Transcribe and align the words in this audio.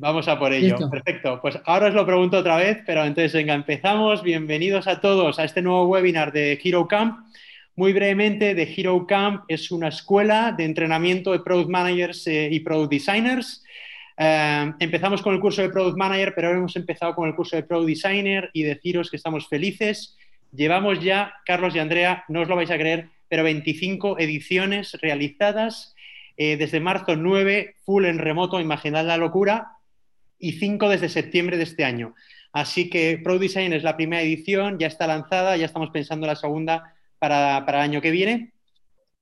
Vamos 0.00 0.28
a 0.28 0.38
por 0.38 0.50
ello. 0.54 0.78
Perfecto. 0.90 1.38
Pues 1.42 1.58
ahora 1.66 1.88
os 1.88 1.94
lo 1.94 2.06
pregunto 2.06 2.38
otra 2.38 2.56
vez, 2.56 2.78
pero 2.86 3.04
entonces 3.04 3.34
venga, 3.34 3.52
empezamos. 3.52 4.22
Bienvenidos 4.22 4.86
a 4.86 4.98
todos 4.98 5.38
a 5.38 5.44
este 5.44 5.60
nuevo 5.60 5.88
webinar 5.88 6.32
de 6.32 6.58
Hero 6.64 6.88
Camp. 6.88 7.26
Muy 7.76 7.92
brevemente, 7.92 8.54
The 8.54 8.62
Hero 8.62 9.06
Camp 9.06 9.44
es 9.46 9.70
una 9.70 9.88
escuela 9.88 10.52
de 10.56 10.64
entrenamiento 10.64 11.32
de 11.32 11.40
Product 11.40 11.68
Managers 11.68 12.26
eh, 12.28 12.48
y 12.50 12.60
Product 12.60 12.90
Designers. 12.90 13.62
Eh, 14.16 14.72
empezamos 14.78 15.20
con 15.20 15.34
el 15.34 15.40
curso 15.40 15.60
de 15.60 15.68
Product 15.68 15.98
Manager, 15.98 16.32
pero 16.34 16.46
ahora 16.46 16.60
hemos 16.60 16.76
empezado 16.76 17.14
con 17.14 17.28
el 17.28 17.34
curso 17.34 17.56
de 17.56 17.64
Product 17.64 17.88
Designer 17.88 18.48
y 18.54 18.62
deciros 18.62 19.10
que 19.10 19.18
estamos 19.18 19.48
felices. 19.48 20.16
Llevamos 20.50 21.00
ya, 21.00 21.34
Carlos 21.44 21.74
y 21.76 21.78
Andrea, 21.78 22.24
no 22.28 22.40
os 22.40 22.48
lo 22.48 22.56
vais 22.56 22.70
a 22.70 22.78
creer, 22.78 23.10
pero 23.28 23.42
25 23.42 24.18
ediciones 24.18 24.96
realizadas. 25.02 25.94
Eh, 26.38 26.56
desde 26.56 26.80
marzo 26.80 27.16
9, 27.16 27.74
full 27.84 28.06
en 28.06 28.16
remoto, 28.16 28.60
imaginad 28.60 29.04
la 29.04 29.18
locura, 29.18 29.76
y 30.40 30.52
cinco 30.52 30.88
desde 30.88 31.08
septiembre 31.08 31.56
de 31.56 31.64
este 31.64 31.84
año. 31.84 32.14
Así 32.52 32.90
que 32.90 33.20
Pro 33.22 33.38
Design 33.38 33.72
es 33.72 33.84
la 33.84 33.96
primera 33.96 34.22
edición, 34.22 34.78
ya 34.78 34.88
está 34.88 35.06
lanzada, 35.06 35.56
ya 35.56 35.66
estamos 35.66 35.90
pensando 35.90 36.26
en 36.26 36.30
la 36.30 36.36
segunda 36.36 36.94
para, 37.18 37.58
el 37.58 37.74
año 37.74 38.00
que 38.00 38.10
viene. 38.10 38.52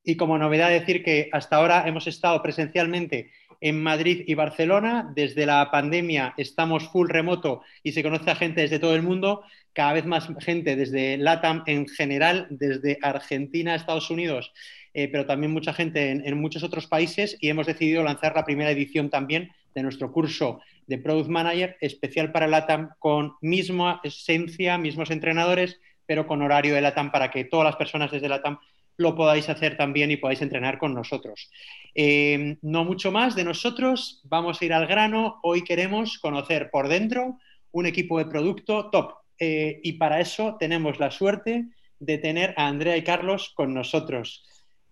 Y 0.02 0.16
como 0.16 0.38
novedad 0.38 0.70
decir 0.70 1.02
que 1.02 1.28
hasta 1.32 1.56
ahora 1.56 1.86
hemos 1.86 2.06
estado 2.06 2.40
presencialmente 2.42 3.30
en 3.60 3.82
Madrid 3.82 4.22
y 4.26 4.34
Barcelona. 4.34 5.12
Desde 5.14 5.44
la 5.44 5.70
pandemia 5.70 6.32
estamos 6.38 6.88
full 6.88 7.08
remoto 7.08 7.62
y 7.82 7.92
se 7.92 8.02
conoce 8.02 8.30
a 8.30 8.36
gente 8.36 8.62
desde 8.62 8.78
todo 8.78 8.94
el 8.94 9.02
mundo, 9.02 9.42
cada 9.74 9.92
vez 9.92 10.06
más 10.06 10.28
gente 10.38 10.76
desde 10.76 11.18
LATAM 11.18 11.64
en 11.66 11.86
general, 11.88 12.46
desde 12.50 12.98
Argentina, 13.02 13.74
Estados 13.74 14.10
Unidos, 14.10 14.52
eh, 14.94 15.08
pero 15.08 15.26
también 15.26 15.52
mucha 15.52 15.74
gente 15.74 16.10
en, 16.10 16.26
en, 16.26 16.40
muchos 16.40 16.62
otros 16.62 16.86
países 16.86 17.36
y 17.40 17.48
hemos 17.48 17.66
decidido 17.66 18.02
lanzar 18.02 18.34
la 18.34 18.44
primera 18.44 18.70
edición 18.70 19.10
también 19.10 19.50
de 19.74 19.82
nuestro 19.82 20.12
curso 20.12 20.60
de 20.86 20.98
Product 20.98 21.28
Manager 21.28 21.76
especial 21.80 22.32
para 22.32 22.46
LATAM 22.46 22.90
con 22.98 23.34
misma 23.40 24.00
esencia, 24.02 24.78
mismos 24.78 25.10
entrenadores, 25.10 25.80
pero 26.06 26.26
con 26.26 26.42
horario 26.42 26.74
de 26.74 26.80
LATAM 26.80 27.12
para 27.12 27.30
que 27.30 27.44
todas 27.44 27.66
las 27.66 27.76
personas 27.76 28.10
desde 28.10 28.28
LATAM 28.28 28.58
lo 28.96 29.14
podáis 29.14 29.48
hacer 29.48 29.76
también 29.76 30.10
y 30.10 30.16
podáis 30.16 30.42
entrenar 30.42 30.78
con 30.78 30.92
nosotros. 30.92 31.50
Eh, 31.94 32.56
no 32.62 32.84
mucho 32.84 33.12
más 33.12 33.36
de 33.36 33.44
nosotros, 33.44 34.22
vamos 34.24 34.60
a 34.60 34.64
ir 34.64 34.72
al 34.72 34.86
grano. 34.86 35.38
Hoy 35.42 35.62
queremos 35.62 36.18
conocer 36.18 36.70
por 36.70 36.88
dentro 36.88 37.38
un 37.70 37.86
equipo 37.86 38.18
de 38.18 38.26
producto 38.26 38.90
top 38.90 39.14
eh, 39.38 39.80
y 39.84 39.92
para 39.94 40.20
eso 40.20 40.56
tenemos 40.58 40.98
la 40.98 41.10
suerte 41.10 41.66
de 42.00 42.18
tener 42.18 42.54
a 42.56 42.66
Andrea 42.66 42.96
y 42.96 43.04
Carlos 43.04 43.52
con 43.54 43.72
nosotros. 43.72 44.44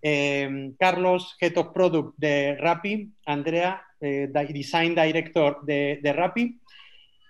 Eh, 0.02 0.72
Carlos, 0.78 1.36
Head 1.40 1.56
of 1.56 1.72
Product 1.72 2.14
de 2.16 2.56
Rappi, 2.56 3.10
Andrea, 3.24 3.82
eh, 4.00 4.28
Design 4.50 4.94
Director 4.94 5.64
de, 5.64 6.00
de, 6.02 6.12
Rappi. 6.12 6.60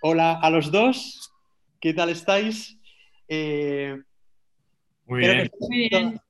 Hola 0.02 0.38
a 0.40 0.50
los 0.50 0.70
dos, 0.70 1.32
¿qué 1.80 1.94
tal 1.94 2.10
estáis? 2.10 2.78
Eh, 3.28 3.96
Muy 5.06 5.20
bien. 5.20 6.20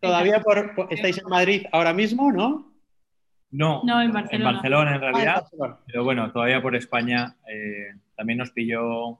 Todavía 0.00 0.42
estáis 0.90 1.18
en 1.18 1.28
Madrid 1.28 1.66
ahora 1.72 1.92
mismo, 1.92 2.30
¿no? 2.30 2.72
No, 3.50 3.82
en, 4.02 4.12
Barcelona. 4.12 4.94
en 4.94 5.00
realidad. 5.00 5.46
Ah, 5.60 5.80
pero 5.86 6.04
bueno, 6.04 6.30
todavía 6.32 6.60
por 6.60 6.76
España 6.76 7.36
también 8.14 8.38
nos 8.38 8.50
pilló 8.50 9.18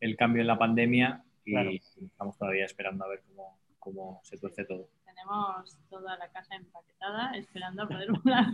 el 0.00 0.16
cambio 0.16 0.42
en 0.42 0.46
la 0.46 0.58
pandemia 0.58 1.24
y 1.44 1.76
estamos 1.76 2.36
todavía 2.38 2.66
esperando 2.66 3.04
a 3.04 3.08
ver 3.08 3.22
cómo, 3.26 3.58
cómo 3.78 4.20
se 4.22 4.36
tuerce 4.38 4.64
todo 4.64 4.88
toda 6.10 6.26
la 6.26 6.32
casa 6.32 6.56
empaquetada 6.56 7.32
esperando 7.36 7.82
a 7.84 7.88
poder 7.88 8.10
volar. 8.24 8.46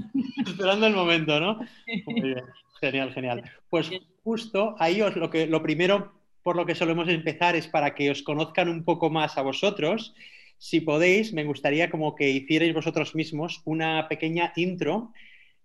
esperando 0.47 0.87
el 0.87 0.95
momento, 0.95 1.41
¿no? 1.41 1.61
Muy 2.07 2.21
bien. 2.21 2.45
Genial, 2.81 3.12
genial. 3.12 3.51
Pues 3.71 3.91
justo 4.23 4.77
ahí 4.79 5.01
os 5.01 5.17
lo 5.17 5.31
que 5.31 5.47
lo 5.47 5.62
primero 5.62 6.12
por 6.43 6.57
lo 6.57 6.67
que 6.67 6.75
solemos 6.75 7.09
empezar 7.09 7.57
es 7.57 7.67
para 7.67 7.95
que 7.95 8.11
os 8.11 8.23
conozcan 8.23 8.69
un 8.69 8.84
poco 8.84 9.11
más 9.11 9.39
a 9.39 9.43
vosotros. 9.43 10.15
Si 10.59 10.81
podéis, 10.81 11.33
me 11.33 11.45
gustaría 11.45 11.91
como 11.91 12.15
que 12.15 12.31
hicierais 12.31 12.75
vosotros 12.75 13.15
mismos 13.15 13.62
una 13.65 14.06
pequeña 14.09 14.53
intro. 14.55 15.12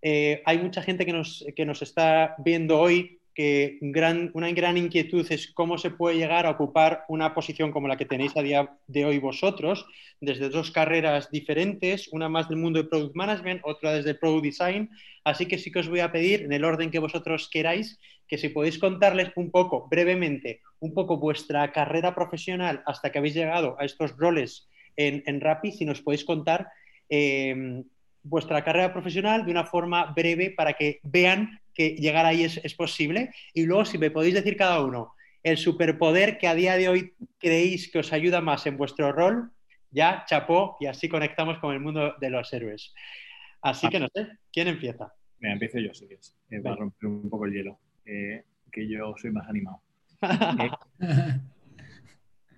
Eh, 0.02 0.42
hay 0.46 0.58
mucha 0.60 0.82
gente 0.82 1.06
que 1.06 1.14
nos, 1.14 1.46
que 1.56 1.66
nos 1.66 1.82
está 1.82 2.36
viendo 2.40 2.80
hoy 2.80 3.20
que 3.42 3.80
una 4.34 4.52
gran 4.52 4.78
inquietud 4.78 5.26
es 5.32 5.52
cómo 5.52 5.80
se 5.80 5.90
puede 5.90 6.16
llegar 6.16 6.46
a 6.46 6.52
ocupar 6.52 7.06
una 7.08 7.34
posición 7.34 7.72
como 7.72 7.88
la 7.88 7.98
que 7.98 8.06
tenéis 8.06 8.38
a 8.38 8.44
día 8.44 8.78
de 8.86 9.04
hoy 9.04 9.18
vosotros, 9.18 9.88
desde 10.20 10.50
dos 10.50 10.70
carreras 10.70 11.32
diferentes, 11.32 12.08
una 12.12 12.30
más 12.30 12.50
del 12.50 12.60
mundo 12.60 12.84
de 12.84 12.88
Product 12.88 13.16
Management, 13.16 13.62
otra 13.64 13.94
desde 13.94 14.14
Product 14.14 14.44
Design. 14.44 14.92
Así 15.24 15.48
que 15.48 15.58
sí 15.58 15.72
que 15.72 15.80
os 15.80 15.90
voy 15.90 16.02
a 16.02 16.12
pedir, 16.12 16.44
en 16.44 16.54
el 16.54 16.64
orden 16.64 16.92
que 16.92 17.00
vosotros 17.00 17.50
queráis, 17.52 18.00
que 18.28 18.38
si 18.38 18.50
podéis 18.50 18.78
contarles 18.78 19.32
un 19.36 19.50
poco, 19.50 19.88
brevemente, 19.90 20.62
un 20.80 20.94
poco 20.94 21.18
vuestra 21.18 21.72
carrera 21.72 22.14
profesional 22.14 22.84
hasta 22.86 23.12
que 23.12 23.18
habéis 23.18 23.34
llegado 23.34 23.76
a 23.80 23.86
estos 23.86 24.16
roles 24.18 24.70
en, 24.98 25.24
en 25.26 25.42
Rappi, 25.42 25.72
si 25.72 25.84
nos 25.84 26.04
podéis 26.04 26.26
contar 26.26 26.68
eh, 27.10 27.82
vuestra 28.24 28.64
carrera 28.64 28.94
profesional 28.94 29.46
de 29.46 29.52
una 29.52 29.66
forma 29.66 30.06
breve 30.14 30.52
para 30.52 30.74
que 30.74 31.00
vean 31.04 31.60
que 31.74 31.92
llegar 31.96 32.26
ahí 32.26 32.44
es, 32.44 32.74
posible. 32.76 33.32
Y 33.54 33.66
luego, 33.66 33.86
si 33.86 33.98
me 33.98 34.12
podéis 34.12 34.36
decir 34.36 34.58
cada 34.58 34.84
uno 34.84 35.14
el 35.44 35.58
superpoder 35.58 36.38
que 36.38 36.48
a 36.48 36.54
día 36.54 36.78
de 36.78 36.88
hoy 36.88 37.14
creéis 37.40 37.92
que 37.92 38.00
os 38.00 38.14
ayuda 38.14 38.42
más 38.42 38.68
en 38.68 38.78
vuestro 38.78 39.12
rol, 39.12 39.52
ya 39.90 40.24
chapó 40.28 40.78
y 40.80 40.86
así 40.86 41.10
conectamos 41.10 41.58
con 41.60 41.74
el 41.74 41.80
mundo 41.80 42.16
de 42.20 42.30
los 42.30 42.52
héroes. 42.54 42.94
Así 43.62 43.90
que 43.90 44.00
no 44.00 44.08
sé, 44.14 44.28
¿quién 44.52 44.68
empieza? 44.68 45.12
Mira, 45.40 45.54
empiezo 45.54 45.80
yo, 45.80 45.94
si 45.94 46.06
quieres, 46.08 46.38
eh, 46.52 46.60
para 46.62 46.76
romper 46.76 47.10
un 47.10 47.30
poco 47.30 47.46
el 47.46 47.54
hielo, 47.54 47.80
eh, 48.06 48.44
que 48.72 48.88
yo 48.88 49.16
soy 49.18 49.32
más 49.32 49.48
animado. 49.48 49.82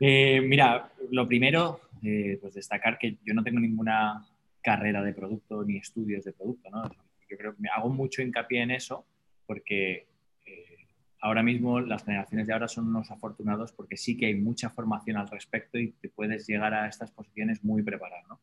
Eh, 0.05 0.41
mira, 0.41 0.91
lo 1.11 1.25
primero, 1.25 1.79
pues 2.01 2.55
destacar 2.55 2.97
que 2.97 3.19
yo 3.23 3.33
no 3.33 3.41
tengo 3.41 3.61
ninguna 3.61 4.27
carrera 4.63 5.03
de 5.03 5.13
producto 5.13 5.63
ni 5.63 5.77
estudios 5.77 6.23
de 6.23 6.33
producto, 6.33 6.69
¿no? 6.71 6.89
yo 7.29 7.37
creo 7.37 7.55
que 7.55 7.61
me 7.61 7.69
hago 7.69 7.89
mucho 7.89 8.21
hincapié 8.21 8.61
en 8.61 8.71
eso 8.71 9.05
porque 9.45 10.07
eh, 10.45 10.77
ahora 11.19 11.43
mismo 11.43 11.79
las 11.79 12.03
generaciones 12.03 12.47
de 12.47 12.53
ahora 12.53 12.67
son 12.67 12.87
unos 12.87 13.11
afortunados 13.11 13.71
porque 13.71 13.97
sí 13.97 14.15
que 14.17 14.27
hay 14.27 14.35
mucha 14.35 14.69
formación 14.69 15.17
al 15.17 15.29
respecto 15.29 15.77
y 15.77 15.91
te 15.93 16.09
puedes 16.09 16.47
llegar 16.47 16.73
a 16.73 16.87
estas 16.87 17.11
posiciones 17.11 17.63
muy 17.63 17.81
preparado, 17.81 18.27
¿no? 18.27 18.39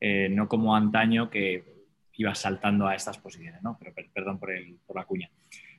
Eh, 0.00 0.28
no 0.28 0.48
como 0.48 0.74
antaño 0.76 1.30
que 1.30 1.64
ibas 2.14 2.38
saltando 2.38 2.86
a 2.86 2.94
estas 2.94 3.18
posiciones, 3.18 3.62
¿no? 3.62 3.78
Pero 3.78 3.94
perdón 4.12 4.38
por, 4.38 4.50
el, 4.50 4.78
por 4.86 4.96
la 4.96 5.04
cuña. 5.04 5.30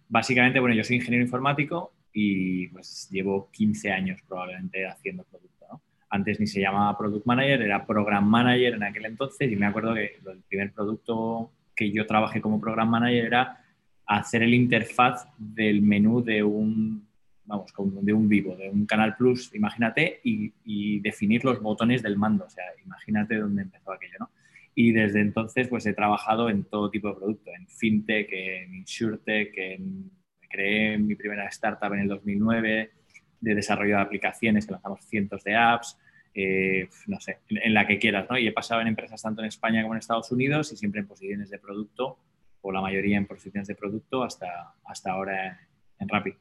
Básicamente, 0.08 0.60
bueno, 0.60 0.76
yo 0.76 0.84
soy 0.84 0.98
ingeniero 0.98 1.26
informático 1.26 1.94
y 2.14 2.68
pues 2.70 3.10
llevo 3.12 3.50
15 3.52 3.92
años 3.92 4.22
probablemente 4.28 4.88
haciendo 4.88 5.24
producto, 5.26 5.66
¿no? 5.70 5.82
Antes 6.10 6.40
ni 6.40 6.48
se 6.48 6.62
llamaba 6.62 6.98
Product 6.98 7.26
Manager, 7.26 7.62
era 7.62 7.86
Program 7.86 8.26
Manager 8.26 8.76
en 8.76 8.84
aquel 8.84 9.06
entonces 9.06 9.52
y 9.52 9.56
me 9.56 9.66
acuerdo 9.66 9.94
que 9.94 10.20
el 10.26 10.42
primer 10.48 10.72
producto 10.72 11.52
que 11.76 11.92
yo 11.92 12.06
trabajé 12.08 12.42
como 12.42 12.62
program 12.62 12.90
manager 12.90 13.26
era 13.26 13.62
hacer 14.06 14.44
el 14.44 14.54
interfaz 14.54 15.28
del 15.38 15.82
menú 15.82 16.24
de 16.24 16.44
un, 16.44 17.08
vamos, 17.44 17.74
de 18.02 18.14
un 18.14 18.30
vivo, 18.30 18.56
de 18.56 18.70
un 18.70 18.86
Canal 18.86 19.16
Plus, 19.16 19.54
imagínate, 19.54 20.22
y, 20.24 21.00
definir 21.00 21.44
los 21.44 21.62
botones 21.62 22.02
del 22.02 22.18
mando. 22.18 22.46
O 22.46 22.50
sea, 22.50 22.64
imagínate 22.84 23.36
dónde 23.36 23.64
empezó 23.64 23.92
aquello, 23.92 24.18
¿no? 24.20 24.30
Y 24.74 24.92
desde 24.92 25.22
entonces, 25.22 25.68
pues 25.68 25.86
he 25.86 25.94
trabajado 25.94 26.50
en 26.50 26.64
todo 26.64 26.90
tipo 26.90 27.10
de 27.10 27.16
producto, 27.16 27.52
en 27.58 27.68
fintech, 27.68 28.30
en 28.32 28.76
insurtech, 28.76 29.54
en, 29.58 30.12
creé 30.50 30.98
mi 30.98 31.16
primera 31.16 31.48
startup 31.48 31.94
en 31.94 32.02
el 32.02 32.08
2009 32.08 32.92
de 33.40 33.56
desarrollo 33.56 33.96
de 33.96 34.02
aplicaciones, 34.02 34.66
que 34.66 34.74
lanzamos 34.74 35.06
cientos 35.06 35.44
de 35.44 35.56
apps, 35.56 35.98
eh, 36.34 36.90
no 37.08 37.20
sé, 37.20 37.40
en, 37.50 37.74
la 37.74 37.88
que 37.88 37.98
quieras, 37.98 38.28
¿no? 38.30 38.38
Y 38.38 38.48
he 38.48 38.52
pasado 38.52 38.82
en 38.82 38.88
empresas 38.88 39.22
tanto 39.22 39.42
en 39.42 39.48
España 39.48 39.82
como 39.82 39.94
en 39.94 40.00
Estados 40.00 40.32
Unidos 40.32 40.72
y 40.74 40.78
siempre 40.78 41.02
en 41.02 41.08
posiciones 41.08 41.50
de 41.50 41.60
producto, 41.60 42.20
o 42.62 42.72
la 42.72 42.82
mayoría 42.82 43.18
en 43.18 43.26
posiciones 43.26 43.68
de 43.68 43.76
producto, 43.76 44.24
hasta, 44.24 44.74
hasta 44.84 45.12
ahora 45.12 45.60
en 46.00 46.10
Rappi. 46.10 46.34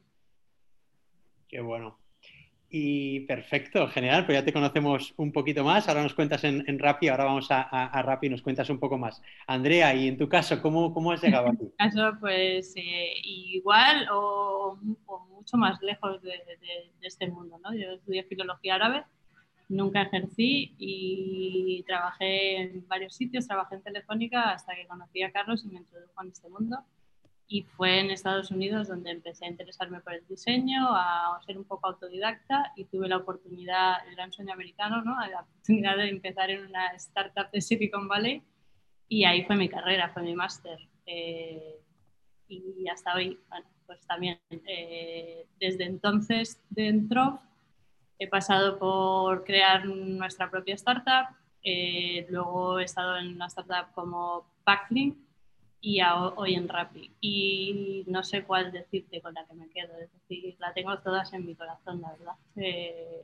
Qué 1.48 1.60
bueno. 1.60 1.98
Y 2.76 3.20
perfecto, 3.20 3.86
genial, 3.86 4.26
pues 4.26 4.36
ya 4.36 4.44
te 4.44 4.52
conocemos 4.52 5.14
un 5.16 5.30
poquito 5.30 5.62
más. 5.62 5.86
Ahora 5.86 6.02
nos 6.02 6.12
cuentas 6.12 6.42
en, 6.42 6.64
en 6.66 6.80
Rappi, 6.80 7.06
ahora 7.06 7.22
vamos 7.22 7.48
a, 7.52 7.68
a, 7.70 8.18
y 8.20 8.28
nos 8.28 8.42
cuentas 8.42 8.68
un 8.68 8.80
poco 8.80 8.98
más. 8.98 9.22
Andrea, 9.46 9.94
y 9.94 10.08
en 10.08 10.18
tu 10.18 10.28
caso, 10.28 10.60
¿cómo, 10.60 10.92
cómo 10.92 11.12
has 11.12 11.22
llegado 11.22 11.50
aquí? 11.50 11.62
En 11.78 11.90
caso, 11.90 12.18
pues 12.18 12.74
eh, 12.74 13.12
igual 13.22 14.08
o, 14.10 14.76
mucho 15.30 15.56
más 15.56 15.80
lejos 15.82 16.20
de, 16.20 16.30
de, 16.30 16.56
de, 17.00 17.06
este 17.06 17.28
mundo. 17.28 17.60
¿no? 17.62 17.72
Yo 17.74 17.92
estudié 17.92 18.24
filología 18.24 18.74
árabe 18.74 19.04
Nunca 19.68 20.02
ejercí 20.02 20.74
y 20.78 21.82
trabajé 21.86 22.56
en 22.56 22.86
varios 22.86 23.14
sitios, 23.14 23.46
trabajé 23.46 23.76
en 23.76 23.82
Telefónica 23.82 24.50
hasta 24.50 24.74
que 24.74 24.86
conocí 24.86 25.22
a 25.22 25.32
Carlos 25.32 25.64
y 25.64 25.68
me 25.68 25.78
introdujo 25.78 26.22
en 26.22 26.28
este 26.28 26.48
mundo. 26.50 26.78
Y 27.46 27.62
fue 27.62 28.00
en 28.00 28.10
Estados 28.10 28.50
Unidos 28.50 28.88
donde 28.88 29.10
empecé 29.10 29.44
a 29.44 29.48
interesarme 29.48 30.00
por 30.00 30.14
el 30.14 30.26
diseño, 30.26 30.88
a 30.96 31.38
ser 31.44 31.58
un 31.58 31.64
poco 31.64 31.88
autodidacta 31.88 32.72
y 32.74 32.86
tuve 32.86 33.08
la 33.08 33.18
oportunidad, 33.18 34.06
el 34.08 34.14
gran 34.16 34.32
sueño 34.32 34.54
americano, 34.54 35.02
¿no? 35.02 35.14
la 35.26 35.42
oportunidad 35.42 35.96
de 35.98 36.08
empezar 36.08 36.50
en 36.50 36.66
una 36.66 36.88
startup 36.94 37.50
de 37.50 37.60
Silicon 37.60 38.08
Valley 38.08 38.42
y 39.08 39.24
ahí 39.24 39.44
fue 39.44 39.56
mi 39.56 39.68
carrera, 39.68 40.08
fue 40.08 40.22
mi 40.22 40.34
máster. 40.34 40.78
Eh, 41.06 41.80
y 42.48 42.88
hasta 42.88 43.14
hoy, 43.14 43.38
bueno, 43.48 43.66
pues 43.86 44.06
también 44.06 44.40
eh, 44.50 45.46
desde 45.58 45.84
entonces 45.84 46.62
dentro 46.70 47.40
he 48.18 48.28
pasado 48.28 48.78
por 48.78 49.44
crear 49.44 49.86
nuestra 49.86 50.50
propia 50.50 50.74
startup, 50.74 51.34
eh, 51.62 52.26
luego 52.28 52.78
he 52.78 52.84
estado 52.84 53.16
en 53.16 53.28
una 53.28 53.46
startup 53.46 53.92
como 53.94 54.46
Packlink 54.64 55.16
y 55.84 56.00
hoy 56.00 56.54
en 56.54 56.66
Rappi. 56.66 57.10
Y 57.20 58.04
no 58.06 58.24
sé 58.24 58.42
cuál 58.44 58.72
decirte 58.72 59.20
con 59.20 59.34
la 59.34 59.44
que 59.44 59.54
me 59.54 59.68
quedo, 59.68 59.92
es 60.00 60.10
decir, 60.12 60.56
la 60.58 60.72
tengo 60.72 60.98
todas 61.00 61.32
en 61.34 61.44
mi 61.44 61.54
corazón, 61.54 62.00
la 62.00 62.12
verdad. 62.12 62.34
Eh, 62.56 63.22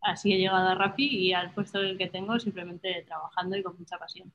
así 0.00 0.32
he 0.32 0.38
llegado 0.38 0.68
a 0.68 0.74
Rappi 0.74 1.06
y 1.06 1.32
al 1.32 1.54
puesto 1.54 1.80
el 1.80 1.96
que 1.96 2.08
tengo 2.08 2.38
simplemente 2.40 3.04
trabajando 3.06 3.56
y 3.56 3.62
con 3.62 3.78
mucha 3.78 3.96
pasión. 3.96 4.32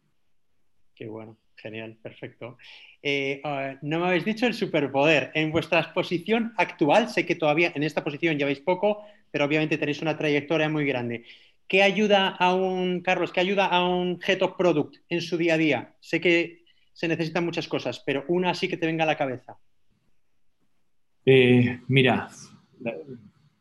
Qué 0.96 1.08
bueno, 1.08 1.36
genial, 1.58 1.98
perfecto. 2.02 2.58
Eh, 3.04 3.42
ah, 3.44 3.76
no 3.82 4.00
me 4.00 4.08
habéis 4.08 4.24
dicho 4.24 4.48
el 4.48 4.54
superpoder. 4.54 5.32
En 5.34 5.52
vuestra 5.52 5.94
posición 5.94 6.54
actual, 6.56 7.10
sé 7.10 7.26
que 7.26 7.36
todavía 7.36 7.74
en 7.76 7.84
esta 7.84 8.06
posición 8.06 8.38
lleváis 8.38 8.62
poco, 8.62 9.04
pero 9.32 9.44
obviamente 9.44 9.78
tenéis 9.78 10.02
una 10.02 10.18
trayectoria 10.18 10.70
muy 10.70 10.86
grande. 10.86 11.26
¿Qué 11.68 11.84
ayuda 11.84 12.30
a 12.30 12.54
un, 12.54 13.02
Carlos, 13.02 13.34
qué 13.34 13.42
ayuda 13.42 13.66
a 13.66 13.86
un 13.86 14.22
Head 14.26 14.44
of 14.44 14.56
Product 14.56 14.96
en 15.10 15.20
su 15.20 15.36
día 15.36 15.56
a 15.56 15.58
día? 15.58 15.96
Sé 16.00 16.22
que 16.22 16.65
se 16.96 17.10
necesitan 17.10 17.44
muchas 17.44 17.68
cosas, 17.68 18.02
pero 18.06 18.24
una 18.30 18.54
sí 18.54 18.70
que 18.70 18.78
te 18.78 18.86
venga 18.86 19.04
a 19.04 19.08
la 19.08 19.18
cabeza. 19.18 19.58
Eh, 21.26 21.82
mira, 21.90 22.30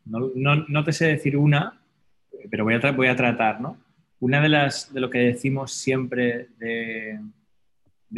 no, 0.05 0.85
te 0.85 0.93
sé 0.93 1.09
decir 1.09 1.37
una, 1.37 1.83
pero 2.49 2.63
voy 2.63 2.75
a, 2.75 2.93
voy 2.93 3.09
a 3.09 3.17
tratar, 3.17 3.61
¿no? 3.61 3.77
Una 4.21 4.41
de 4.41 4.49
las 4.49 4.95
de 4.95 5.01
lo 5.01 5.11
que 5.11 5.19
decimos 5.19 5.73
siempre 5.73 6.47
de, 6.59 7.19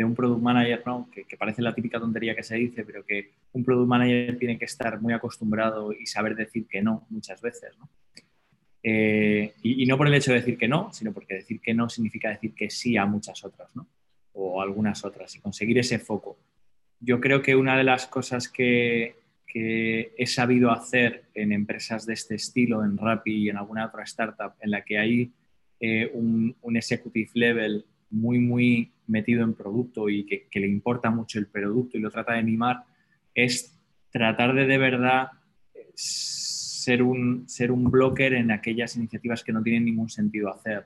un 0.04 0.14
product 0.14 0.42
manager, 0.42 0.82
¿no? 0.84 1.08
que, 1.10 1.24
parece 1.38 1.62
la 1.62 1.74
típica 1.74 1.98
tontería 1.98 2.36
que 2.36 2.42
se 2.42 2.56
dice, 2.56 2.84
pero 2.84 3.02
que 3.02 3.32
un 3.52 3.64
product 3.64 3.88
manager 3.88 4.38
tiene 4.38 4.58
que 4.58 4.66
estar 4.66 5.00
muy 5.00 5.14
acostumbrado 5.14 5.94
y 5.94 6.04
saber 6.04 6.36
decir 6.36 6.66
que 6.68 6.82
no 6.82 7.06
muchas 7.08 7.40
veces. 7.40 7.70
¿no? 7.78 7.88
Eh, 8.82 9.54
y, 9.62 9.82
y, 9.82 9.86
no 9.86 9.96
por 9.96 10.08
el 10.08 10.14
hecho 10.14 10.32
de 10.32 10.40
decir 10.40 10.58
que 10.58 10.68
no, 10.68 10.92
sino 10.92 11.14
porque 11.14 11.36
decir 11.36 11.58
que 11.62 11.72
no 11.72 11.88
significa 11.88 12.28
decir 12.28 12.52
que 12.52 12.68
sí 12.68 12.98
a 12.98 13.06
muchas 13.06 13.42
otras. 13.42 13.74
¿no? 13.74 13.86
O 14.36 14.60
algunas 14.60 15.04
otras 15.04 15.34
y 15.34 15.40
conseguir 15.40 15.78
ese 15.78 15.98
foco. 15.98 16.38
Yo 17.00 17.20
creo 17.20 17.42
que 17.42 17.56
una 17.56 17.76
de 17.76 17.84
las 17.84 18.06
cosas 18.06 18.48
que, 18.48 19.16
he 19.58 20.26
sabido 20.26 20.70
hacer 20.70 21.30
en 21.32 21.50
empresas 21.50 22.04
de 22.04 22.12
este 22.12 22.34
estilo, 22.34 22.84
en 22.84 22.98
Rappi 22.98 23.44
y 23.44 23.48
en 23.48 23.56
alguna 23.56 23.86
otra 23.86 24.02
startup, 24.02 24.52
en 24.60 24.70
la 24.70 24.84
que 24.84 24.98
hay 24.98 25.32
eh, 25.80 26.10
un, 26.12 26.54
executive 26.74 27.30
level 27.32 27.86
muy, 28.10 28.38
muy 28.38 28.92
metido 29.06 29.42
en 29.42 29.54
producto 29.54 30.10
y 30.10 30.26
que, 30.26 30.60
le 30.60 30.68
importa 30.68 31.08
mucho 31.08 31.38
el 31.38 31.46
producto 31.46 31.96
y 31.96 32.02
lo 32.02 32.10
trata 32.10 32.34
de 32.34 32.42
mimar, 32.42 32.84
es 33.34 33.74
tratar 34.10 34.54
de 34.54 34.66
de 34.66 34.76
verdad 34.76 35.28
ser 35.94 37.02
un, 37.02 37.48
ser 37.48 37.72
un 37.72 37.90
blocker 37.90 38.34
en 38.34 38.50
aquellas 38.50 38.94
iniciativas 38.96 39.42
que 39.42 39.54
no 39.54 39.62
tienen 39.62 39.86
ningún 39.86 40.10
sentido 40.10 40.52
hacer. 40.52 40.84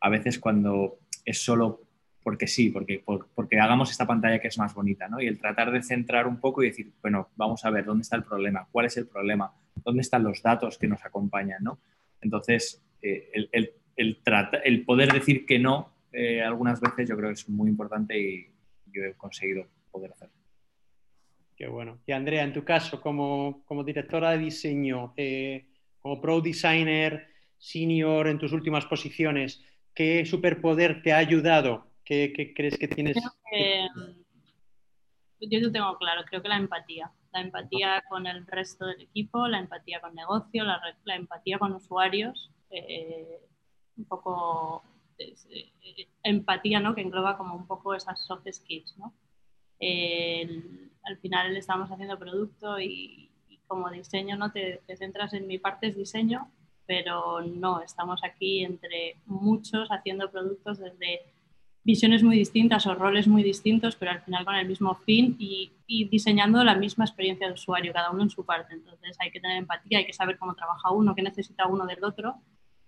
a 0.00 0.08
veces 0.08 0.38
cuando 0.38 0.98
es 1.26 1.38
solo 1.38 1.91
porque 2.22 2.46
sí, 2.46 2.70
porque, 2.70 3.02
porque 3.34 3.58
hagamos 3.58 3.90
esta 3.90 4.06
pantalla 4.06 4.38
que 4.40 4.48
es 4.48 4.58
más 4.58 4.74
bonita, 4.74 5.08
¿no? 5.08 5.20
Y 5.20 5.26
el 5.26 5.38
tratar 5.38 5.72
de 5.72 5.82
centrar 5.82 6.26
un 6.26 6.38
poco 6.38 6.62
y 6.62 6.66
decir, 6.66 6.92
bueno, 7.00 7.30
vamos 7.36 7.64
a 7.64 7.70
ver 7.70 7.84
dónde 7.84 8.02
está 8.02 8.16
el 8.16 8.24
problema, 8.24 8.68
cuál 8.70 8.86
es 8.86 8.96
el 8.96 9.06
problema, 9.06 9.52
dónde 9.76 10.02
están 10.02 10.22
los 10.22 10.42
datos 10.42 10.78
que 10.78 10.88
nos 10.88 11.04
acompañan, 11.04 11.62
¿no? 11.62 11.78
Entonces, 12.20 12.82
eh, 13.02 13.30
el, 13.32 13.48
el, 13.52 13.72
el, 14.64 14.84
poder 14.84 15.12
decir 15.12 15.44
que 15.44 15.58
no 15.58 15.92
eh, 16.12 16.42
algunas 16.42 16.80
veces 16.80 17.08
yo 17.08 17.16
creo 17.16 17.30
que 17.30 17.34
es 17.34 17.48
muy 17.48 17.68
importante 17.68 18.18
y 18.18 18.46
yo 18.86 19.02
he 19.02 19.14
conseguido 19.14 19.66
poder 19.90 20.12
hacerlo. 20.12 20.34
Qué 21.56 21.66
bueno. 21.66 21.98
Y 22.06 22.12
Andrea, 22.12 22.44
en 22.44 22.52
tu 22.52 22.64
caso, 22.64 23.00
como, 23.00 23.62
como 23.66 23.84
directora 23.84 24.30
de 24.30 24.38
diseño, 24.38 25.12
eh, 25.16 25.66
como 26.00 26.20
pro 26.20 26.40
designer, 26.40 27.28
senior 27.58 28.26
en 28.28 28.38
tus 28.38 28.52
últimas 28.52 28.86
posiciones, 28.86 29.62
¿qué 29.94 30.24
superpoder 30.24 31.02
te 31.02 31.12
ha 31.12 31.18
ayudado 31.18 31.91
¿Qué, 32.04 32.52
crees 32.54 32.78
que 32.78 32.88
tienes? 32.88 33.16
yo 35.40 35.60
lo 35.60 35.72
tengo 35.72 35.96
claro, 35.98 36.22
creo 36.24 36.42
que 36.42 36.48
la 36.48 36.56
empatía. 36.56 37.10
La 37.32 37.40
empatía 37.40 38.04
con 38.08 38.26
el 38.26 38.46
resto 38.46 38.86
del 38.86 39.02
equipo, 39.02 39.48
la 39.48 39.58
empatía 39.58 40.00
con 40.00 40.14
negocio, 40.14 40.64
la, 40.64 40.80
empatía 41.16 41.58
con 41.58 41.72
usuarios, 41.72 42.50
eh, 42.70 43.40
un 43.96 44.04
poco 44.04 44.84
eh, 45.18 45.34
empatía, 46.22 46.80
¿no? 46.80 46.94
Que 46.94 47.00
engloba 47.00 47.38
como 47.38 47.54
un 47.54 47.66
poco 47.66 47.94
esas 47.94 48.24
soft 48.24 48.46
skills, 48.50 48.96
¿no? 48.98 49.14
al 51.04 51.18
final 51.18 51.56
estamos 51.56 51.90
haciendo 51.90 52.16
producto 52.16 52.78
y, 52.78 53.28
como 53.66 53.90
diseño, 53.90 54.36
¿no? 54.36 54.52
Te, 54.52 54.80
te 54.86 54.96
centras 54.96 55.34
en 55.34 55.48
mi 55.48 55.58
parte 55.58 55.88
es 55.88 55.96
diseño, 55.96 56.52
pero 56.86 57.40
no, 57.40 57.80
estamos 57.80 58.22
aquí 58.22 58.64
entre 58.64 59.16
muchos 59.26 59.88
haciendo 59.90 60.30
productos 60.30 60.78
desde 60.78 61.31
visiones 61.84 62.22
muy 62.22 62.36
distintas 62.36 62.86
o 62.86 62.94
roles 62.94 63.26
muy 63.26 63.42
distintos, 63.42 63.96
pero 63.96 64.12
al 64.12 64.22
final 64.22 64.44
con 64.44 64.54
el 64.54 64.68
mismo 64.68 64.94
fin 64.94 65.36
y, 65.38 65.72
diseñando 66.10 66.64
la 66.64 66.74
misma 66.74 67.04
experiencia 67.04 67.46
de 67.46 67.52
usuario, 67.52 67.92
cada 67.92 68.10
uno 68.10 68.22
en 68.22 68.30
su 68.30 68.46
parte. 68.46 68.74
Entonces 68.74 69.16
hay 69.20 69.30
que 69.30 69.40
tener 69.40 69.58
empatía, 69.58 69.98
hay 69.98 70.06
que 70.06 70.12
saber 70.12 70.38
cómo 70.38 70.54
trabaja 70.54 70.90
uno, 70.90 71.14
qué 71.14 71.22
necesita 71.22 71.66
uno 71.66 71.84
del 71.84 72.02
otro 72.02 72.36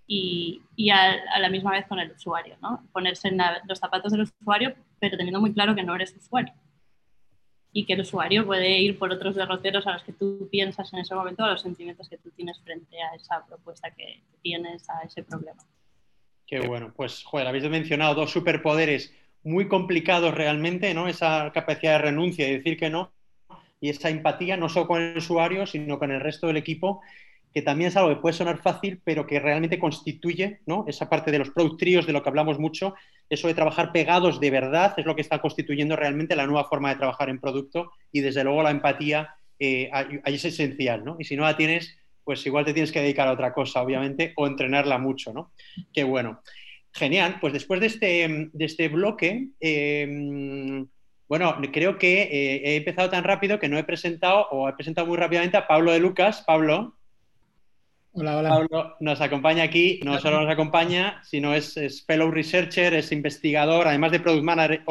y, 0.06 0.62
a, 0.90 1.38
la 1.38 1.48
misma 1.50 1.72
vez 1.72 1.86
con 1.86 1.98
el 1.98 2.12
usuario, 2.12 2.56
¿no? 2.62 2.82
Ponerse 2.92 3.30
los 3.68 3.78
zapatos 3.78 4.12
del 4.12 4.22
usuario, 4.22 4.74
pero 4.98 5.16
teniendo 5.16 5.40
muy 5.40 5.52
claro 5.52 5.74
que 5.74 5.82
no 5.82 5.94
eres 5.94 6.16
usuario 6.16 6.54
y 7.76 7.84
que 7.84 7.94
el 7.94 8.02
usuario 8.02 8.46
puede 8.46 8.78
ir 8.78 8.98
por 8.98 9.12
otros 9.12 9.34
derroteros 9.34 9.86
a 9.88 9.94
los 9.94 10.04
que 10.04 10.12
tú 10.12 10.48
piensas 10.50 10.92
en 10.92 11.00
ese 11.00 11.14
momento, 11.14 11.42
a 11.42 11.50
los 11.50 11.60
sentimientos 11.60 12.08
que 12.08 12.18
tú 12.18 12.30
tienes 12.30 12.60
frente 12.60 13.02
a 13.02 13.16
esa 13.16 13.44
propuesta 13.44 13.90
que 13.90 14.22
tienes, 14.40 14.88
a 14.88 15.02
ese 15.02 15.24
problema. 15.24 15.60
Qué 16.46 16.60
bueno, 16.60 16.92
pues 16.94 17.22
joder, 17.24 17.46
habéis 17.46 17.68
mencionado 17.70 18.14
dos 18.14 18.30
superpoderes 18.30 19.14
muy 19.42 19.68
complicados 19.68 20.34
realmente, 20.34 20.92
¿no? 20.94 21.08
Esa 21.08 21.50
capacidad 21.52 21.92
de 21.92 21.98
renuncia 21.98 22.48
y 22.48 22.56
decir 22.56 22.76
que 22.78 22.90
no, 22.90 23.12
y 23.80 23.90
esa 23.90 24.10
empatía 24.10 24.56
no 24.56 24.68
solo 24.68 24.86
con 24.88 25.02
el 25.02 25.16
usuario, 25.16 25.66
sino 25.66 25.98
con 25.98 26.10
el 26.10 26.20
resto 26.20 26.46
del 26.46 26.56
equipo, 26.56 27.02
que 27.52 27.62
también 27.62 27.88
es 27.88 27.96
algo 27.96 28.10
que 28.10 28.20
puede 28.20 28.34
sonar 28.34 28.58
fácil, 28.58 29.00
pero 29.04 29.26
que 29.26 29.38
realmente 29.38 29.78
constituye, 29.78 30.60
¿no? 30.66 30.84
Esa 30.88 31.08
parte 31.08 31.30
de 31.30 31.38
los 31.38 31.50
product 31.50 31.78
trios 31.78 32.06
de 32.06 32.12
lo 32.12 32.22
que 32.22 32.28
hablamos 32.28 32.58
mucho, 32.58 32.94
eso 33.30 33.46
de 33.46 33.54
trabajar 33.54 33.92
pegados 33.92 34.40
de 34.40 34.50
verdad 34.50 34.94
es 34.96 35.06
lo 35.06 35.14
que 35.14 35.20
está 35.22 35.40
constituyendo 35.40 35.96
realmente 35.96 36.34
la 36.34 36.46
nueva 36.46 36.68
forma 36.68 36.90
de 36.90 36.96
trabajar 36.96 37.28
en 37.28 37.40
producto 37.40 37.92
y 38.10 38.20
desde 38.20 38.42
luego 38.42 38.62
la 38.62 38.70
empatía 38.70 39.36
eh, 39.58 39.88
ahí 39.92 40.34
es 40.34 40.44
esencial, 40.44 41.04
¿no? 41.04 41.16
Y 41.18 41.24
si 41.24 41.36
no 41.36 41.44
la 41.44 41.56
tienes, 41.56 41.96
pues 42.24 42.44
igual 42.46 42.64
te 42.64 42.72
tienes 42.72 42.90
que 42.90 43.00
dedicar 43.00 43.28
a 43.28 43.32
otra 43.32 43.52
cosa, 43.52 43.82
obviamente, 43.82 44.32
o 44.36 44.46
entrenarla 44.46 44.98
mucho, 44.98 45.32
¿no? 45.32 45.52
Qué 45.92 46.04
bueno. 46.04 46.40
Genial, 46.92 47.38
pues 47.40 47.52
después 47.52 47.80
de 47.80 47.86
este, 47.86 48.50
de 48.52 48.64
este 48.64 48.88
bloque, 48.88 49.48
em, 49.60 50.86
bueno, 51.28 51.56
creo 51.72 51.98
que 51.98 52.22
eh, 52.22 52.60
he 52.64 52.76
empezado 52.76 53.10
tan 53.10 53.24
rápido 53.24 53.58
que 53.58 53.68
no 53.68 53.78
he 53.78 53.84
presentado, 53.84 54.46
o 54.50 54.68
he 54.68 54.72
presentado 54.74 55.06
muy 55.06 55.16
rápidamente 55.16 55.56
a 55.56 55.66
Pablo 55.66 55.92
de 55.92 55.98
Lucas. 55.98 56.42
Pablo. 56.46 56.96
Hola, 58.12 58.38
hola. 58.38 58.48
Pablo 58.50 58.96
nos 59.00 59.20
acompaña 59.20 59.64
aquí, 59.64 60.00
no 60.04 60.20
solo 60.20 60.40
nos 60.40 60.50
acompaña, 60.50 61.20
sino 61.24 61.52
es, 61.52 62.04
fellow 62.06 62.30
researcher, 62.30 62.94
es 62.94 63.10
investigador, 63.10 63.88
además 63.88 64.12
de 64.12 64.20
product 64.20 64.44
manager, 64.44 64.82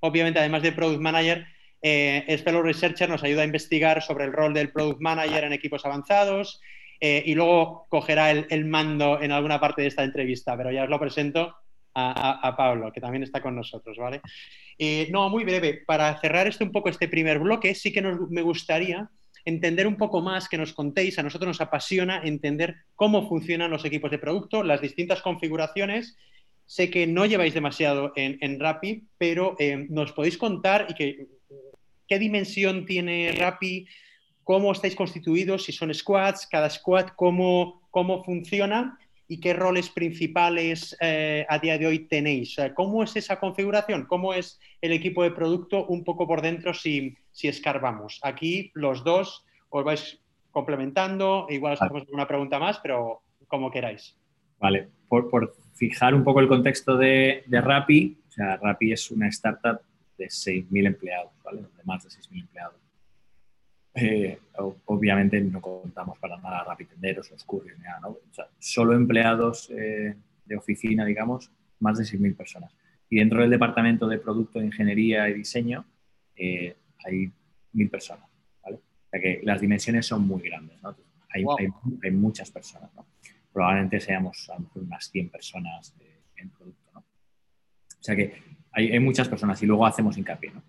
obviamente 0.00 0.38
además 0.38 0.62
de 0.62 0.72
product 0.72 1.00
manager, 1.02 1.46
eh, 1.82 2.24
es 2.26 2.42
fellow 2.42 2.62
researcher, 2.62 3.10
nos 3.10 3.22
ayuda 3.22 3.42
a 3.42 3.44
investigar 3.44 4.02
sobre 4.02 4.24
el 4.24 4.32
rol 4.32 4.54
del 4.54 4.70
product 4.70 5.00
manager 5.00 5.44
en 5.44 5.52
equipos 5.52 5.84
avanzados, 5.84 6.62
eh, 7.00 7.22
y 7.24 7.34
luego 7.34 7.86
cogerá 7.88 8.30
el, 8.30 8.64
mando 8.66 9.20
en 9.22 9.32
alguna 9.32 9.58
parte 9.58 9.82
de 9.82 9.88
esta 9.88 10.04
entrevista, 10.04 10.56
pero 10.56 10.70
ya 10.70 10.84
os 10.84 10.90
lo 10.90 11.00
presento 11.00 11.54
a, 11.94 12.54
Pablo, 12.56 12.92
que 12.92 13.00
también 13.00 13.24
está 13.24 13.42
con 13.42 13.56
nosotros, 13.56 13.96
¿vale? 13.98 14.20
Eh, 14.78 15.08
no, 15.10 15.28
muy 15.28 15.44
breve, 15.44 15.82
para 15.86 16.18
cerrar 16.20 16.46
este 16.46 16.64
un 16.64 16.72
poco 16.72 16.88
este 16.88 17.08
primer 17.08 17.38
bloque, 17.38 17.74
sí 17.74 17.92
que 17.92 18.00
me 18.02 18.42
gustaría 18.42 19.10
entender 19.44 19.86
un 19.86 19.96
poco 19.96 20.20
más, 20.20 20.48
que 20.48 20.58
nos 20.58 20.72
contéis, 20.72 21.18
a 21.18 21.22
nosotros 21.22 21.48
nos 21.48 21.60
apasiona 21.60 22.22
entender 22.24 22.76
cómo 22.94 23.28
funcionan 23.28 23.70
los 23.70 23.84
equipos 23.84 24.10
de 24.10 24.18
producto, 24.18 24.62
las 24.62 24.80
distintas 24.80 25.22
configuraciones. 25.22 26.16
Sé 26.66 26.90
que 26.90 27.06
no 27.06 27.26
lleváis 27.26 27.54
demasiado 27.54 28.12
en, 28.14 28.38
en 28.40 28.58
pero 29.18 29.56
eh, 29.58 29.86
nos 29.88 30.12
podéis 30.12 30.38
contar 30.38 30.86
y 30.88 30.94
que, 30.94 31.26
qué 32.06 32.18
dimensión 32.18 32.86
tiene 32.86 33.32
Rappi, 33.32 33.86
cómo 34.44 34.72
estáis 34.72 34.96
constituidos, 34.96 35.64
si 35.64 35.72
son 35.72 35.92
squads, 35.92 36.46
cada 36.46 36.68
squad, 36.70 37.08
cómo, 37.16 37.82
cómo 37.90 38.24
funciona 38.24 38.98
y 39.28 39.38
qué 39.38 39.52
roles 39.52 39.88
principales 39.90 40.96
eh, 41.00 41.46
a 41.48 41.58
día 41.60 41.78
de 41.78 41.86
hoy 41.86 42.00
tenéis. 42.00 42.56
¿Cómo 42.74 43.04
es 43.04 43.14
esa 43.14 43.38
configuración? 43.38 44.06
¿Cómo 44.06 44.34
es 44.34 44.58
el 44.80 44.92
equipo 44.92 45.22
de 45.22 45.30
producto 45.30 45.86
un 45.86 46.02
poco 46.02 46.26
por 46.26 46.42
dentro 46.42 46.74
si, 46.74 47.16
si 47.30 47.46
escarbamos? 47.46 48.18
Aquí 48.22 48.72
los 48.74 49.04
dos 49.04 49.46
os 49.68 49.84
vais 49.84 50.20
complementando, 50.50 51.46
igual 51.48 51.74
os 51.74 51.82
hacemos 51.82 52.08
una 52.10 52.26
pregunta 52.26 52.58
más, 52.58 52.80
pero 52.80 53.22
como 53.46 53.70
queráis. 53.70 54.16
Vale, 54.58 54.88
por, 55.08 55.54
fijar 55.74 56.14
un 56.14 56.24
poco 56.24 56.40
el 56.40 56.48
contexto 56.48 56.96
de, 56.96 57.44
de 57.46 57.60
Rappi, 57.60 58.18
o 58.28 58.32
sea, 58.32 58.56
Rappi 58.56 58.92
es 58.92 59.10
una 59.10 59.28
startup 59.28 59.80
de 60.18 60.26
6.000 60.26 60.86
empleados, 60.86 61.32
¿vale? 61.44 61.62
De 61.62 61.84
más 61.84 62.02
de 62.02 62.10
6.000 62.10 62.40
empleados. 62.40 62.74
Eh, 63.94 64.38
obviamente 64.84 65.40
no 65.40 65.60
contamos 65.60 66.16
para 66.18 66.36
nada 66.36 66.62
rapitenderos 66.62 67.32
o 67.32 67.46
couriers, 67.46 67.78
ni 67.78 67.84
nada, 67.84 68.00
¿no? 68.00 68.08
O 68.08 68.20
sea, 68.30 68.46
solo 68.58 68.94
empleados 68.94 69.68
eh, 69.70 70.14
de 70.44 70.56
oficina, 70.56 71.04
digamos, 71.04 71.50
más 71.80 71.98
de 71.98 72.04
6.000 72.04 72.36
personas. 72.36 72.72
Y 73.08 73.18
dentro 73.18 73.40
del 73.40 73.50
departamento 73.50 74.06
de 74.06 74.18
producto, 74.18 74.62
ingeniería 74.62 75.28
y 75.28 75.34
diseño 75.34 75.84
eh, 76.36 76.76
hay 77.04 77.32
1.000 77.74 77.90
personas, 77.90 78.28
¿vale? 78.62 78.76
O 78.76 79.10
sea 79.10 79.20
que 79.20 79.40
las 79.42 79.60
dimensiones 79.60 80.06
son 80.06 80.26
muy 80.26 80.42
grandes, 80.42 80.80
¿no? 80.82 80.94
Hay, 81.30 81.44
hay, 81.58 81.68
hay, 82.02 82.10
muchas 82.10 82.50
personas, 82.50 82.92
¿no? 82.94 83.06
Probablemente 83.52 84.00
seamos 84.00 84.48
a 84.50 84.54
lo 84.54 84.60
mejor 84.60 84.82
unas 84.82 85.10
100 85.10 85.28
personas 85.30 85.94
en 86.36 86.48
producto, 86.50 86.90
¿no? 86.94 87.00
O 87.00 88.02
sea 88.02 88.14
que 88.14 88.34
hay, 88.72 88.92
hay, 88.92 89.00
muchas 89.00 89.28
personas 89.28 89.60
y 89.62 89.66
luego 89.66 89.84
hacemos 89.84 90.16
hincapié, 90.16 90.52
¿no? 90.52 90.62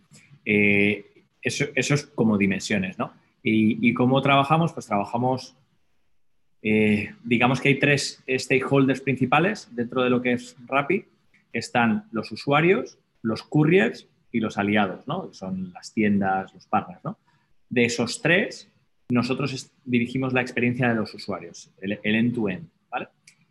Eso, 1.41 1.65
es 1.75 2.05
como 2.07 2.37
dimensiones, 2.37 2.97
¿no? 2.97 3.13
Y, 3.43 3.93
cómo 3.93 4.21
trabajamos, 4.21 4.73
pues 4.73 4.85
trabajamos, 4.85 5.55
eh, 6.61 7.15
digamos 7.23 7.59
que 7.59 7.69
hay 7.69 7.79
tres 7.79 8.23
stakeholders 8.29 9.01
principales 9.01 9.67
dentro 9.71 10.03
de 10.03 10.11
lo 10.11 10.21
que 10.21 10.33
es 10.33 10.55
Rappi, 10.67 11.05
están 11.51 12.05
los 12.11 12.31
usuarios, 12.31 12.99
los 13.23 13.41
couriers 13.41 14.07
y 14.31 14.39
los 14.39 14.57
aliados, 14.57 15.07
¿no? 15.07 15.33
son 15.33 15.73
las 15.73 15.93
tiendas, 15.93 16.53
los 16.53 16.67
partners, 16.67 17.03
¿no? 17.03 17.17
De 17.69 17.85
esos 17.85 18.21
tres, 18.21 18.69
nosotros 19.09 19.71
dirigimos 19.83 20.33
la 20.33 20.41
experiencia 20.41 20.87
de 20.89 20.95
los 20.95 21.13
usuarios, 21.13 21.71
el 21.81 21.99
end-to-end, 22.03 22.69
¿vale? 22.89 23.07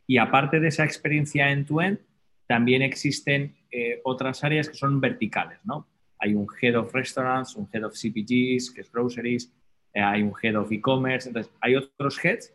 Y 0.07 0.19
aparte 0.19 0.61
de 0.61 0.69
esa 0.69 0.85
experiencia 0.85 1.51
end-to-end, 1.51 1.99
también 2.47 2.83
existen 2.83 3.55
eh, 3.71 4.01
otras 4.03 4.43
áreas 4.43 4.69
que 4.69 4.75
son 4.75 5.01
verticales, 5.01 5.59
¿no? 5.65 5.87
Hay 6.21 6.35
un 6.35 6.47
head 6.61 6.77
of 6.77 6.93
restaurants, 6.93 7.57
un 7.57 7.69
head 7.73 7.85
of 7.85 7.95
CPGs, 7.95 8.71
que 8.71 8.83
es 8.83 8.93
groceries, 8.93 9.53
eh, 9.93 10.01
hay 10.01 10.23
un 10.23 10.33
head 10.41 10.57
of 10.57 10.71
e-commerce, 10.71 11.29
entonces 11.29 11.53
hay 11.61 11.77
otros 11.77 12.23
heads 12.25 12.53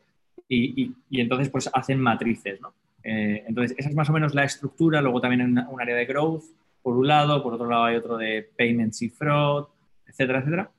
y, 0.48 0.94
y, 1.10 1.22
entonces 1.22 1.50
pues 1.50 1.70
hacen 1.74 2.00
matrices, 2.00 2.62
¿no? 2.62 2.74
Eh, 3.04 3.44
entonces 3.48 3.76
esa 3.78 3.90
es 3.90 3.96
más 3.96 4.10
o 4.10 4.14
menos 4.14 4.34
la 4.34 4.44
estructura, 4.44 5.02
luego 5.02 5.22
también 5.22 5.58
hay 5.58 5.66
un 5.70 5.82
área 5.82 5.96
de 5.96 6.06
growth, 6.06 6.44
por 6.82 6.98
un 6.98 7.08
lado, 7.08 7.42
por 7.42 7.54
otro 7.54 7.68
lado 7.68 7.86
hay 7.86 7.96
otro 7.96 8.18
de 8.18 8.50
payments 8.58 9.02
y 9.02 9.10
fraud, 9.10 9.66
etcétera, 10.08 10.40
etcétera. 10.40 10.72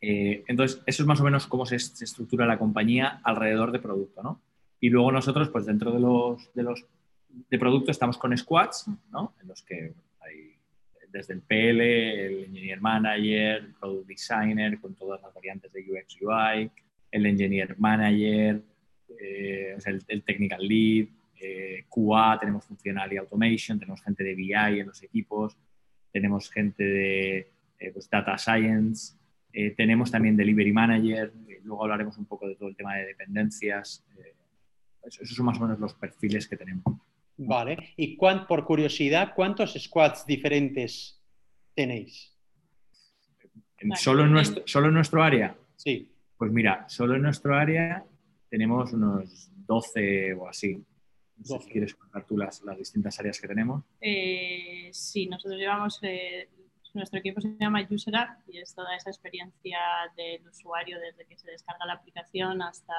Eh, 0.00 0.44
entonces, 0.46 0.80
eso 0.86 1.02
es 1.02 1.06
más 1.06 1.20
o 1.20 1.24
menos 1.24 1.46
cómo 1.46 1.66
se, 1.66 1.76
estructura 1.76 2.46
la 2.46 2.58
compañía 2.58 3.20
alrededor 3.24 3.72
de 3.72 3.80
producto, 3.80 4.22
¿no? 4.22 4.40
Y 4.80 4.90
luego 4.90 5.10
nosotros, 5.10 5.48
pues 5.48 5.66
dentro 5.66 5.90
de 5.92 6.00
los, 6.00 6.54
de 6.54 6.62
los 6.62 6.84
de 7.28 7.58
producto 7.58 7.90
estamos 7.90 8.16
con 8.16 8.36
squads, 8.36 8.86
¿no? 9.10 9.34
En 9.40 9.48
los 9.48 9.62
que 9.62 9.92
desde 11.10 11.34
el 11.34 11.42
PL, 11.42 12.26
el 12.26 12.44
Engineer 12.44 12.80
Manager, 12.80 13.72
Product 13.78 14.08
Designer, 14.08 14.80
con 14.80 14.94
todas 14.94 15.20
las 15.22 15.32
variantes 15.34 15.72
de 15.72 15.80
UX 15.80 16.16
UI, 16.20 16.70
el 17.10 17.26
Engineer 17.26 17.78
Manager, 17.78 18.62
eh, 19.20 19.76
el, 19.84 20.24
Technical 20.24 20.66
Lead, 20.66 21.08
eh, 21.40 21.84
QA, 21.88 22.38
tenemos 22.40 22.64
Functional 22.64 23.12
y 23.12 23.16
Automation, 23.16 23.78
tenemos 23.78 24.02
gente 24.02 24.22
de 24.24 24.34
BI 24.34 24.52
en 24.52 24.86
los 24.86 25.02
equipos, 25.02 25.56
tenemos 26.12 26.50
gente 26.50 26.84
de 26.84 27.38
eh, 27.78 27.90
pues, 27.92 28.08
Data 28.10 28.36
Science, 28.36 29.16
tenemos 29.76 30.10
también 30.10 30.36
Delivery 30.36 30.72
Manager, 30.72 31.32
luego 31.64 31.82
hablaremos 31.82 32.16
un 32.16 32.26
poco 32.26 32.46
de 32.46 32.54
todo 32.54 32.68
el 32.68 32.76
tema 32.76 32.94
de 32.94 33.06
dependencias. 33.06 34.04
esos 35.04 35.34
son 35.34 35.46
más 35.46 35.58
o 35.58 35.62
menos 35.62 35.80
los 35.80 35.94
perfiles 35.94 36.46
que 36.46 36.56
tenemos. 36.56 36.84
Vale. 37.38 37.94
Y 37.96 38.16
por 38.16 38.64
curiosidad, 38.64 39.32
¿cuántos 39.34 39.74
squads 39.74 40.26
diferentes 40.26 41.22
tenéis? 41.74 42.34
¿Solo 43.94 44.24
en, 44.24 44.32
nuestro, 44.32 44.62
¿Solo 44.66 44.88
en 44.88 44.94
nuestro 44.94 45.22
área? 45.22 45.56
Sí. 45.76 46.12
Pues 46.36 46.50
mira, 46.50 46.88
solo 46.88 47.14
en 47.14 47.22
nuestro 47.22 47.54
área 47.54 48.04
tenemos 48.48 48.92
unos 48.92 49.50
12 49.54 50.34
o 50.34 50.48
así. 50.48 50.84
No 51.36 51.44
sé 51.44 51.58
si 51.60 51.70
quieres 51.70 51.94
contar 51.94 52.26
tú 52.26 52.36
las, 52.36 52.60
las, 52.64 52.76
distintas 52.76 53.18
áreas 53.20 53.40
que 53.40 53.46
tenemos. 53.46 53.84
Eh, 54.00 54.90
sí, 54.92 55.26
nosotros 55.26 55.60
llevamos, 55.60 56.00
eh, 56.02 56.48
nuestro 56.94 57.20
equipo 57.20 57.40
se 57.40 57.56
llama 57.60 57.86
User 57.88 58.16
App 58.16 58.40
y 58.48 58.58
es 58.58 58.74
toda 58.74 58.96
esa 58.96 59.10
experiencia 59.10 59.78
del 60.16 60.48
usuario 60.48 60.98
desde 60.98 61.24
que 61.26 61.38
se 61.38 61.52
descarga 61.52 61.86
la 61.86 61.92
aplicación 61.94 62.60
hasta 62.62 62.94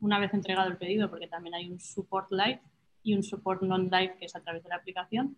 una 0.00 0.18
vez 0.18 0.34
entregado 0.34 0.68
el 0.68 0.78
pedido, 0.78 1.08
porque 1.08 1.28
también 1.28 1.54
hay 1.54 1.70
un 1.70 1.78
support 1.78 2.32
live 2.32 2.60
y 3.02 3.14
un 3.14 3.22
support 3.22 3.62
non-live 3.62 4.16
que 4.18 4.26
es 4.26 4.36
a 4.36 4.40
través 4.40 4.62
de 4.62 4.68
la 4.68 4.76
aplicación. 4.76 5.36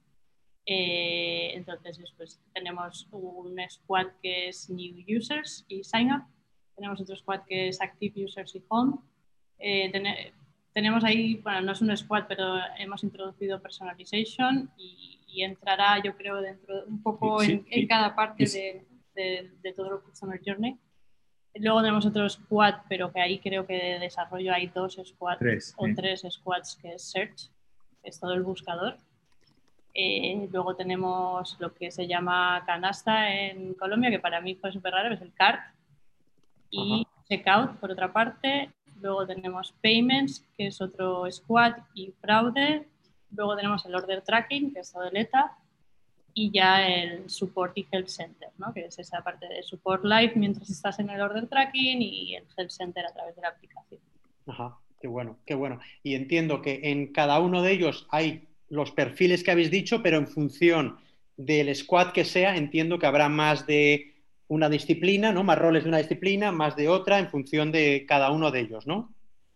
Eh, 0.64 1.52
entonces, 1.54 1.99
pues, 2.16 2.40
tenemos 2.54 3.09
un 3.11 3.59
squad 3.69 4.07
que 4.23 4.49
es 4.49 4.71
New 4.71 5.04
Users 5.09 5.64
y 5.69 5.83
Sign 5.83 6.12
Up. 6.12 6.25
Tenemos 6.76 7.00
otro 7.00 7.16
squad 7.16 7.42
que 7.47 7.69
es 7.69 7.81
Active 7.81 8.25
Users 8.25 8.54
y 8.54 8.62
Home. 8.69 8.99
Eh, 9.59 9.92
tenemos 10.73 11.04
ahí, 11.04 11.37
bueno, 11.37 11.61
no 11.61 11.73
es 11.73 11.81
un 11.81 11.97
squad, 11.97 12.25
pero 12.28 12.57
hemos 12.78 13.04
introducido 13.04 13.61
personalization 13.61 14.71
y, 14.76 15.42
entrará, 15.42 16.02
yo 16.02 16.14
creo, 16.14 16.42
dentro 16.42 16.85
un 16.87 17.02
poco 17.02 17.42
en, 17.42 17.64
cada 17.88 18.14
parte 18.14 18.45
de, 18.45 18.85
de, 19.14 19.50
de, 19.62 19.73
todo 19.73 19.95
el 19.97 20.02
Customer 20.02 20.38
Journey. 20.45 20.78
Luego 21.54 21.80
tenemos 21.80 22.06
otro 22.06 22.28
squad, 22.28 22.75
pero 22.88 23.12
que 23.12 23.21
ahí 23.21 23.38
creo 23.38 23.66
que 23.66 23.75
de 23.75 23.99
desarrollo 23.99 24.54
hay 24.54 24.68
dos 24.68 24.99
squads 25.04 25.75
o 25.76 25.87
tres 25.94 26.26
squads 26.28 26.78
que 26.80 26.94
es 26.94 27.11
Search, 27.11 27.50
que 28.02 28.09
es 28.09 28.18
todo 28.18 28.32
el 28.32 28.42
buscador. 28.42 28.97
Eh, 29.94 30.49
luego 30.50 30.75
tenemos 30.75 31.56
lo 31.61 31.75
que 31.75 31.90
se 31.90 32.06
llama 32.06 32.62
canasta 32.64 33.35
en 33.35 33.75
Colombia, 33.75 34.11
que 34.11 34.18
para 34.18 34.40
mí 34.40 34.54
fue 34.54 34.73
súper 34.73 34.94
raro, 34.94 35.14
es 35.14 35.21
el 35.21 35.35
CART. 35.35 35.61
Y 36.71 37.06
Checkout, 37.28 37.76
por 37.78 37.90
otra 37.90 38.11
parte. 38.11 38.71
Luego 39.02 39.26
tenemos 39.26 39.73
Payments, 39.82 40.49
que 40.56 40.68
es 40.68 40.80
otro 40.80 41.30
squad, 41.30 41.75
y 41.92 42.12
Fraude. 42.12 42.88
Luego 43.30 43.56
tenemos 43.56 43.85
el 43.85 43.94
Order 43.94 44.23
Tracking, 44.23 44.73
que 44.73 44.80
es 44.80 44.90
todo 44.90 45.04
el 45.04 45.16
ETA 45.16 45.59
y 46.35 46.51
ya 46.51 46.87
el 46.87 47.29
Support 47.29 47.77
y 47.77 47.87
Help 47.91 48.09
Center, 48.09 48.49
¿no? 48.59 48.73
que 48.73 48.87
es 48.87 48.99
esa 48.99 49.23
parte 49.23 49.47
de 49.49 49.62
Support 49.62 50.05
Live 50.05 50.33
mientras 50.37 50.71
estás 50.71 50.99
en 50.99 51.11
el 51.11 51.21
Order 51.21 51.47
Tracking 51.49 52.01
y 52.01 52.35
el 52.37 52.45
Help 52.57 52.71
Center 52.71 53.05
a 53.07 53.12
través 53.12 53.37
de 53.37 53.43
la 53.43 53.49
aplicación. 53.49 54.01
Ajá, 54.47 54.77
qué 55.01 55.09
bueno, 55.09 55.39
qué 55.47 55.55
bueno. 55.55 55.81
Y 56.03 56.15
entiendo 56.15 56.62
que 56.62 56.81
en 56.85 57.12
cada 57.12 57.41
uno 57.41 57.62
de 57.62 57.73
ellos 57.73 58.07
hay 58.11 58.49
los 58.69 58.91
perfiles 58.93 59.45
que 59.45 59.51
habéis 59.51 59.71
dicho, 59.71 60.03
pero 60.03 60.17
en 60.17 60.27
función 60.27 60.97
del 61.37 61.75
squad 61.75 62.12
que 62.12 62.25
sea, 62.25 62.57
entiendo 62.57 62.99
que 62.99 63.07
habrá 63.07 63.29
más 63.29 63.67
de 63.67 64.15
una 64.49 64.69
disciplina, 64.69 65.33
¿no? 65.33 65.45
Más 65.45 65.59
roles 65.59 65.85
de 65.85 65.89
una 65.89 65.99
disciplina, 65.99 66.53
más 66.53 66.77
de 66.77 66.89
otra, 66.89 67.19
en 67.19 67.29
función 67.29 67.73
de 67.73 68.05
cada 68.07 68.31
uno 68.31 68.51
de 68.51 68.61
ellos, 68.61 68.87
¿no? 68.87 69.12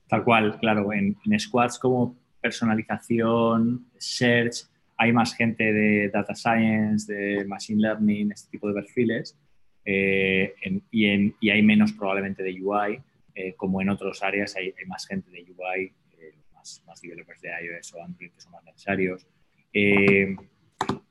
Tal 0.09 0.25
cual, 0.25 0.59
claro. 0.59 0.93
En, 0.93 1.17
en 1.25 1.41
squads 1.41 1.79
como 1.79 2.17
personalización, 2.41 3.87
search, 3.99 4.67
hay 4.97 5.13
más 5.13 5.35
gente 5.35 5.73
de 5.73 6.09
data 6.09 6.35
science, 6.35 7.13
de 7.13 7.45
machine 7.45 7.81
learning, 7.83 8.33
este 8.33 8.51
tipo 8.51 8.69
de 8.69 8.75
perfiles, 8.75 9.39
eh, 9.85 10.55
y, 10.91 11.51
hay 11.51 11.63
menos 11.63 11.93
probablemente 11.93 12.43
de 12.43 12.61
UI, 12.61 13.01
eh, 13.35 13.55
como 13.57 13.81
en 13.81 13.91
otras 13.91 14.23
áreas 14.23 14.57
hay, 14.57 14.73
más 14.87 15.07
gente 15.07 15.31
de 15.31 15.43
UI, 15.43 15.93
eh, 16.19 16.35
más, 16.55 16.83
más, 16.87 17.01
developers 17.01 17.41
de 17.41 17.51
iOS 17.51 17.95
o 17.95 18.03
Android 18.03 18.33
que 18.33 18.41
son 18.41 18.53
más 18.53 18.65
necesarios. 18.65 19.27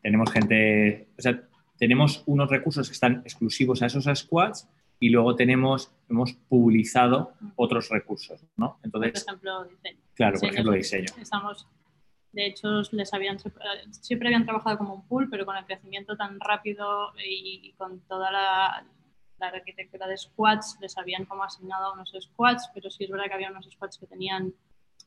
tenemos 0.01 0.32
gente, 0.32 1.08
o 1.18 1.22
sea, 1.22 1.42
tenemos 1.77 2.24
unos 2.25 2.50
recursos 2.50 2.88
que 2.88 2.94
están 2.94 3.22
exclusivos 3.24 3.82
a 3.82 3.86
esos 3.86 4.06
squads 4.13 4.68
y 5.00 5.10
luego 5.10 5.36
tenemos, 5.36 5.94
hemos 6.10 6.34
publicado 6.34 7.34
otros 7.56 7.89
recursos, 7.89 8.44
¿no? 8.58 8.80
Entonces, 8.84 9.24
por 9.24 9.36
ejemplo, 9.36 9.63
diseño. 9.65 10.00
Claro, 10.15 10.39
por 10.39 10.50
ejemplo, 10.50 10.72
diseño. 10.74 11.13
Estamos 11.22 11.68
de 12.36 12.48
hecho, 12.48 12.82
les 12.92 13.13
habían, 13.13 13.38
siempre 13.92 14.27
habían 14.27 14.44
trabajado 14.44 14.77
como 14.77 14.94
un 14.94 15.08
pool, 15.08 15.30
pero 15.30 15.46
con 15.46 15.56
el 15.56 15.63
crecimiento 15.63 16.18
tan 16.18 16.38
rápido 16.42 17.13
y 17.25 17.72
con 17.77 18.01
toda 18.01 18.30
la, 18.30 18.86
arquitectura 19.39 20.08
de 20.08 20.18
squads, 20.18 20.77
les 20.82 20.98
habían 20.98 21.25
como 21.25 21.44
asignado 21.44 21.94
unos 21.94 22.13
squads, 22.20 22.70
pero 22.74 22.89
sí 22.89 23.04
es 23.06 23.10
verdad 23.10 23.25
que 23.27 23.36
había 23.36 23.51
unos 23.51 23.70
squads 23.72 23.98
que 23.98 24.08
tenían, 24.08 24.54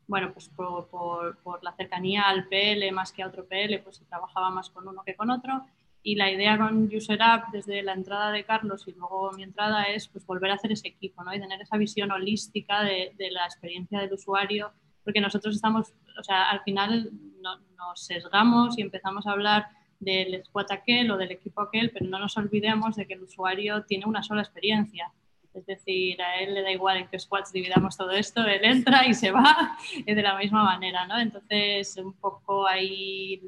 bueno, 0.06 0.32
pues 0.32 0.48
por, 0.48 1.36
la 1.62 1.72
cercanía 1.72 2.22
al 2.22 2.48
PL 2.48 2.90
más 2.92 3.12
que 3.12 3.22
a 3.22 3.26
otro 3.26 3.46
PL, 3.46 3.80
pues 3.80 3.96
se 3.96 4.06
trabajaba 4.06 4.50
más 4.50 4.70
con 4.70 4.88
uno 4.88 5.02
que 5.04 5.14
con 5.14 5.30
otro. 5.30 5.66
Y 6.02 6.14
la 6.14 6.30
idea 6.30 6.56
con 6.56 6.84
User 6.94 7.20
App 7.20 7.50
desde 7.52 7.82
la 7.82 7.92
entrada 7.92 8.30
de 8.30 8.44
Carlos 8.44 8.86
y 8.86 8.92
luego 8.92 9.32
mi 9.32 9.42
entrada 9.42 9.82
es 9.84 10.08
pues 10.08 10.24
volver 10.24 10.52
a 10.52 10.54
hacer 10.54 10.72
ese 10.72 10.88
equipo 10.88 11.24
¿no? 11.24 11.34
y 11.34 11.40
tener 11.40 11.60
esa 11.60 11.76
visión 11.76 12.10
holística 12.10 12.82
de 12.84 13.28
la 13.32 13.44
experiencia 13.44 14.00
del 14.00 14.14
usuario 14.14 14.72
porque 15.08 15.22
nosotros 15.22 15.54
estamos, 15.54 15.94
o 16.20 16.22
sea, 16.22 16.50
al 16.50 16.60
final 16.64 17.10
nos 17.40 18.04
sesgamos 18.04 18.76
y 18.76 18.82
empezamos 18.82 19.26
a 19.26 19.30
hablar 19.30 19.66
del 19.98 20.44
squad 20.44 20.66
aquel 20.70 21.10
o 21.10 21.16
del 21.16 21.32
equipo 21.32 21.62
aquel, 21.62 21.90
pero 21.92 22.04
no 22.04 22.18
nos 22.18 22.36
olvidemos 22.36 22.94
de 22.94 23.06
que 23.06 23.14
el 23.14 23.22
usuario 23.22 23.84
tiene 23.84 24.04
una 24.04 24.22
sola 24.22 24.42
experiencia. 24.42 25.10
Es 25.54 25.64
decir, 25.64 26.20
a 26.20 26.40
él 26.40 26.52
le 26.52 26.60
da 26.60 26.70
igual 26.70 26.98
en 26.98 27.08
qué 27.08 27.18
squads 27.18 27.52
dividamos 27.52 27.96
todo 27.96 28.10
esto, 28.10 28.44
él 28.44 28.62
entra 28.62 29.06
y 29.06 29.14
se 29.14 29.30
va 29.30 29.78
de 30.06 30.22
la 30.22 30.36
misma 30.36 30.62
manera, 30.62 31.06
¿no? 31.06 31.18
Entonces, 31.18 31.96
un 31.96 32.12
poco 32.12 32.66
ahí 32.66 33.40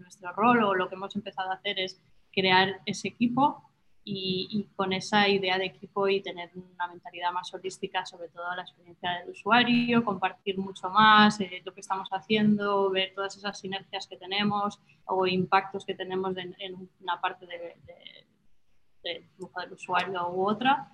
nuestro 0.00 0.32
rol 0.32 0.64
o 0.64 0.74
lo 0.74 0.88
que 0.88 0.96
hemos 0.96 1.14
empezado 1.14 1.52
a 1.52 1.54
hacer 1.54 1.78
es 1.78 2.02
crear 2.32 2.80
ese 2.84 3.06
equipo 3.06 3.65
y, 4.08 4.68
con 4.76 4.92
esa 4.92 5.28
idea 5.28 5.58
de 5.58 5.66
equipo 5.66 6.06
y 6.06 6.20
tener 6.20 6.50
una 6.54 6.86
mentalidad 6.86 7.32
más 7.32 7.52
holística 7.52 8.06
sobre 8.06 8.28
todo 8.28 8.54
la 8.54 8.62
experiencia 8.62 9.10
del 9.18 9.30
usuario, 9.30 10.04
compartir 10.04 10.58
mucho 10.58 10.88
más 10.90 11.40
eh, 11.40 11.60
lo 11.64 11.74
que 11.74 11.80
estamos 11.80 12.08
haciendo, 12.12 12.88
ver 12.90 13.12
todas 13.16 13.36
esas 13.36 13.58
sinergias 13.58 14.06
que 14.06 14.16
tenemos 14.16 14.78
o 15.06 15.26
impactos 15.26 15.84
que 15.84 15.94
tenemos 15.94 16.36
en 16.36 16.88
una 17.00 17.20
parte 17.20 17.46
del 17.46 17.72
de, 19.02 19.24
flujo 19.36 19.60
del 19.60 19.72
usuario 19.72 20.30
u 20.30 20.48
otra. 20.48 20.88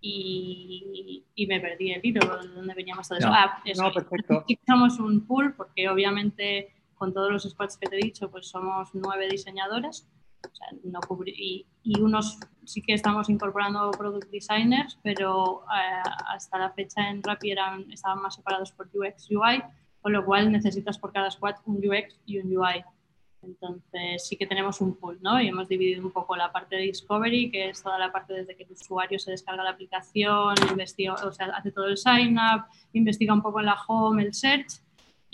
Y, 0.00 1.24
me 1.48 1.60
perdí 1.60 1.92
el 1.92 2.00
hilo 2.04 2.20
de 2.20 2.48
dónde 2.48 2.74
veníamos 2.74 3.08
todo 3.08 3.18
eso. 3.18 3.28
ah, 3.30 3.60
eso. 3.64 3.82
No, 3.82 3.92
perfecto. 3.92 4.44
Somos 4.66 5.00
un 5.00 5.26
pool 5.26 5.54
porque 5.56 5.88
obviamente 5.88 6.72
con 6.94 7.12
todos 7.12 7.32
los 7.32 7.42
squads 7.42 7.76
que 7.76 7.88
te 7.88 7.96
he 7.96 8.04
dicho, 8.04 8.30
pues 8.30 8.46
somos 8.46 8.90
nueve 8.94 9.28
diseñadores 9.28 10.08
no 10.84 11.00
y, 11.26 11.66
unos 12.00 12.38
sí 12.64 12.82
que 12.82 12.94
estamos 12.94 13.28
incorporando 13.28 13.90
product 13.90 14.30
designers, 14.30 14.98
pero 15.02 15.62
eh, 15.62 16.02
hasta 16.28 16.58
la 16.58 16.70
fecha 16.70 17.08
en 17.08 17.22
Rappi 17.22 17.50
eran, 17.50 17.90
estaban 17.90 18.22
más 18.22 18.36
separados 18.36 18.72
por 18.72 18.88
UX, 18.92 19.30
UI, 19.30 19.62
con 20.00 20.12
lo 20.12 20.24
cual 20.24 20.50
necesitas 20.50 20.98
por 20.98 21.12
cada 21.12 21.30
squad 21.30 21.56
un 21.66 21.76
UX 21.76 22.20
y 22.26 22.38
un 22.38 22.56
UI. 22.56 22.84
Entonces 23.42 24.26
sí 24.28 24.36
que 24.36 24.46
tenemos 24.46 24.80
un 24.80 24.94
pool, 24.94 25.18
¿no? 25.20 25.40
Y 25.40 25.48
hemos 25.48 25.68
dividido 25.68 26.04
un 26.04 26.12
poco 26.12 26.36
la 26.36 26.52
parte 26.52 26.76
de 26.76 26.82
discovery, 26.82 27.50
que 27.50 27.70
es 27.70 27.82
toda 27.82 27.98
la 27.98 28.12
parte 28.12 28.34
desde 28.34 28.56
que 28.56 28.62
el 28.62 28.72
usuario 28.72 29.18
se 29.18 29.32
descarga 29.32 29.64
la 29.64 29.70
aplicación, 29.70 30.54
investiga, 30.70 31.14
o 31.14 31.32
sea, 31.32 31.46
hace 31.46 31.72
todo 31.72 31.86
el 31.86 31.96
sign 31.96 32.38
up, 32.38 32.66
investiga 32.92 33.34
un 33.34 33.42
poco 33.42 33.58
en 33.58 33.66
la 33.66 33.76
home, 33.88 34.22
el 34.22 34.32
search, 34.32 34.80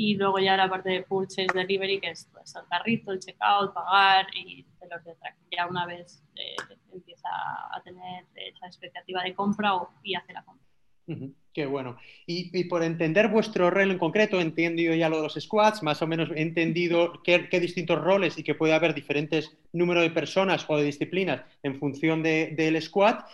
y 0.01 0.15
luego 0.15 0.39
ya 0.39 0.57
la 0.57 0.71
parte 0.71 0.91
de 0.91 1.03
purchase 1.03 1.49
delivery, 1.53 1.99
que 1.99 2.11
es 2.11 2.29
pues, 2.33 2.55
el 2.55 2.63
carrito, 2.69 3.11
el 3.11 3.19
checkout, 3.19 3.75
pagar 3.75 4.29
y 4.33 4.65
los 4.89 5.05
de 5.05 5.13
Ya 5.51 5.67
una 5.67 5.87
vez 5.87 6.23
eh, 6.37 6.55
empieza 6.93 7.29
a 7.29 7.83
tener 7.83 8.25
esa 8.37 8.67
expectativa 8.67 9.25
de 9.25 9.35
compra 9.35 9.73
y 10.05 10.15
hace 10.15 10.33
la 10.33 10.45
compra. 10.45 10.65
qué 11.53 11.67
bueno. 11.67 11.99
Y, 12.27 12.63
por 12.69 12.85
entender 12.85 13.27
vuestro 13.27 13.71
rol 13.71 13.91
en 13.91 13.99
concreto, 13.99 14.41
entiendo 14.41 14.81
yo 14.83 14.95
ya 14.95 15.09
lo 15.09 15.17
de 15.17 15.25
los 15.25 15.35
squads, 15.35 15.83
más 15.83 16.01
o 16.01 16.07
menos 16.07 16.31
he 16.31 16.43
entendido 16.43 17.21
qué, 17.25 17.49
distintos 17.59 18.01
roles 18.01 18.39
y 18.39 18.45
que 18.45 18.55
puede 18.55 18.75
haber 18.75 18.95
diferentes 18.95 19.59
números 19.73 20.05
de 20.05 20.11
personas 20.11 20.65
o 20.69 20.77
de 20.77 20.85
disciplinas 20.85 21.43
en 21.65 21.77
función 21.77 22.23
del 22.23 22.81
squad. 22.81 23.25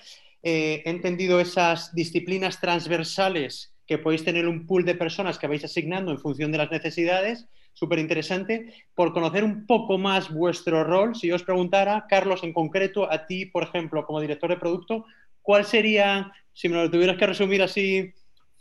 Eh, 0.43 0.83
he 0.87 0.91
entendido 0.91 1.41
esas 1.41 1.95
disciplinas 1.95 2.59
transversales 2.59 3.74
que 3.87 3.99
podéis 3.99 4.25
tener 4.25 4.49
un 4.49 4.67
pool 4.67 4.85
de 4.85 4.95
personas 4.95 5.39
que 5.39 5.47
vais 5.47 5.65
asignando 5.65 6.11
en 6.11 6.19
función 6.19 6.51
de 6.53 6.59
las 6.59 6.71
necesidades, 6.71 7.47
súper 7.75 7.99
interesante. 7.99 8.73
Por 8.95 9.13
conocer 9.13 9.45
un 9.45 9.67
poco 9.67 9.99
más 9.99 10.33
vuestro 10.33 10.85
rol, 10.85 11.15
si 11.15 11.29
yo 11.29 11.35
os 11.35 11.43
preguntara, 11.43 12.07
Carlos, 12.09 12.43
en 12.43 12.53
concreto, 12.53 13.11
a 13.11 13.27
ti, 13.27 13.47
por 13.47 13.65
ejemplo, 13.65 14.07
como 14.07 14.21
director 14.21 14.49
de 14.49 14.57
producto, 14.57 15.05
¿cuál 15.43 15.65
sería, 15.65 16.33
si 16.53 16.69
me 16.69 16.77
lo 16.77 16.91
tuvieras 16.91 17.19
que 17.19 17.27
resumir 17.27 17.63
así 17.63 18.13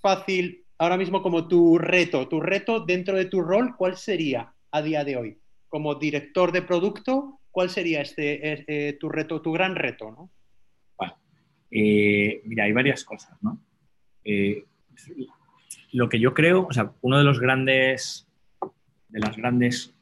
fácil, 0.02 0.66
ahora 0.78 0.98
mismo 0.98 1.22
como 1.22 1.48
tu 1.48 1.78
reto, 1.78 2.28
tu 2.28 2.42
reto 2.42 2.82
dentro 2.82 3.16
de 3.16 3.26
tu 3.26 3.42
rol, 3.42 3.76
¿cuál 3.78 3.96
sería 3.96 4.54
a 4.72 4.82
día 4.82 5.06
de 5.06 5.16
hoy? 5.16 5.38
Como 5.70 5.96
director 5.96 6.52
de 6.52 6.62
producto, 6.62 7.40
¿cuál 7.52 7.70
sería 7.70 8.02
este, 8.02 8.52
eh, 8.52 8.66
eh, 8.68 8.98
tu 9.00 9.08
reto, 9.08 9.42
tu 9.42 9.54
gran 9.54 9.76
reto? 9.76 10.12
¿no? 10.12 10.30
Eh, 11.72 12.42
mira, 12.46 12.66
hay 12.66 12.72
varias 12.72 13.04
cosas, 13.04 13.42
¿no? 13.42 13.60
Lo 15.92 16.10
que 16.10 16.20
yo 16.20 16.34
creo, 16.34 16.68
o 16.68 16.74
sea, 16.74 16.92
uno 17.02 17.18
de 17.18 17.24
los 17.24 17.40
grandes, 17.40 18.28
de 19.10 19.20
las 19.20 19.38
grandes 19.38 19.94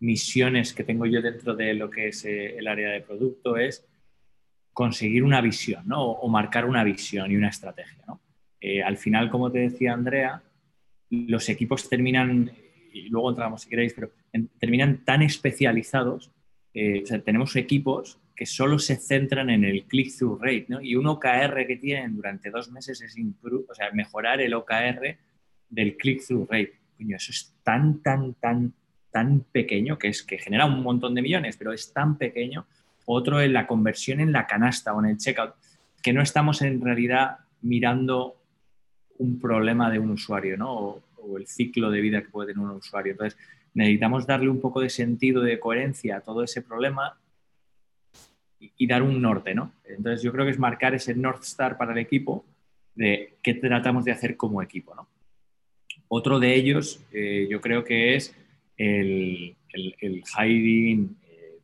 misiones 0.00 0.72
que 0.72 0.84
tengo 0.84 1.06
yo 1.06 1.22
dentro 1.22 1.54
de 1.54 1.74
lo 1.74 1.90
que 1.90 2.08
es 2.08 2.24
eh, 2.24 2.56
el 2.56 2.66
área 2.66 2.90
de 2.90 3.00
producto 3.00 3.56
es 3.56 3.86
conseguir 4.72 5.24
una 5.24 5.40
visión, 5.40 5.86
¿no? 5.86 6.02
O, 6.04 6.28
marcar 6.28 6.66
una 6.66 6.84
visión 6.84 7.30
y 7.30 7.36
una 7.36 7.48
estrategia, 7.48 8.04
¿no? 8.06 8.20
Eh, 8.60 8.82
al 8.82 8.96
final, 8.96 9.30
como 9.30 9.50
te 9.50 9.60
decía 9.60 9.94
Andrea, 9.94 10.42
los 11.10 11.48
equipos 11.48 11.88
terminan, 11.88 12.50
y 12.92 13.08
luego 13.08 13.30
entramos 13.30 13.62
si 13.62 13.70
queréis, 13.70 13.94
pero 13.94 14.10
terminan 14.58 15.04
tan 15.04 15.22
especializados, 15.22 16.30
eh, 16.74 17.02
o 17.02 17.06
sea, 17.06 17.20
tenemos 17.20 17.56
equipos 17.56 18.18
que 18.36 18.44
solo 18.44 18.78
se 18.78 18.96
centran 18.96 19.48
en 19.48 19.64
el 19.64 19.86
click-through 19.86 20.38
rate, 20.40 20.66
¿no? 20.68 20.80
Y 20.82 20.94
un 20.94 21.06
OKR 21.06 21.66
que 21.66 21.76
tienen 21.76 22.14
durante 22.14 22.50
dos 22.50 22.70
meses 22.70 23.00
es 23.00 23.16
mejorar 23.94 24.42
el 24.42 24.52
OKR 24.52 25.16
del 25.70 25.96
click-through 25.96 26.46
rate. 26.50 26.74
Coño, 26.98 27.16
eso 27.16 27.32
es 27.32 27.54
tan, 27.62 28.02
tan, 28.02 28.34
tan, 28.34 28.74
tan 29.10 29.40
pequeño 29.40 29.98
que 29.98 30.08
es 30.08 30.22
que 30.22 30.38
genera 30.38 30.66
un 30.66 30.82
montón 30.82 31.14
de 31.14 31.22
millones, 31.22 31.56
pero 31.56 31.72
es 31.72 31.92
tan 31.94 32.18
pequeño. 32.18 32.66
Otro 33.06 33.40
en 33.40 33.54
la 33.54 33.66
conversión 33.66 34.20
en 34.20 34.32
la 34.32 34.46
canasta 34.46 34.92
o 34.92 35.00
en 35.00 35.10
el 35.10 35.16
checkout, 35.16 35.54
que 36.02 36.12
no 36.12 36.20
estamos 36.20 36.60
en 36.60 36.80
realidad 36.80 37.38
mirando 37.62 38.36
un 39.18 39.40
problema 39.40 39.90
de 39.90 39.98
un 39.98 40.10
usuario, 40.10 40.58
¿no? 40.58 41.02
O 41.16 41.38
el 41.38 41.46
ciclo 41.46 41.90
de 41.90 42.02
vida 42.02 42.22
que 42.22 42.28
puede 42.28 42.52
tener 42.52 42.68
un 42.68 42.76
usuario. 42.76 43.12
Entonces, 43.12 43.38
necesitamos 43.72 44.26
darle 44.26 44.50
un 44.50 44.60
poco 44.60 44.80
de 44.80 44.90
sentido, 44.90 45.40
de 45.40 45.58
coherencia 45.58 46.18
a 46.18 46.20
todo 46.20 46.42
ese 46.42 46.60
problema 46.60 47.18
y, 48.58 48.86
dar 48.86 49.02
un 49.02 49.20
norte, 49.20 49.54
¿no? 49.54 49.72
Entonces 49.84 50.22
yo 50.22 50.32
creo 50.32 50.44
que 50.44 50.50
es 50.50 50.58
marcar 50.58 50.94
ese 50.94 51.14
North 51.14 51.42
Star 51.42 51.76
para 51.76 51.92
el 51.92 51.98
equipo 51.98 52.44
de 52.94 53.34
qué 53.42 53.54
tratamos 53.54 54.04
de 54.04 54.12
hacer 54.12 54.36
como 54.36 54.62
equipo, 54.62 54.94
¿no? 54.94 55.08
Otro 56.08 56.38
de 56.38 56.54
ellos 56.54 57.04
eh, 57.12 57.46
yo 57.50 57.60
creo 57.60 57.84
que 57.84 58.14
es 58.14 58.34
el, 58.76 59.56
el, 59.72 60.22
hiding, 60.24 61.16
eh, 61.28 61.58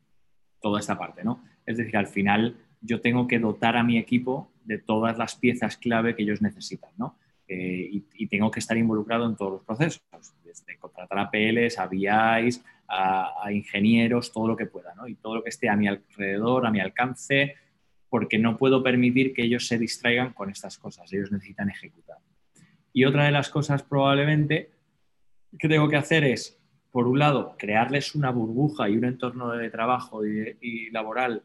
toda 0.61 0.79
esta 0.79 0.97
parte, 0.97 1.23
¿no? 1.23 1.43
Es 1.65 1.77
decir, 1.77 1.95
al 1.97 2.07
final 2.07 2.57
yo 2.81 3.01
tengo 3.01 3.27
que 3.27 3.39
dotar 3.39 3.77
a 3.77 3.83
mi 3.83 3.97
equipo 3.97 4.51
de 4.65 4.77
todas 4.77 5.17
las 5.17 5.35
piezas 5.35 5.77
clave 5.77 6.15
que 6.15 6.23
ellos 6.23 6.41
necesitan, 6.41 6.91
¿no? 6.97 7.17
Eh, 7.47 7.89
y, 7.91 8.05
y, 8.15 8.27
tengo 8.27 8.49
que 8.51 8.59
estar 8.59 8.77
involucrado 8.77 9.25
en 9.27 9.35
todos 9.35 9.53
los 9.53 9.63
procesos, 9.63 10.01
desde 10.45 10.77
contratar 10.77 11.19
a 11.19 11.29
PLs, 11.29 11.77
a 11.77 11.87
BIs, 11.87 12.63
a, 12.93 13.51
ingenieros, 13.51 14.31
todo 14.31 14.47
lo 14.47 14.57
que 14.57 14.65
pueda. 14.65 14.93
Y 15.07 15.15
todo 15.15 15.35
lo 15.35 15.43
que 15.43 15.49
esté 15.49 15.69
a 15.69 15.75
mi 15.75 15.87
alrededor, 15.87 16.65
a 16.65 16.71
mi 16.71 16.79
alcance, 16.79 17.55
porque 18.09 18.37
no 18.37 18.57
puedo 18.57 18.83
permitir 18.83 19.33
que 19.33 19.43
ellos 19.43 19.67
se 19.67 19.77
distraigan 19.77 20.33
con 20.33 20.49
estas 20.49 20.77
cosas, 20.77 21.11
ellos 21.11 21.31
necesitan 21.31 21.69
ejecutar. 21.69 22.17
Y 22.93 23.05
otra 23.05 23.25
de 23.25 23.31
las 23.31 23.49
cosas 23.49 23.81
probablemente 23.81 24.69
que 25.57 25.67
tengo 25.67 25.89
que 25.89 25.95
hacer 25.95 26.23
es, 26.23 26.59
por 26.91 27.07
un 27.07 27.17
lado, 27.17 27.55
crearles 27.57 28.13
una 28.13 28.29
burbuja 28.29 28.87
y 28.87 28.97
un 28.97 29.05
entorno 29.05 29.51
de 29.51 29.69
trabajo 29.69 30.25
y, 30.25 30.89
laboral 30.91 31.43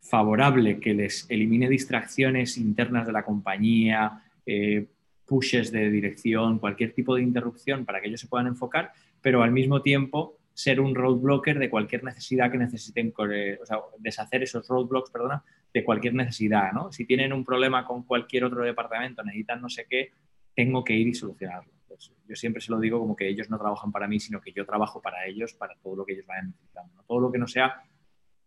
favorable 0.00 0.78
que 0.78 0.94
les 0.94 1.26
elimine 1.28 1.68
distracciones 1.68 2.58
internas 2.58 3.06
de 3.06 3.12
la 3.12 3.24
compañía, 3.24 4.22
eh, 4.44 4.86
pushes 5.24 5.72
de 5.72 5.90
dirección, 5.90 6.58
cualquier 6.58 6.92
tipo 6.92 7.16
de 7.16 7.22
interrupción 7.22 7.84
para 7.84 8.00
que 8.00 8.08
ellos 8.08 8.20
se 8.20 8.28
puedan 8.28 8.46
enfocar, 8.46 8.92
pero 9.20 9.42
al 9.42 9.50
mismo 9.50 9.82
tiempo 9.82 10.38
ser 10.56 10.80
un 10.80 10.94
roadblocker 10.94 11.58
de 11.58 11.68
cualquier 11.68 12.02
necesidad 12.02 12.50
que 12.50 12.56
necesiten, 12.56 13.12
o 13.14 13.66
sea, 13.66 13.78
deshacer 13.98 14.42
esos 14.42 14.66
roadblocks, 14.66 15.10
perdona, 15.10 15.44
de 15.72 15.84
cualquier 15.84 16.14
necesidad, 16.14 16.72
¿no? 16.72 16.90
Si 16.90 17.04
tienen 17.04 17.34
un 17.34 17.44
problema 17.44 17.84
con 17.84 18.04
cualquier 18.04 18.44
otro 18.44 18.64
departamento, 18.64 19.22
necesitan 19.22 19.60
no 19.60 19.68
sé 19.68 19.86
qué, 19.86 20.12
tengo 20.54 20.82
que 20.82 20.94
ir 20.94 21.08
y 21.08 21.14
solucionarlo. 21.14 21.70
Pues 21.86 22.10
yo 22.26 22.34
siempre 22.34 22.62
se 22.62 22.72
lo 22.72 22.80
digo 22.80 22.98
como 22.98 23.14
que 23.14 23.28
ellos 23.28 23.50
no 23.50 23.58
trabajan 23.58 23.92
para 23.92 24.08
mí, 24.08 24.18
sino 24.18 24.40
que 24.40 24.52
yo 24.52 24.64
trabajo 24.64 25.02
para 25.02 25.26
ellos, 25.26 25.52
para 25.52 25.74
todo 25.76 25.94
lo 25.94 26.06
que 26.06 26.14
ellos 26.14 26.26
vayan 26.26 26.48
necesitando. 26.48 27.04
Todo 27.06 27.20
lo 27.20 27.30
que 27.30 27.38
no 27.38 27.46
sea 27.46 27.82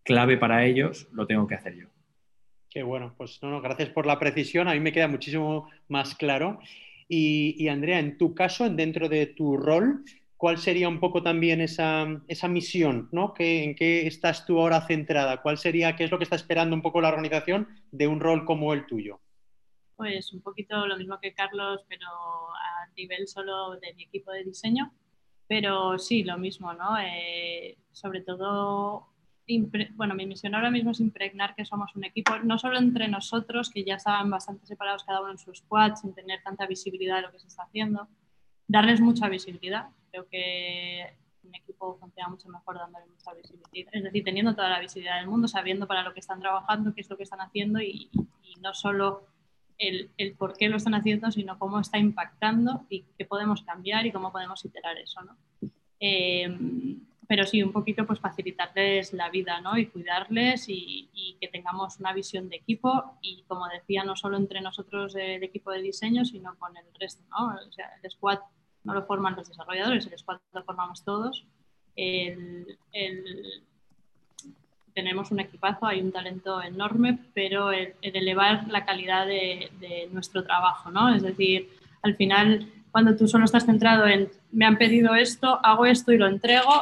clave 0.02 0.38
para 0.38 0.66
ellos, 0.66 1.08
lo 1.12 1.28
tengo 1.28 1.46
que 1.46 1.56
hacer 1.56 1.76
yo. 1.76 1.90
Qué 2.72 2.82
bueno, 2.82 3.14
pues 3.16 3.38
no, 3.44 3.52
no, 3.52 3.62
gracias 3.62 3.90
por 3.90 4.08
la 4.08 4.18
precisión, 4.18 4.68
a 4.68 4.74
mí 4.74 4.80
me 4.80 4.92
queda 4.92 5.08
muchísimo 5.08 5.70
más 5.88 6.16
claro. 6.16 6.60
Y, 7.08 7.56
y 7.64 7.68
Andrea, 7.68 8.00
en 8.00 8.18
tu 8.18 8.34
caso, 8.34 8.68
dentro 8.68 9.10
de 9.10 9.28
tu 9.28 9.58
rol, 9.58 10.04
¿cuál 10.40 10.58
sería 10.58 10.88
un 10.88 11.02
poco 11.02 11.22
también 11.22 11.60
esa, 11.60 12.08
misión? 12.48 13.10
¿no? 13.12 13.34
¿En 13.38 13.76
qué 13.76 14.08
estás 14.08 14.46
tú 14.46 14.58
ahora 14.58 14.88
centrada? 14.88 15.42
¿Cuál 15.42 15.58
sería, 15.58 15.98
qué 15.98 16.06
es 16.06 16.12
lo 16.12 16.18
que 16.18 16.24
está 16.24 16.38
esperando 16.38 16.74
un 16.74 16.82
poco 16.82 17.02
la 17.02 17.10
organización 17.10 17.68
de 17.92 18.08
un 18.08 18.22
rol 18.22 18.46
como 18.46 18.74
el 18.74 18.88
tuyo? 18.88 19.20
Pues 19.98 20.32
un 20.32 20.42
poquito 20.42 20.88
lo 20.88 20.96
mismo 20.96 21.20
que 21.20 21.34
Carlos, 21.34 21.84
pero 21.90 22.08
a 22.08 22.88
nivel 22.96 23.28
solo 23.28 23.78
de 23.82 23.94
mi 23.96 24.04
equipo 24.04 24.32
de 24.32 24.46
diseño. 24.46 24.94
Pero 25.46 26.00
sí, 26.00 26.24
lo 26.24 26.38
mismo, 26.38 26.74
¿no? 26.74 26.98
Eh, 26.98 27.78
sobre 27.92 28.22
todo, 28.22 29.10
bueno, 29.96 30.16
mi 30.16 30.26
misión 30.26 30.56
ahora 30.56 30.72
mismo 30.72 30.92
es 30.92 31.02
impregnar 31.02 31.54
que 31.54 31.66
somos 31.66 31.94
un 31.98 32.06
equipo, 32.06 32.40
no 32.46 32.58
solo 32.58 32.78
entre 32.78 33.10
nosotros, 33.10 33.70
que 33.70 33.84
ya 33.84 33.96
estaban 33.96 34.30
bastante 34.30 34.66
separados 34.66 35.04
cada 35.04 35.20
uno 35.20 35.32
en 35.32 35.38
sus 35.38 35.58
squads, 35.58 36.00
sin 36.00 36.14
tener 36.14 36.42
tanta 36.44 36.66
visibilidad 36.66 37.18
de 37.18 37.24
lo 37.24 37.32
que 37.34 37.40
se 37.40 37.48
está 37.48 37.64
haciendo, 37.64 38.08
darles 38.68 39.02
mucha 39.02 39.28
visibilidad, 39.28 39.90
Creo 40.12 40.28
que 40.28 41.06
un 41.44 41.56
equipo 41.56 41.98
funciona 42.00 42.30
mucho 42.30 42.50
mejor 42.50 42.78
dándole 42.78 43.06
mucha 43.08 43.34
visibilidad. 43.34 43.94
Es 43.94 44.04
decir, 44.04 44.24
teniendo 44.24 44.56
toda 44.56 44.70
la 44.70 44.80
visibilidad 44.80 45.18
del 45.18 45.28
mundo, 45.28 45.48
sabiendo 45.48 45.88
para 45.88 46.04
lo 46.04 46.14
que 46.14 46.20
están 46.20 46.40
trabajando, 46.40 46.94
qué 46.94 47.02
es 47.02 47.10
lo 47.10 47.18
que 47.18 47.24
están 47.24 47.42
haciendo 47.42 47.82
y, 47.82 48.10
no 48.62 48.74
solo 48.74 49.26
el, 49.78 50.12
el, 50.18 50.34
por 50.34 50.58
qué 50.58 50.68
lo 50.68 50.76
están 50.76 50.94
haciendo, 50.94 51.32
sino 51.32 51.58
cómo 51.58 51.80
está 51.80 51.98
impactando 51.98 52.86
y 52.90 53.06
qué 53.18 53.24
podemos 53.26 53.62
cambiar 53.62 54.06
y 54.06 54.12
cómo 54.12 54.34
podemos 54.34 54.66
iterar 54.66 54.98
eso. 54.98 55.22
¿no? 55.22 55.38
Eh, 56.02 56.50
pero 57.30 57.46
sí, 57.46 57.62
un 57.62 57.72
poquito 57.72 58.08
pues 58.08 58.20
facilitarles 58.20 59.14
la 59.14 59.30
vida, 59.30 59.62
¿no? 59.62 59.78
Y 59.78 59.86
cuidarles 59.86 60.66
y, 60.68 61.38
que 61.40 61.48
tengamos 61.48 62.00
una 62.00 62.12
visión 62.12 62.50
de 62.50 62.56
equipo 62.56 63.20
y, 63.22 63.44
como 63.48 63.68
decía, 63.68 64.04
no 64.04 64.16
solo 64.16 64.36
entre 64.36 64.62
nosotros 64.62 65.16
el 65.16 65.44
equipo 65.44 65.70
de 65.70 65.84
diseño, 65.84 66.26
sino 66.26 66.58
con 66.58 66.76
el 66.76 66.86
resto, 67.00 67.24
¿no? 67.30 67.54
O 67.68 67.72
sea, 67.72 67.92
el 68.02 68.10
squad 68.10 68.40
no 68.84 68.94
lo 68.94 69.06
forman 69.06 69.36
los 69.36 69.48
desarrolladores, 69.48 70.06
el 70.06 70.18
squad 70.18 70.40
lo 70.54 70.64
formamos 70.64 71.04
todos. 71.04 71.46
tenemos 74.94 75.32
un 75.32 75.40
equipazo, 75.40 75.86
hay 75.86 76.02
un 76.02 76.12
talento 76.12 76.62
enorme, 76.62 77.20
pero 77.34 77.72
el, 77.72 77.94
elevar 78.02 78.68
la 78.68 78.86
calidad 78.86 79.26
de, 79.28 79.72
de 79.80 80.10
nuestro 80.12 80.44
trabajo, 80.44 80.92
¿no? 80.92 81.14
Es 81.14 81.24
decir, 81.24 81.70
al 82.02 82.16
final 82.16 82.68
cuando 82.92 83.16
tú 83.16 83.28
solo 83.28 83.46
estás 83.46 83.66
centrado 83.66 84.08
en 84.08 84.30
me 84.52 84.66
han 84.66 84.78
pedido 84.78 85.14
esto, 85.16 85.60
hago 85.64 85.86
esto 85.86 86.12
y 86.12 86.18
lo 86.18 86.28
entrego, 86.28 86.82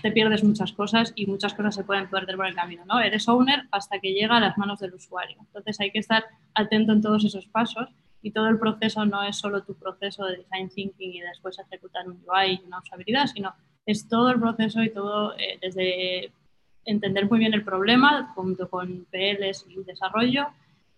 te 0.00 0.12
pierdes 0.12 0.44
muchas 0.44 0.72
cosas 0.72 1.12
y 1.16 1.26
muchas 1.26 1.54
cosas 1.54 1.74
se 1.74 1.84
pueden 1.84 2.08
perder 2.08 2.36
por 2.36 2.46
el 2.46 2.54
camino, 2.54 2.84
¿no? 2.86 3.00
Eres 3.00 3.28
owner 3.28 3.64
hasta 3.70 3.98
que 3.98 4.12
llega 4.12 4.36
a 4.36 4.40
las 4.40 4.56
manos 4.56 4.80
del 4.80 4.94
usuario. 4.94 5.36
Entonces 5.40 5.80
hay 5.80 5.90
que 5.90 5.98
estar 5.98 6.24
atento 6.54 6.92
en 6.92 7.02
todos 7.02 7.24
esos 7.24 7.46
pasos 7.46 7.88
y 8.22 8.30
todo 8.30 8.48
el 8.48 8.58
proceso 8.58 9.04
no 9.04 9.22
es 9.22 9.36
solo 9.36 9.62
tu 9.62 9.74
proceso 9.74 10.24
de 10.24 10.38
design 10.38 10.68
thinking 10.68 11.12
y 11.12 11.20
después 11.20 11.58
ejecutar 11.58 12.08
un 12.08 12.22
UI 12.26 12.60
y 12.62 12.66
una 12.66 12.78
usabilidad, 12.78 13.26
sino 13.26 13.54
es 13.84 14.08
todo 14.08 14.30
el 14.30 14.40
proceso 14.40 14.82
y 14.82 14.90
todo 14.90 15.34
eh, 15.36 15.58
desde 15.60 16.32
entender 16.84 17.28
muy 17.28 17.40
bien 17.40 17.54
el 17.54 17.64
problema 17.64 18.32
junto 18.34 18.68
con 18.68 19.06
PLs 19.10 19.66
y 19.68 19.82
desarrollo, 19.84 20.46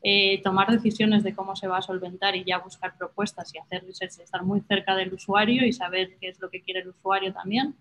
eh, 0.03 0.43
tomar 0.43 0.71
decisiones 0.71 1.23
de 1.23 1.35
cómo 1.35 1.57
se 1.57 1.67
va 1.67 1.79
a 1.79 1.83
solventar 1.83 2.37
y 2.37 2.45
ya 2.45 2.59
buscar 2.59 2.97
propuestas 2.97 3.55
y 3.55 3.59
hacer 3.59 3.85
research, 3.85 4.19
estar 4.21 4.43
muy 4.43 4.61
cerca 4.61 4.95
del 4.95 5.15
usuario 5.15 5.65
y 5.65 5.73
saber 5.73 6.17
qué 6.21 6.29
es 6.29 6.41
lo 6.41 6.51
que 6.51 6.61
quiere 6.61 6.81
el 6.81 6.89
usuario 6.89 7.33
también, 7.33 7.75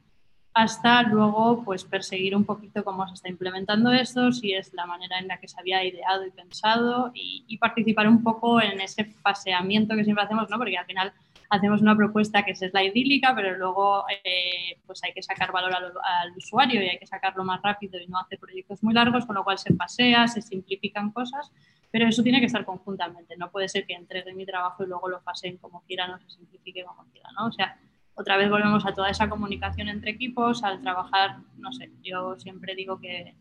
hasta 0.54 1.04
luego 1.04 1.64
pues 1.64 1.84
perseguir 1.84 2.36
un 2.36 2.46
poquito 2.46 2.84
cómo 2.84 3.08
se 3.08 3.16
está 3.16 3.30
implementando 3.30 3.92
esto, 3.92 4.32
si 4.32 4.54
es 4.54 4.74
la 4.74 4.86
manera 4.86 5.18
en 5.20 5.28
la 5.28 5.40
que 5.40 5.48
se 5.48 5.60
había 5.60 5.84
ideado 5.84 6.26
y 6.26 6.32
pensado 6.32 7.12
y, 7.14 7.58
participar 7.58 8.08
un 8.10 8.22
poco 8.22 8.62
en 8.62 8.82
ese 8.82 9.06
paseamiento 9.22 9.96
que 9.96 10.04
siempre 10.04 10.26
hacemos, 10.26 10.50
¿no? 10.50 10.58
porque 10.58 10.78
al 10.78 10.86
final 10.86 11.14
hacemos 11.50 11.82
una 11.82 11.96
propuesta 11.96 12.44
que 12.44 12.52
es 12.52 12.74
la 12.74 12.84
idílica, 12.84 13.34
pero 13.36 13.58
luego 13.58 14.04
eh, 14.10 14.78
pues 14.86 15.02
hay 15.04 15.14
que 15.14 15.24
sacar 15.24 15.52
valor 15.52 15.74
al, 15.74 16.34
usuario 16.36 16.84
y 16.84 16.90
hay 16.90 16.98
que 16.98 17.08
sacarlo 17.08 17.44
más 17.44 17.62
rápido 17.62 18.00
y 18.00 18.08
no 18.08 18.20
hacer 18.20 18.38
proyectos 18.38 18.84
muy 18.84 18.94
largos, 18.94 19.26
con 19.26 19.36
lo 19.36 19.44
cual 19.44 19.58
se 19.58 19.74
pasea, 19.74 20.28
se 20.28 20.42
simplifican 20.42 21.12
cosas 21.12 21.52
pero 21.94 22.08
eso 22.08 22.24
tiene 22.24 22.40
que 22.40 22.48
estar 22.48 22.66
conjuntamente, 22.66 23.38
no 23.38 23.52
puede 23.52 23.70
ser 23.70 23.86
que 23.86 23.94
entregue 23.94 24.34
mi 24.34 24.48
trabajo 24.48 24.84
y 24.84 24.88
luego 24.88 25.08
lo 25.08 25.22
pasen 25.22 25.58
como 25.58 25.84
quieran 25.84 26.10
o 26.10 26.18
se 26.18 26.28
simplifique 26.28 26.84
como 26.84 27.06
quieran, 27.12 27.36
¿no? 27.36 27.46
O 27.46 27.52
sea, 27.52 27.78
otra 28.16 28.38
vez 28.38 28.50
volvemos 28.50 28.86
a 28.86 28.94
toda 28.94 29.10
esa 29.10 29.30
comunicación 29.30 29.90
entre 29.90 30.12
equipos, 30.12 30.64
al 30.64 30.82
trabajar, 30.82 31.38
no 31.58 31.72
sé, 31.72 31.92
yo 32.04 32.40
siempre 32.40 32.76
digo 32.76 33.00
que 33.00 33.36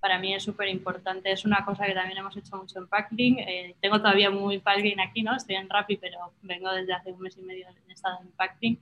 para 0.00 0.18
mí 0.18 0.34
es 0.34 0.44
súper 0.44 0.68
importante, 0.68 1.32
es 1.32 1.44
una 1.44 1.64
cosa 1.64 1.84
que 1.84 1.94
también 1.94 2.18
hemos 2.18 2.36
hecho 2.36 2.56
mucho 2.56 2.78
en 2.78 2.88
Packling, 2.88 3.38
eh, 3.40 3.76
tengo 3.80 3.98
todavía 3.98 4.30
muy 4.30 4.58
Packling 4.58 5.00
aquí, 5.00 5.22
¿no? 5.22 5.34
Estoy 5.34 5.56
en 5.56 5.68
Rappi, 5.68 5.96
pero 5.96 6.32
vengo 6.42 6.70
desde 6.70 6.92
hace 6.92 7.12
un 7.12 7.20
mes 7.20 7.36
y 7.36 7.42
medio 7.42 7.66
en 7.68 7.90
estado 7.90 8.18
en 8.22 8.30
Packling 8.32 8.78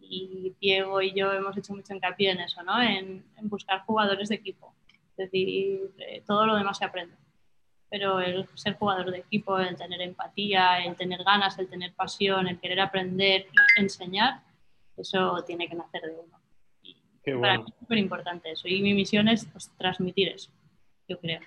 y 0.00 0.54
Diego 0.60 1.00
y 1.02 1.12
yo 1.14 1.32
hemos 1.32 1.56
hecho 1.56 1.74
mucho 1.74 1.94
hincapié 1.94 2.30
en 2.32 2.40
eso, 2.40 2.62
¿no? 2.62 2.80
En, 2.82 3.24
buscar 3.42 3.82
jugadores 3.86 4.28
de 4.28 4.34
equipo, 4.34 4.74
es 4.88 5.16
decir, 5.16 5.94
eh, 5.98 6.22
todo 6.26 6.46
lo 6.46 6.56
demás 6.56 6.78
se 6.78 6.84
aprende 6.84 7.16
pero 7.88 8.20
el 8.20 8.46
ser 8.54 8.74
jugador 8.74 9.10
de 9.10 9.18
equipo, 9.18 9.58
el 9.58 9.76
tener 9.76 10.00
empatía, 10.00 10.84
el 10.84 10.96
tener 10.96 11.22
ganas, 11.22 11.58
el 11.58 11.68
tener 11.68 11.94
pasión, 11.94 12.48
el 12.48 12.58
querer 12.58 12.80
aprender 12.80 13.46
enseñar, 13.76 14.40
eso 14.96 15.42
tiene 15.46 15.68
que 15.68 15.74
nacer 15.74 16.02
de 16.02 16.12
uno. 16.12 16.40
Y 16.82 16.96
Para 17.40 17.58
mí 17.58 17.64
es 17.68 17.74
súper 17.78 17.98
importante 17.98 18.50
eso. 18.50 18.68
Y 18.68 18.80
mi 18.82 18.94
misión 18.94 19.28
es 19.28 19.44
pues, 19.46 19.70
transmitir 19.76 20.28
eso, 20.28 20.50
yo 21.08 21.18
creo. 21.20 21.40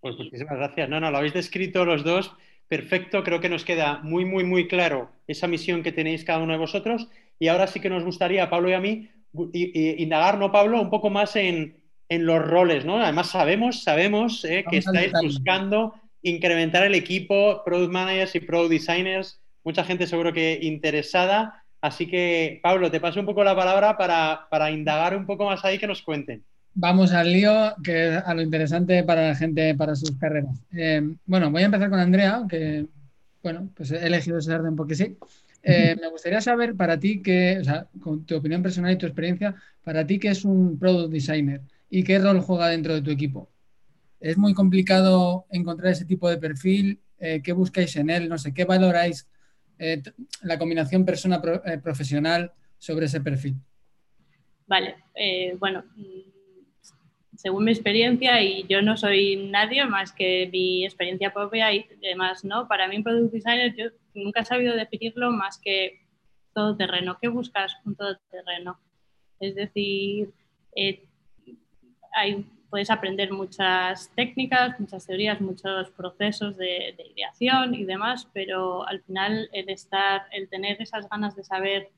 pues 0.00 0.16
muchísimas 0.16 0.56
gracias. 0.56 0.88
No, 0.88 1.00
no, 1.00 1.10
lo 1.10 1.18
habéis 1.18 1.34
descrito 1.34 1.84
los 1.84 2.04
dos. 2.04 2.32
Perfecto, 2.68 3.24
creo 3.24 3.40
que 3.40 3.48
nos 3.48 3.64
queda 3.64 4.00
muy, 4.02 4.24
muy, 4.26 4.44
muy 4.44 4.68
claro 4.68 5.10
esa 5.26 5.46
misión 5.46 5.82
que 5.82 5.92
tenéis 5.92 6.24
cada 6.24 6.42
uno 6.42 6.52
de 6.52 6.58
vosotros. 6.58 7.08
Y 7.38 7.48
ahora 7.48 7.66
sí 7.66 7.80
que 7.80 7.88
nos 7.88 8.04
gustaría, 8.04 8.50
Pablo 8.50 8.68
y 8.68 8.74
a 8.74 8.80
mí, 8.80 9.10
indagar, 9.52 10.38
¿no, 10.38 10.52
Pablo? 10.52 10.80
Un 10.80 10.90
poco 10.90 11.08
más 11.08 11.34
en, 11.36 11.78
en 12.08 12.26
los 12.26 12.44
roles, 12.44 12.84
¿no? 12.84 13.02
Además 13.02 13.30
sabemos, 13.30 13.82
sabemos 13.82 14.44
eh, 14.44 14.64
que 14.68 14.78
estáis 14.78 15.12
buscando 15.22 15.94
incrementar 16.22 16.84
el 16.84 16.94
equipo, 16.94 17.62
product 17.64 17.92
managers 17.92 18.34
y 18.34 18.40
product 18.40 18.70
designers, 18.70 19.40
mucha 19.68 19.84
gente 19.84 20.06
seguro 20.06 20.32
que 20.32 20.58
interesada. 20.62 21.64
Así 21.80 22.06
que, 22.08 22.58
Pablo, 22.62 22.90
te 22.90 23.00
paso 23.00 23.20
un 23.20 23.26
poco 23.26 23.44
la 23.44 23.54
palabra 23.54 23.96
para, 23.96 24.70
indagar 24.70 25.16
un 25.16 25.26
poco 25.26 25.44
más 25.44 25.64
ahí 25.64 25.78
que 25.78 25.86
nos 25.86 26.02
cuenten. 26.02 26.42
Vamos 26.74 27.12
al 27.12 27.32
lío, 27.32 27.74
que 27.84 28.08
es 28.08 28.22
a 28.24 28.34
lo 28.34 28.42
interesante 28.42 29.04
para 29.04 29.28
la 29.28 29.34
gente, 29.34 29.74
para 29.74 29.94
sus 29.94 30.12
carreras. 30.12 30.56
Eh, 30.72 31.02
bueno, 31.26 31.50
voy 31.50 31.62
a 31.62 31.66
empezar 31.66 31.90
con 31.90 32.00
Andrea, 32.00 32.44
que, 32.48 32.86
bueno, 33.42 33.68
pues 33.76 33.90
he 33.90 34.06
elegido 34.06 34.38
ese 34.38 34.54
orden 34.54 34.74
porque 34.74 34.94
sí. 34.94 35.16
Eh, 35.62 35.96
me 36.00 36.08
gustaría 36.08 36.40
saber 36.40 36.74
para 36.74 36.98
ti, 36.98 37.20
que, 37.20 37.58
o 37.60 37.64
sea, 37.64 37.86
con 38.00 38.24
tu 38.24 38.36
opinión 38.36 38.62
personal 38.62 38.92
y 38.92 38.96
tu 38.96 39.06
experiencia, 39.06 39.54
para 39.84 40.06
ti, 40.06 40.18
¿qué 40.18 40.28
es 40.28 40.44
un 40.44 40.78
product 40.78 41.12
designer? 41.12 41.60
y 41.90 42.02
qué 42.04 42.18
rol 42.18 42.40
juega 42.40 42.68
dentro 42.68 42.94
de 42.94 43.02
tu 43.02 43.10
equipo. 43.10 43.48
Es 44.20 44.36
muy 44.36 44.54
complicado 44.54 45.46
encontrar 45.50 45.92
ese 45.92 46.04
tipo 46.04 46.28
de 46.28 46.38
perfil. 46.38 47.00
Eh, 47.18 47.40
¿Qué 47.42 47.52
buscáis 47.52 47.96
en 47.96 48.10
él? 48.10 48.28
No 48.28 48.38
sé, 48.38 48.52
¿qué 48.52 48.64
valoráis 48.64 49.26
eh, 49.78 50.02
la 50.42 50.58
combinación 50.58 51.04
persona-profesional 51.04 52.44
eh, 52.44 52.60
sobre 52.78 53.06
ese 53.06 53.20
perfil? 53.20 53.56
Vale, 54.66 54.96
bueno, 55.58 55.84
mm, 55.96 56.38
según 57.36 57.64
mi 57.64 57.70
experiencia, 57.70 58.42
y 58.42 58.66
yo 58.68 58.82
no 58.82 58.96
soy 58.96 59.48
nadie 59.50 59.86
más 59.86 60.12
que 60.12 60.48
mi 60.52 60.84
experiencia 60.84 61.32
propia 61.32 61.72
y 61.72 61.86
demás, 62.02 62.44
¿no? 62.44 62.68
Para 62.68 62.88
mí, 62.88 62.96
un 62.96 63.04
product 63.04 63.32
designer, 63.32 63.74
yo 63.76 63.86
nunca 64.14 64.40
he 64.40 64.44
sabido 64.44 64.74
definirlo 64.74 65.30
más 65.30 65.58
que 65.58 66.00
todo 66.52 66.76
terreno. 66.76 67.16
¿Qué 67.20 67.28
buscas 67.28 67.76
un 67.84 67.94
todoterreno? 67.94 68.78
Es 69.40 69.54
decir, 69.54 70.32
puedes 72.70 72.90
aprender 72.90 73.32
muchas 73.32 74.10
técnicas, 74.14 74.78
muchas 74.78 75.06
teorías, 75.06 75.40
muchos 75.40 75.90
procesos 75.90 76.56
de, 76.56 76.94
ideación 77.14 77.74
y 77.74 77.84
demás, 77.84 78.28
pero 78.32 78.86
al 78.86 79.00
final 79.02 79.48
el 79.52 79.68
estar, 79.70 80.26
el 80.32 80.48
tener 80.48 80.80
esas 80.80 81.08
ganas 81.08 81.34
de 81.34 81.44
saber 81.44 81.90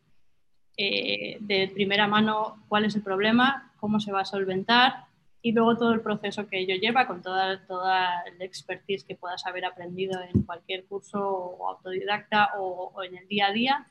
eh, 0.76 1.38
de 1.40 1.70
primera 1.74 2.06
mano 2.06 2.64
cuál 2.68 2.84
es 2.84 2.94
el 2.94 3.02
problema, 3.02 3.72
cómo 3.80 4.00
se 4.00 4.12
va 4.12 4.20
a 4.20 4.24
solventar 4.24 5.06
y 5.42 5.52
luego 5.52 5.76
todo 5.76 5.92
el 5.92 6.02
proceso 6.02 6.46
que 6.46 6.60
ello 6.60 6.76
lleva 6.76 7.06
con 7.06 7.22
toda, 7.22 7.66
toda 7.66 8.22
el 8.22 8.40
expertise 8.42 9.04
que 9.04 9.16
puedas 9.16 9.46
haber 9.46 9.64
aprendido 9.64 10.20
en 10.22 10.42
cualquier 10.42 10.84
curso 10.84 11.20
o 11.20 11.68
autodidacta 11.68 12.50
o, 12.58 12.92
o 12.94 13.02
en 13.02 13.16
el 13.16 13.26
día 13.26 13.46
a 13.46 13.52
día 13.52 13.86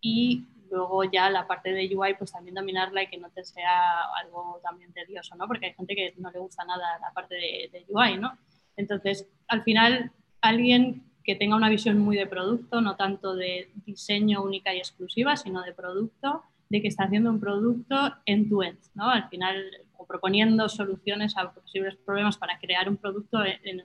y 0.00 0.44
luego 0.74 1.04
ya 1.04 1.30
la 1.30 1.46
parte 1.46 1.72
de 1.72 1.96
UI, 1.96 2.14
pues 2.14 2.32
también 2.32 2.54
dominarla 2.54 3.04
y 3.04 3.06
que 3.06 3.16
no 3.16 3.30
te 3.30 3.44
sea 3.44 4.02
algo 4.22 4.60
también 4.62 4.92
tedioso, 4.92 5.36
¿no? 5.36 5.46
Porque 5.46 5.66
hay 5.66 5.74
gente 5.74 5.94
que 5.94 6.14
no 6.18 6.30
le 6.30 6.40
gusta 6.40 6.64
nada 6.64 6.98
la 7.00 7.12
parte 7.12 7.36
de, 7.36 7.84
UI, 7.88 8.18
¿no? 8.18 8.36
Entonces, 8.76 9.28
al 9.48 9.62
final, 9.62 10.10
alguien 10.40 11.04
que 11.22 11.36
tenga 11.36 11.56
una 11.56 11.70
visión 11.70 11.98
muy 11.98 12.16
de 12.16 12.26
producto, 12.26 12.80
no 12.80 12.96
tanto 12.96 13.34
de 13.34 13.70
diseño 13.86 14.42
única 14.42 14.74
y 14.74 14.78
exclusiva, 14.78 15.36
sino 15.36 15.62
de 15.62 15.72
producto, 15.72 16.42
de 16.68 16.82
que 16.82 16.88
está 16.88 17.04
haciendo 17.04 17.30
un 17.30 17.40
producto 17.40 17.96
end-to-end, 18.26 18.78
¿no? 18.94 19.08
Al 19.08 19.28
final, 19.28 19.64
o 19.96 20.06
proponiendo 20.06 20.68
soluciones 20.68 21.36
a 21.36 21.52
posibles 21.52 21.96
problemas 21.96 22.36
para 22.36 22.58
crear 22.58 22.88
un 22.88 22.96
producto 22.96 23.38
en, 23.44 23.82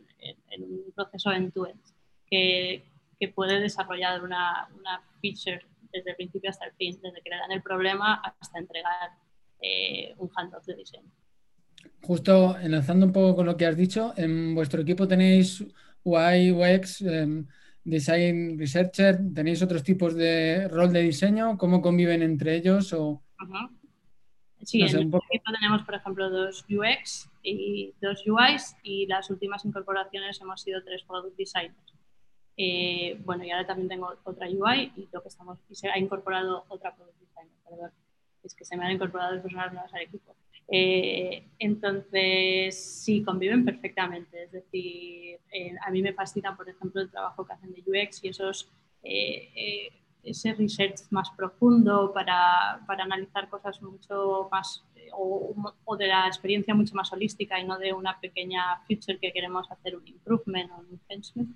un 0.59 0.91
proceso 0.95 1.31
end-to-end, 1.31 1.79
que, 2.25 2.83
que, 3.19 3.27
puede 3.29 3.59
desarrollar 3.59 4.23
una, 4.23 4.67
una 4.77 5.01
feature 5.21 5.61
desde 5.91 6.11
el 6.11 6.15
principio 6.15 6.49
hasta 6.49 6.65
el 6.65 6.73
fin, 6.73 6.99
desde 7.01 7.21
que 7.21 7.29
le 7.29 7.37
dan 7.37 7.51
el 7.51 7.61
problema 7.61 8.15
hasta 8.15 8.59
entregar 8.59 9.11
eh, 9.61 10.13
un 10.17 10.29
handoff 10.35 10.65
de 10.65 10.75
diseño. 10.75 11.11
Justo 12.01 12.57
enlazando 12.59 13.05
un 13.05 13.13
poco 13.13 13.35
con 13.35 13.45
lo 13.45 13.55
que 13.57 13.65
has 13.65 13.77
dicho, 13.77 14.13
en 14.17 14.55
vuestro 14.55 14.81
equipo 14.81 15.07
tenéis 15.07 15.65
UI, 16.03 16.51
UX, 16.51 17.01
em, 17.01 17.45
Design 17.83 18.57
Researcher, 18.57 19.19
¿tenéis 19.33 19.61
otros 19.61 19.83
tipos 19.83 20.13
de 20.15 20.67
rol 20.67 20.91
de 20.91 21.01
diseño? 21.01 21.57
¿Cómo 21.57 21.81
conviven 21.81 22.21
entre 22.21 22.55
ellos? 22.55 22.93
O... 22.93 23.23
Sí, 24.61 24.81
en 24.81 24.91
nuestro 24.91 25.21
equipo 25.29 25.51
tenemos, 25.59 25.83
por 25.83 25.95
ejemplo, 25.95 26.29
dos 26.29 26.65
UX 26.69 27.29
y 27.41 27.93
dos 28.01 28.23
UIs 28.27 28.75
y 28.83 29.07
las 29.07 29.29
últimas 29.29 29.63
incorporaciones 29.65 30.39
hemos 30.41 30.61
sido 30.61 30.83
tres 30.83 31.03
Product 31.03 31.37
Designers. 31.37 31.88
Eh, 32.61 33.17
bueno, 33.23 33.45
y 33.45 33.51
ahora 33.51 33.65
también 33.65 33.87
tengo 33.87 34.13
otra 34.25 34.47
UI 34.47 34.91
y 34.97 35.07
lo 35.13 35.21
que 35.21 35.29
estamos, 35.29 35.59
y 35.69 35.75
se 35.75 35.87
ha 35.87 35.97
incorporado 35.97 36.65
otra 36.67 36.93
Product 36.93 37.17
Designer, 37.17 37.55
perdón. 37.63 37.91
Es 38.43 38.53
que 38.53 38.65
se 38.65 38.75
me 38.75 38.85
han 38.85 38.91
incorporado 38.91 39.35
dos 39.35 39.43
personas 39.43 39.71
nuevas 39.71 39.93
al 39.93 40.01
equipo. 40.01 40.35
Eh, 40.67 41.47
entonces, 41.57 42.75
sí, 42.75 43.23
conviven 43.23 43.63
perfectamente. 43.63 44.43
Es 44.43 44.51
decir, 44.51 45.39
eh, 45.53 45.73
a 45.85 45.89
mí 45.89 46.01
me 46.01 46.11
fascina, 46.11 46.57
por 46.57 46.67
ejemplo, 46.67 47.01
el 47.01 47.09
trabajo 47.09 47.45
que 47.45 47.53
hacen 47.53 47.73
de 47.73 47.81
UX 47.87 48.25
y 48.25 48.27
esos 48.27 48.69
ese 50.21 50.53
research 50.53 50.99
más 51.11 51.29
profundo 51.31 52.11
para, 52.13 52.83
para 52.85 53.05
analizar 53.05 53.47
cosas 53.47 53.81
mucho 53.81 54.49
más 54.51 54.83
o, 55.13 55.55
o, 55.85 55.95
de 55.95 56.07
la 56.07 56.27
experiencia 56.27 56.75
mucho 56.75 56.93
más 56.93 57.11
holística 57.13 57.57
y 57.57 57.65
no 57.65 57.77
de 57.77 57.93
una 57.93 58.19
pequeña 58.19 58.81
feature 58.85 59.17
que 59.17 59.31
queremos 59.31 59.71
hacer 59.71 59.95
un 59.95 60.05
improvement 60.05 60.69
o 60.71 60.79
un 60.79 60.99
enhancement. 61.09 61.55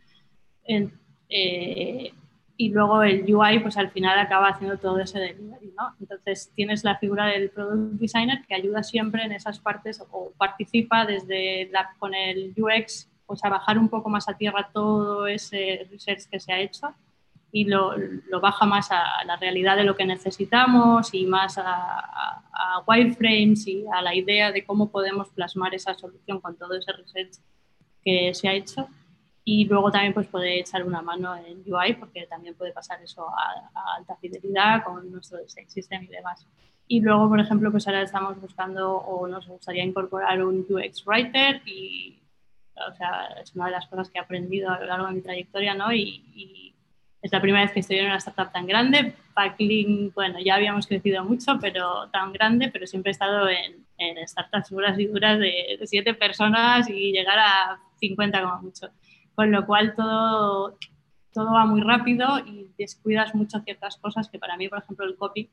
Eh, 0.65 2.13
y 2.55 2.69
luego 2.69 3.01
el 3.03 3.23
UI 3.33 3.59
pues 3.59 3.77
al 3.77 3.91
final 3.91 4.19
acaba 4.19 4.49
haciendo 4.49 4.77
todo 4.77 4.99
ese 4.99 5.19
delivery, 5.19 5.73
¿no? 5.77 5.95
Entonces 5.99 6.51
tienes 6.55 6.83
la 6.83 6.97
figura 6.97 7.27
del 7.27 7.49
product 7.49 7.99
designer 7.99 8.45
que 8.47 8.55
ayuda 8.55 8.83
siempre 8.83 9.23
en 9.23 9.31
esas 9.31 9.59
partes 9.59 10.03
o 10.11 10.31
participa 10.37 11.05
desde 11.05 11.69
la, 11.71 11.89
con 11.97 12.13
el 12.13 12.53
UX 12.55 13.09
pues 13.25 13.43
a 13.43 13.49
bajar 13.49 13.79
un 13.79 13.89
poco 13.89 14.09
más 14.09 14.29
a 14.29 14.37
tierra 14.37 14.69
todo 14.71 15.25
ese 15.27 15.87
research 15.89 16.29
que 16.29 16.39
se 16.39 16.53
ha 16.53 16.59
hecho 16.59 16.93
y 17.51 17.65
lo, 17.65 17.95
lo 17.97 18.39
baja 18.39 18.65
más 18.65 18.91
a 18.91 19.23
la 19.25 19.35
realidad 19.37 19.75
de 19.75 19.83
lo 19.83 19.95
que 19.95 20.05
necesitamos 20.05 21.13
y 21.13 21.25
más 21.25 21.57
a, 21.57 21.63
a, 21.65 22.43
a, 22.51 22.83
wireframes 22.87 23.67
y 23.67 23.85
a 23.93 24.01
la 24.01 24.15
idea 24.15 24.51
de 24.51 24.65
cómo 24.65 24.89
podemos 24.89 25.29
plasmar 25.29 25.73
esa 25.73 25.93
solución 25.93 26.39
con 26.39 26.57
todo 26.57 26.75
ese 26.75 26.91
research 26.91 27.33
que 28.03 28.33
se 28.33 28.47
ha 28.47 28.53
hecho 28.53 28.87
y 29.45 29.65
luego 29.65 29.91
también 29.91 30.13
pues 30.13 30.27
puede 30.27 30.59
echar 30.59 30.83
una 30.83 31.01
mano 31.01 31.35
en 31.35 31.63
UI 31.65 31.95
porque 31.95 32.25
también 32.27 32.55
puede 32.55 32.71
pasar 32.71 33.01
eso 33.01 33.27
a, 33.27 33.69
a 33.73 33.95
alta 33.97 34.15
fidelidad 34.15 34.83
con 34.83 35.11
nuestro 35.11 35.37
design 35.39 35.69
system 35.69 36.03
y 36.03 36.07
demás. 36.07 36.47
Y 36.87 37.01
luego, 37.01 37.29
por 37.29 37.39
ejemplo, 37.39 37.71
pues 37.71 37.87
ahora 37.87 38.01
estamos 38.01 38.39
buscando 38.39 38.97
o 38.97 39.27
nos 39.27 39.47
gustaría 39.47 39.83
incorporar 39.83 40.43
un 40.43 40.65
UX 40.69 41.05
writer 41.05 41.61
y, 41.65 42.19
o 42.75 42.93
sea, 42.95 43.27
es 43.41 43.53
una 43.55 43.65
de 43.65 43.71
las 43.71 43.87
cosas 43.87 44.09
que 44.09 44.19
he 44.19 44.21
aprendido 44.21 44.69
a 44.69 44.79
lo 44.79 44.85
largo 44.85 45.07
de 45.07 45.13
mi 45.13 45.21
trayectoria, 45.21 45.73
¿no? 45.73 45.91
Y, 45.93 46.23
y 46.33 46.75
es 47.21 47.31
la 47.31 47.41
primera 47.41 47.63
vez 47.63 47.73
que 47.73 47.79
estoy 47.79 47.97
en 47.97 48.07
una 48.07 48.17
startup 48.17 48.51
tan 48.51 48.67
grande. 48.67 49.13
Backlink, 49.33 50.13
bueno, 50.13 50.39
ya 50.39 50.55
habíamos 50.55 50.87
crecido 50.87 51.23
mucho, 51.23 51.57
pero 51.59 52.09
tan 52.11 52.33
grande, 52.33 52.69
pero 52.71 52.85
siempre 52.85 53.11
he 53.11 53.13
estado 53.13 53.47
en, 53.49 53.85
en 53.97 54.27
startups 54.27 54.69
duras 54.69 54.99
y 54.99 55.07
duras 55.07 55.39
de, 55.39 55.77
de 55.79 55.87
siete 55.87 56.13
personas 56.13 56.89
y 56.89 57.11
llegar 57.11 57.39
a 57.39 57.79
50 57.99 58.41
como 58.41 58.61
mucho 58.61 58.89
con 59.35 59.51
lo 59.51 59.65
cual 59.65 59.95
todo, 59.95 60.77
todo 61.33 61.51
va 61.53 61.65
muy 61.65 61.81
rápido 61.81 62.39
y 62.39 62.71
descuidas 62.77 63.33
mucho 63.35 63.59
ciertas 63.61 63.97
cosas 63.97 64.29
que 64.29 64.39
para 64.39 64.57
mí, 64.57 64.69
por 64.69 64.79
ejemplo, 64.79 65.05
el 65.05 65.17
copy 65.17 65.49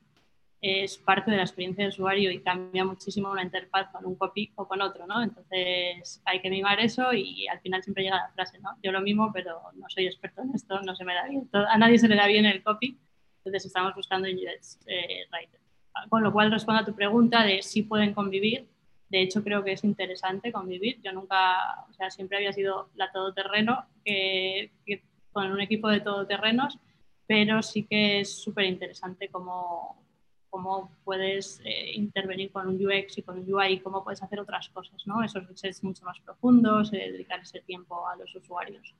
es 0.61 0.99
parte 0.99 1.31
de 1.31 1.37
la 1.37 1.43
experiencia 1.43 1.83
de 1.83 1.89
usuario 1.89 2.29
y 2.29 2.39
cambia 2.41 2.85
muchísimo 2.85 3.31
una 3.31 3.41
interfaz 3.41 3.89
con 3.91 4.05
un 4.05 4.15
copy 4.15 4.51
o 4.55 4.67
con 4.67 4.79
otro, 4.81 5.07
¿no? 5.07 5.23
Entonces 5.23 6.21
hay 6.23 6.39
que 6.39 6.51
mimar 6.51 6.79
eso 6.79 7.11
y 7.13 7.47
al 7.47 7.59
final 7.61 7.81
siempre 7.81 8.03
llega 8.03 8.17
la 8.17 8.29
frase, 8.29 8.59
¿no? 8.59 8.69
Yo 8.83 8.91
lo 8.91 9.01
mismo, 9.01 9.31
pero 9.33 9.59
no 9.73 9.89
soy 9.89 10.05
experto 10.05 10.43
en 10.43 10.53
esto, 10.53 10.79
no 10.81 10.95
se 10.95 11.03
me 11.03 11.15
da 11.15 11.27
bien. 11.27 11.49
A 11.51 11.77
nadie 11.79 11.97
se 11.97 12.07
le 12.07 12.15
da 12.15 12.27
bien 12.27 12.45
el 12.45 12.61
copy, 12.61 12.99
entonces 13.37 13.65
estamos 13.65 13.95
buscando 13.95 14.27
en 14.27 14.37
eh, 14.37 15.25
Writer. 15.31 15.59
Con 16.09 16.23
lo 16.23 16.31
cual 16.31 16.51
respondo 16.51 16.81
a 16.81 16.85
tu 16.85 16.93
pregunta 16.93 17.43
de 17.43 17.63
si 17.63 17.83
pueden 17.83 18.13
convivir. 18.13 18.67
De 19.11 19.21
hecho, 19.21 19.43
creo 19.43 19.61
que 19.61 19.73
es 19.73 19.83
interesante 19.83 20.53
convivir. 20.53 21.01
Yo 21.01 21.11
nunca, 21.11 21.85
o 21.89 21.93
sea, 21.93 22.09
siempre 22.09 22.37
había 22.37 22.53
sido 22.53 22.89
la 22.95 23.11
todoterreno, 23.11 23.85
que, 24.05 24.71
que 24.85 25.03
con 25.33 25.51
un 25.51 25.59
equipo 25.59 25.89
de 25.89 25.99
todoterrenos, 25.99 26.79
pero 27.27 27.61
sí 27.61 27.83
que 27.83 28.21
es 28.21 28.41
súper 28.41 28.65
interesante 28.65 29.27
cómo, 29.27 30.01
cómo 30.49 30.91
puedes 31.03 31.59
eh, 31.65 31.91
intervenir 31.93 32.53
con 32.53 32.69
un 32.69 32.75
UX 32.75 33.17
y 33.17 33.23
con 33.23 33.39
un 33.39 33.53
UI 33.53 33.73
y 33.73 33.79
cómo 33.81 34.01
puedes 34.01 34.23
hacer 34.23 34.39
otras 34.39 34.69
cosas, 34.69 35.05
¿no? 35.05 35.21
Esos 35.21 35.45
research 35.45 35.83
mucho 35.83 36.05
más 36.05 36.17
profundos, 36.21 36.93
eh, 36.93 37.11
dedicar 37.11 37.41
ese 37.41 37.59
tiempo 37.59 38.07
a 38.07 38.15
los 38.15 38.33
usuarios. 38.33 38.95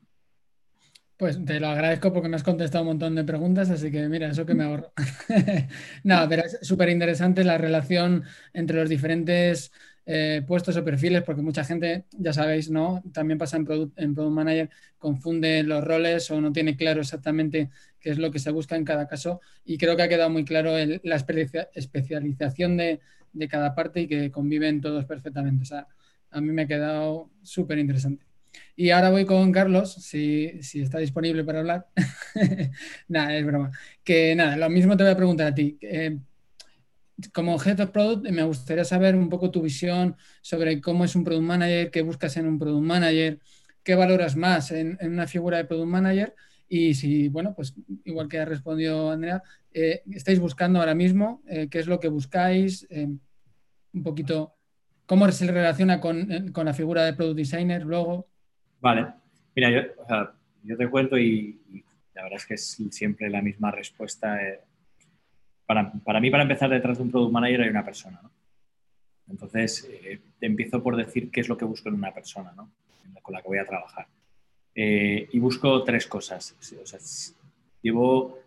Pues 1.22 1.46
te 1.46 1.60
lo 1.60 1.68
agradezco 1.68 2.12
porque 2.12 2.30
me 2.30 2.36
has 2.36 2.44
contestado 2.44 2.82
un 2.82 2.88
montón 2.88 3.14
de 3.14 3.24
preguntas, 3.24 3.70
así 3.70 3.92
que 3.92 4.10
mira, 4.10 4.30
eso 4.30 4.44
que 4.44 4.56
me 4.56 4.64
ahorro. 4.64 4.92
no, 6.04 6.26
pero 6.28 6.44
es 6.46 6.58
súper 6.64 6.90
interesante 6.90 7.44
la 7.44 7.60
relación 7.60 8.24
entre 8.54 8.80
los 8.80 8.90
diferentes 8.90 9.72
eh, 10.14 10.44
puestos 10.46 10.76
o 10.76 10.84
perfiles, 10.84 11.24
porque 11.24 11.42
mucha 11.42 11.64
gente, 11.64 12.04
ya 12.12 12.34
sabéis, 12.34 12.70
¿no? 12.70 13.02
También 13.14 13.38
pasa 13.38 13.56
en 13.56 13.64
Product, 13.64 13.98
en 13.98 14.14
product 14.14 14.36
Manager, 14.36 14.70
confunde 14.98 15.64
los 15.64 15.82
roles 15.82 16.30
o 16.32 16.42
no 16.42 16.52
tiene 16.52 16.76
claro 16.76 17.00
exactamente 17.00 17.70
qué 17.98 18.10
es 18.10 18.18
lo 18.18 18.30
que 18.30 18.40
se 18.40 18.52
busca 18.52 18.76
en 18.76 18.84
cada 18.84 19.08
caso. 19.08 19.40
Y 19.64 19.78
creo 19.78 19.96
que 19.96 20.04
ha 20.04 20.10
quedado 20.10 20.30
muy 20.30 20.44
claro 20.44 20.74
la 21.04 21.16
especialización 21.16 22.76
de, 22.76 23.00
de, 23.32 23.48
cada 23.48 23.74
parte 23.74 24.02
y 24.02 24.08
que 24.08 24.32
conviven 24.32 24.82
todos 24.82 25.06
perfectamente. 25.06 25.64
O 25.64 25.66
sea, 25.66 25.88
a 26.30 26.42
mí 26.42 26.52
me 26.52 26.64
ha 26.64 26.68
quedado 26.68 27.30
súper 27.42 27.78
interesante. 27.80 28.26
Y 28.76 28.90
ahora 28.90 29.12
voy 29.12 29.24
con 29.26 29.50
Carlos, 29.54 29.94
si, 29.94 30.62
si 30.62 30.82
está 30.82 30.98
disponible 30.98 31.46
para 31.46 31.60
hablar. 31.60 31.88
nada, 33.08 33.34
es 33.38 33.46
broma. 33.46 33.72
Que 34.04 34.36
nada, 34.36 34.58
lo 34.58 34.70
mismo 34.70 34.98
te 34.98 35.04
voy 35.04 35.14
a 35.14 35.16
preguntar 35.16 35.48
a 35.48 35.56
ti. 35.56 35.78
Eh, 35.80 36.18
como 37.34 37.62
Head 37.62 37.80
of 37.80 37.92
Product, 37.92 38.30
me 38.30 38.44
gustaría 38.44 38.84
saber 38.84 39.16
un 39.16 39.30
poco 39.30 39.52
tu 39.52 39.62
visión 39.62 40.16
sobre 40.42 40.82
cómo 40.82 41.06
es 41.06 41.16
un 41.16 41.24
Product 41.24 41.46
Manager, 41.46 41.92
qué 41.92 42.02
buscas 42.02 42.38
en 42.38 42.48
un 42.48 42.60
Product 42.60 42.86
Manager, 42.86 43.40
qué 43.84 43.96
valoras 43.96 44.36
más 44.36 44.72
en, 44.72 44.98
una 45.02 45.28
figura 45.28 45.58
de 45.58 45.66
Product 45.66 45.90
Manager 45.90 46.36
y 46.68 46.94
si, 46.94 47.28
bueno, 47.28 47.54
pues 47.54 47.76
igual 48.06 48.28
que 48.28 48.40
ha 48.40 48.46
respondido 48.46 49.12
Andrea, 49.12 49.44
eh, 49.74 50.04
estáis 50.12 50.40
buscando 50.40 50.80
ahora 50.80 50.96
mismo, 50.96 51.42
eh, 51.48 51.68
qué 51.70 51.80
es 51.80 51.88
lo 51.88 52.00
que 52.00 52.08
buscáis, 52.08 52.88
eh, 52.90 53.08
un 53.94 54.04
poquito, 54.04 54.56
cómo 55.06 55.30
se 55.32 55.52
relaciona 55.52 56.00
con, 56.00 56.52
con, 56.54 56.66
la 56.66 56.74
figura 56.74 57.04
de 57.04 57.14
Product 57.14 57.38
Designer 57.38 57.84
luego. 57.84 58.28
Vale, 58.80 59.08
mira, 59.56 59.70
yo, 59.70 59.82
o 59.98 60.78
te 60.78 60.90
cuento 60.90 61.18
y, 61.18 61.60
la 62.14 62.24
verdad 62.24 62.38
es 62.38 62.46
que 62.46 62.54
es 62.54 62.78
siempre 62.92 63.30
la 63.30 63.42
misma 63.42 63.72
respuesta 63.72 64.40
para, 66.04 66.20
mí, 66.20 66.30
para 66.30 66.44
empezar, 66.44 66.70
detrás 66.70 66.98
de 66.98 67.04
un 67.04 67.12
product 67.12 67.32
manager 67.32 67.62
hay 67.62 67.70
una 67.70 67.86
persona. 67.86 68.20
¿no? 68.22 68.32
Entonces, 69.30 69.90
eh, 69.92 70.20
empiezo 70.42 70.82
por 70.84 70.96
decir 70.96 71.30
qué 71.32 71.42
es 71.42 71.50
lo 71.50 71.58
que 71.58 71.66
busco 71.66 71.90
en 71.90 71.96
una 71.96 72.14
persona 72.14 72.52
¿no? 72.56 72.70
con 73.22 73.34
la 73.34 73.42
que 73.42 73.48
voy 73.48 73.58
a 73.58 73.66
trabajar. 73.66 74.08
Eh, 74.74 75.28
y 75.32 75.40
busco 75.40 75.84
tres 75.84 76.08
cosas. 76.08 76.56
Llevo 77.82 78.40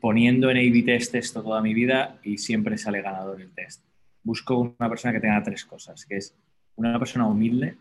poniendo 0.00 0.50
en 0.50 0.58
A-B 0.58 0.82
test 0.82 1.14
esto 1.14 1.42
toda 1.42 1.60
mi 1.60 1.74
vida 1.74 2.18
y 2.22 2.38
siempre 2.38 2.78
sale 2.78 3.02
ganador 3.02 3.40
el 3.40 3.50
test. 3.50 3.82
Busco 4.22 4.58
una 4.58 4.88
persona 4.88 5.12
que 5.12 5.20
tenga 5.20 5.42
tres 5.42 5.64
cosas, 5.64 6.06
que 6.06 6.16
es 6.16 6.34
una 6.76 6.98
persona 6.98 7.26
humilde, 7.26 7.76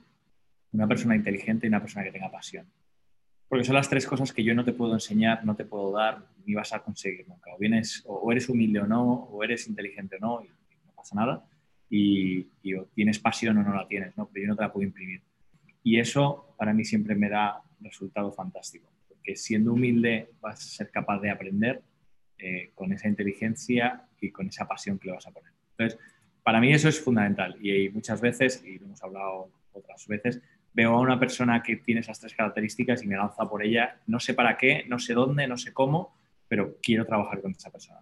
una 0.71 0.87
persona 0.87 1.15
inteligente 1.15 1.67
y 1.67 1.69
una 1.69 1.81
persona 1.81 2.03
que 2.03 2.11
tenga 2.11 2.31
pasión. 2.31 2.65
Porque 3.51 3.65
son 3.65 3.75
las 3.75 3.89
tres 3.89 4.07
cosas 4.07 4.31
que 4.31 4.45
yo 4.45 4.55
no 4.55 4.63
te 4.63 4.71
puedo 4.71 4.93
enseñar, 4.93 5.43
no 5.43 5.57
te 5.57 5.65
puedo 5.65 5.91
dar, 5.91 6.25
ni 6.45 6.53
vas 6.53 6.71
a 6.71 6.79
conseguir 6.79 7.27
nunca. 7.27 7.53
O, 7.53 7.57
vienes, 7.59 8.01
o 8.07 8.31
eres 8.31 8.47
humilde 8.47 8.79
o 8.79 8.87
no, 8.87 9.03
o 9.03 9.43
eres 9.43 9.67
inteligente 9.67 10.15
o 10.15 10.19
no, 10.19 10.41
y 10.41 10.47
no 10.47 10.93
pasa 10.95 11.15
nada. 11.15 11.45
Y, 11.89 12.47
y 12.63 12.75
o 12.75 12.85
tienes 12.95 13.19
pasión 13.19 13.57
o 13.57 13.63
no 13.63 13.75
la 13.75 13.85
tienes, 13.89 14.15
¿no? 14.15 14.29
pero 14.31 14.45
yo 14.45 14.47
no 14.51 14.55
te 14.55 14.61
la 14.61 14.71
puedo 14.71 14.87
imprimir. 14.87 15.21
Y 15.83 15.99
eso 15.99 16.55
para 16.57 16.73
mí 16.73 16.85
siempre 16.85 17.13
me 17.13 17.27
da 17.27 17.61
resultado 17.81 18.31
fantástico, 18.31 18.89
porque 19.09 19.35
siendo 19.35 19.73
humilde 19.73 20.29
vas 20.39 20.57
a 20.57 20.77
ser 20.77 20.89
capaz 20.89 21.19
de 21.19 21.31
aprender 21.31 21.83
eh, 22.37 22.71
con 22.73 22.93
esa 22.93 23.09
inteligencia 23.09 24.07
y 24.21 24.31
con 24.31 24.47
esa 24.47 24.65
pasión 24.65 24.97
que 24.97 25.09
le 25.09 25.15
vas 25.15 25.27
a 25.27 25.31
poner. 25.31 25.51
Entonces, 25.71 25.99
para 26.41 26.61
mí 26.61 26.71
eso 26.71 26.87
es 26.87 27.01
fundamental 27.01 27.57
y, 27.59 27.69
y 27.69 27.89
muchas 27.89 28.21
veces, 28.21 28.63
y 28.65 28.79
lo 28.79 28.85
hemos 28.85 29.03
hablado 29.03 29.51
otras 29.73 30.07
veces, 30.07 30.41
veo 30.73 30.93
a 30.93 30.99
una 30.99 31.19
persona 31.19 31.61
que 31.61 31.77
tiene 31.77 32.01
esas 32.01 32.19
tres 32.19 32.33
características 32.33 33.03
y 33.03 33.07
me 33.07 33.17
lanza 33.17 33.47
por 33.47 33.63
ella, 33.63 33.99
no 34.07 34.19
sé 34.19 34.33
para 34.33 34.57
qué, 34.57 34.85
no 34.87 34.99
sé 34.99 35.13
dónde, 35.13 35.47
no 35.47 35.57
sé 35.57 35.73
cómo, 35.73 36.15
pero 36.47 36.77
quiero 36.81 37.05
trabajar 37.05 37.41
con 37.41 37.51
esa 37.51 37.69
persona. 37.69 37.99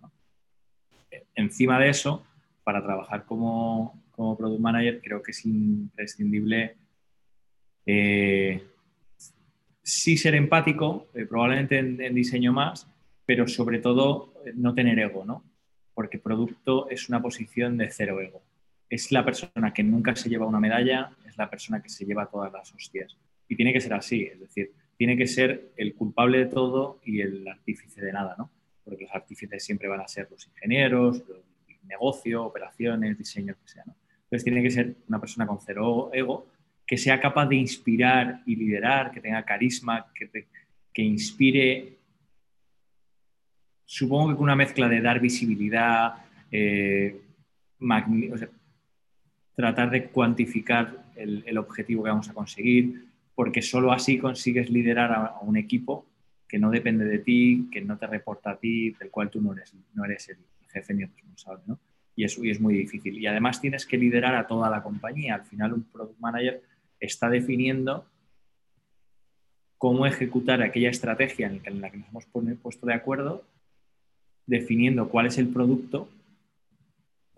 Encima 1.36 1.80
de 1.80 1.90
eso, 1.90 2.26
para 2.64 2.84
trabajar 2.84 3.26
como, 3.26 4.04
como, 4.12 4.38
product 4.38 4.62
manager, 4.62 5.02
creo 5.02 5.22
que 5.24 5.32
es 5.32 5.46
imprescindible 5.46 6.76
eh, 7.86 8.64
sí 9.82 10.18
ser 10.18 10.36
empático, 10.36 11.08
eh, 11.16 11.26
probablemente 11.26 11.80
en, 11.80 12.00
en, 12.02 12.14
diseño 12.14 12.54
más, 12.54 12.88
pero 13.26 13.48
sobre 13.48 13.80
todo 13.80 14.34
eh, 14.46 14.54
no 14.56 14.76
tener 14.76 15.00
ego, 15.00 15.26
¿no? 15.26 15.44
Porque 15.96 16.20
producto 16.20 16.90
es 16.90 17.10
una 17.10 17.22
posición 17.22 17.78
de 17.78 17.90
cero 17.90 18.22
ego. 18.22 18.44
Es 18.90 19.12
la 19.12 19.24
persona 19.24 19.74
que 19.74 19.84
nunca 19.84 20.16
se 20.16 20.30
lleva 20.30 20.46
una 20.46 20.60
medalla, 20.60 21.12
la 21.40 21.50
persona 21.50 21.82
que 21.82 21.90
se 21.90 22.06
lleva 22.06 22.30
todas 22.30 22.52
las 22.52 22.72
hostias. 22.74 23.18
Y 23.48 23.56
tiene 23.56 23.74
que 23.74 23.82
ser 23.82 23.94
así, 23.94 24.24
es 24.24 24.40
decir, 24.40 24.72
tiene 24.98 25.18
que 25.18 25.26
ser 25.26 25.72
el 25.78 25.96
culpable 25.96 26.38
de 26.40 26.46
todo 26.46 27.00
y 27.04 27.22
el 27.22 27.48
artífice 27.48 28.02
de 28.02 28.12
nada, 28.12 28.36
¿no? 28.38 28.52
Porque 28.84 29.06
los 29.06 29.16
artífices 29.16 29.64
siempre 29.64 29.88
van 29.88 30.02
a 30.02 30.08
ser 30.08 30.28
los 30.30 30.46
ingenieros, 30.48 31.24
los 31.28 31.40
negocio, 31.84 32.44
operaciones, 32.44 33.18
diseño, 33.18 33.56
que 33.56 33.68
sea, 33.68 33.84
¿no? 33.88 33.96
Entonces 34.26 34.44
tiene 34.44 34.62
que 34.62 34.70
ser 34.70 34.96
una 35.08 35.20
persona 35.20 35.48
con 35.48 35.60
cero 35.60 36.12
ego, 36.14 36.48
que 36.86 36.98
sea 36.98 37.20
capaz 37.20 37.48
de 37.48 37.56
inspirar 37.56 38.44
y 38.46 38.56
liderar, 38.56 39.10
que 39.12 39.22
tenga 39.22 39.44
carisma, 39.44 40.06
que, 40.14 40.30
que 40.94 41.02
inspire, 41.02 41.98
supongo 43.86 44.30
que 44.30 44.36
con 44.36 44.44
una 44.44 44.56
mezcla 44.56 44.88
de 44.88 45.02
dar 45.02 45.20
visibilidad, 45.20 46.14
eh, 46.52 47.20
o 47.82 48.38
sea, 48.38 48.50
tratar 49.60 49.90
de 49.90 50.06
cuantificar 50.06 51.04
el, 51.18 51.58
objetivo 51.58 52.02
que 52.02 52.10
vamos 52.10 52.30
a 52.30 52.34
conseguir, 52.34 53.10
porque 53.36 53.62
solo 53.62 53.92
así 53.92 54.18
consigues 54.18 54.70
liderar 54.70 55.12
a, 55.12 55.40
un 55.42 55.58
equipo 55.58 56.06
que 56.48 56.58
no 56.58 56.72
depende 56.72 57.04
de 57.04 57.20
ti, 57.20 57.68
que 57.70 57.82
no 57.82 57.98
te 57.98 58.08
reporta 58.08 58.52
a 58.52 58.56
ti, 58.56 58.92
del 58.92 59.10
cual 59.10 59.30
tú 59.30 59.42
no 59.42 59.52
eres, 59.52 59.76
no 59.94 60.06
eres 60.06 60.30
el 60.30 60.38
jefe 60.70 60.94
ni 60.94 61.04
el 61.04 61.10
responsable, 61.10 61.64
¿no? 61.68 61.78
Y 62.16 62.24
eso 62.24 62.42
y 62.42 62.52
es 62.52 62.62
muy 62.62 62.74
difícil. 62.74 63.18
Y 63.18 63.28
además 63.28 63.60
tienes 63.60 63.86
que 63.86 63.98
liderar 63.98 64.34
a 64.36 64.48
toda 64.48 64.70
la 64.70 64.82
compañía. 64.82 65.36
Al 65.36 65.44
final 65.44 65.74
un 65.74 65.84
product 65.84 66.18
manager 66.22 66.62
está 66.98 67.30
definiendo 67.30 68.06
cómo 69.78 70.06
ejecutar 70.06 70.62
aquella 70.62 70.90
estrategia 70.90 71.48
en 71.48 71.82
la 71.82 71.90
que 71.90 71.98
nos 71.98 72.08
hemos 72.08 72.26
puesto 72.62 72.86
de 72.86 72.94
acuerdo, 72.94 73.44
definiendo 74.46 75.10
cuál 75.10 75.26
es 75.26 75.38
el 75.38 75.50
producto 75.50 76.08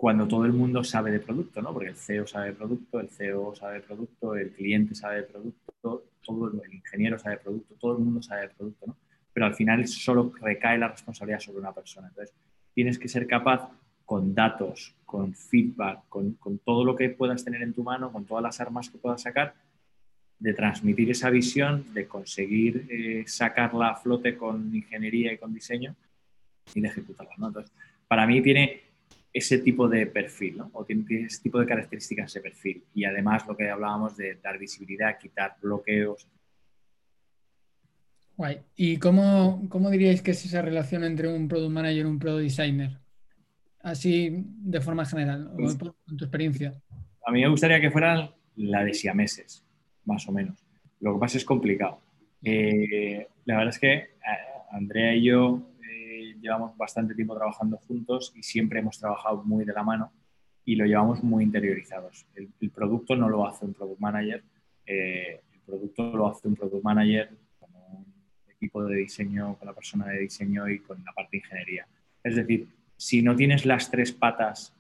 cuando 0.02 0.28
todo 0.28 0.46
el 0.46 0.54
mundo 0.54 0.84
sabe 0.84 1.12
de 1.12 1.20
producto, 1.20 1.62
¿no? 1.62 1.72
Porque 1.74 1.90
el 1.90 1.96
CEO 1.96 2.26
sabe 2.26 2.48
de 2.48 2.54
producto, 2.54 3.00
el 3.00 3.08
CEO 3.08 3.54
sabe 3.54 3.76
de 3.76 3.82
producto, 3.82 4.34
el 4.34 4.50
cliente 4.50 4.96
sabe 4.96 5.18
de 5.18 5.24
producto, 5.26 6.06
todo 6.26 6.48
el 6.64 6.74
ingeniero 6.74 7.20
sabe 7.20 7.36
de 7.36 7.42
producto, 7.44 7.76
todo 7.80 7.98
el 7.98 8.04
mundo 8.04 8.20
sabe 8.20 8.42
de 8.42 8.50
producto, 8.50 8.88
¿no? 8.88 8.98
Pero 9.32 9.46
al 9.46 9.54
final 9.54 9.88
solo 9.88 10.34
recae 10.42 10.80
la 10.80 10.88
responsabilidad 10.88 11.40
sobre 11.40 11.60
una 11.60 11.72
persona. 11.72 12.08
Entonces, 12.08 12.34
tienes 12.74 12.98
que 12.98 13.08
ser 13.08 13.28
capaz 13.28 13.70
con 14.04 14.34
datos, 14.34 14.96
con 15.06 15.36
feedback, 15.36 16.00
con, 16.10 16.36
todo 16.66 16.84
lo 16.84 16.96
que 16.96 17.12
puedas 17.12 17.46
tener 17.46 17.62
en 17.62 17.74
tu 17.74 17.84
mano, 17.84 18.12
con 18.12 18.26
todas 18.26 18.42
las 18.42 18.60
armas 18.60 18.90
que 18.90 18.98
puedas 18.98 19.22
sacar, 19.22 19.54
de 20.40 20.54
transmitir 20.56 21.12
esa 21.12 21.30
visión, 21.30 21.94
de 21.94 22.08
conseguir 22.08 22.88
eh, 22.90 23.24
sacarla 23.28 23.90
a 23.90 23.96
flote 23.98 24.36
con 24.36 24.76
ingeniería 24.76 25.32
y 25.32 25.38
con 25.38 25.54
diseño 25.54 25.96
y 26.74 26.82
de 26.82 26.88
ejecutarla. 26.88 27.36
Entonces, 27.38 27.72
para 28.08 28.26
mí 28.26 28.42
tiene 28.42 28.91
ese 29.34 29.60
tipo 29.60 29.88
de 29.88 30.08
perfil, 30.08 30.58
¿no? 30.58 30.70
o 30.74 30.84
tiene, 30.84 31.06
ese 31.26 31.42
tipo 31.42 31.60
de 31.60 31.66
características 31.66 32.32
ese 32.32 32.42
perfil. 32.42 32.84
Y 32.94 33.06
además 33.06 33.48
lo 33.48 33.56
que 33.56 33.70
hablábamos 33.70 34.18
de 34.18 34.36
dar 34.36 34.58
visibilidad, 34.58 35.18
quitar 35.18 35.56
bloqueos. 35.62 36.28
Guay. 38.36 38.60
¿Y 38.76 38.98
cómo, 38.98 39.68
cómo 39.70 39.90
diríais 39.90 40.22
que 40.22 40.32
es 40.32 40.46
esa 40.46 40.62
relación 40.62 41.04
entre 41.04 41.28
un 41.28 41.48
product 41.48 41.72
manager 41.72 42.06
y 42.06 42.10
un 42.10 42.20
product 42.20 42.44
designer? 42.44 42.98
Así 43.84 44.30
de 44.32 44.82
forma 44.82 45.06
general, 45.06 45.48
con 45.48 45.58
pues 45.58 45.78
tu 45.78 46.26
experiencia. 46.26 46.74
A 47.26 47.32
mí 47.32 47.42
me 47.42 47.50
gustaría 47.50 47.80
que 47.80 47.90
fueran 47.90 48.32
la 48.56 48.84
de 48.84 48.94
siameses, 48.94 49.64
más 50.06 50.28
o 50.28 50.32
menos. 50.32 50.64
Lo 51.00 51.14
que 51.14 51.20
pasa 51.20 51.38
es 51.38 51.46
complicado. 51.46 52.00
Eh, 52.44 53.28
la 53.46 53.58
verdad 53.58 53.74
es 53.74 53.80
que 53.80 53.94
eh, 53.94 54.10
Andrea 54.72 55.16
y 55.16 55.24
yo 55.24 55.71
llevamos 56.42 56.76
bastante 56.78 57.16
tiempo 57.16 57.36
trabajando 57.36 57.78
juntos 57.78 58.34
y 58.36 58.44
siempre 58.44 58.80
hemos 58.80 59.00
trabajado 59.00 59.44
muy 59.44 59.66
de 59.66 59.74
la 59.74 59.84
mano 59.84 60.12
y 60.66 60.76
lo 60.76 60.86
llevamos 60.86 61.24
muy 61.24 61.44
interiorizados. 61.44 62.26
El, 62.36 62.70
producto 62.70 63.16
no 63.16 63.30
lo 63.30 63.48
hace 63.48 63.66
un 63.66 63.74
product 63.74 64.00
manager, 64.00 64.44
eh, 64.86 65.42
el 65.54 65.60
producto 65.62 66.16
lo 66.16 66.28
hace 66.28 66.48
un 66.48 66.56
product 66.56 66.84
manager 66.84 67.30
con 67.60 67.70
un 67.76 68.06
equipo 68.50 68.84
de 68.84 68.98
diseño, 68.98 69.56
con 69.58 69.68
la 69.68 69.74
persona 69.74 70.08
de 70.08 70.20
diseño 70.20 70.68
y 70.70 70.80
con 70.80 71.04
la 71.04 71.12
parte 71.14 71.30
de 71.32 71.38
ingeniería. 71.38 71.88
Es 72.24 72.36
decir, 72.36 72.68
si 72.98 73.22
no 73.22 73.36
tienes 73.36 73.66
las 73.66 73.90
tres 73.90 74.12
patas 74.12 74.74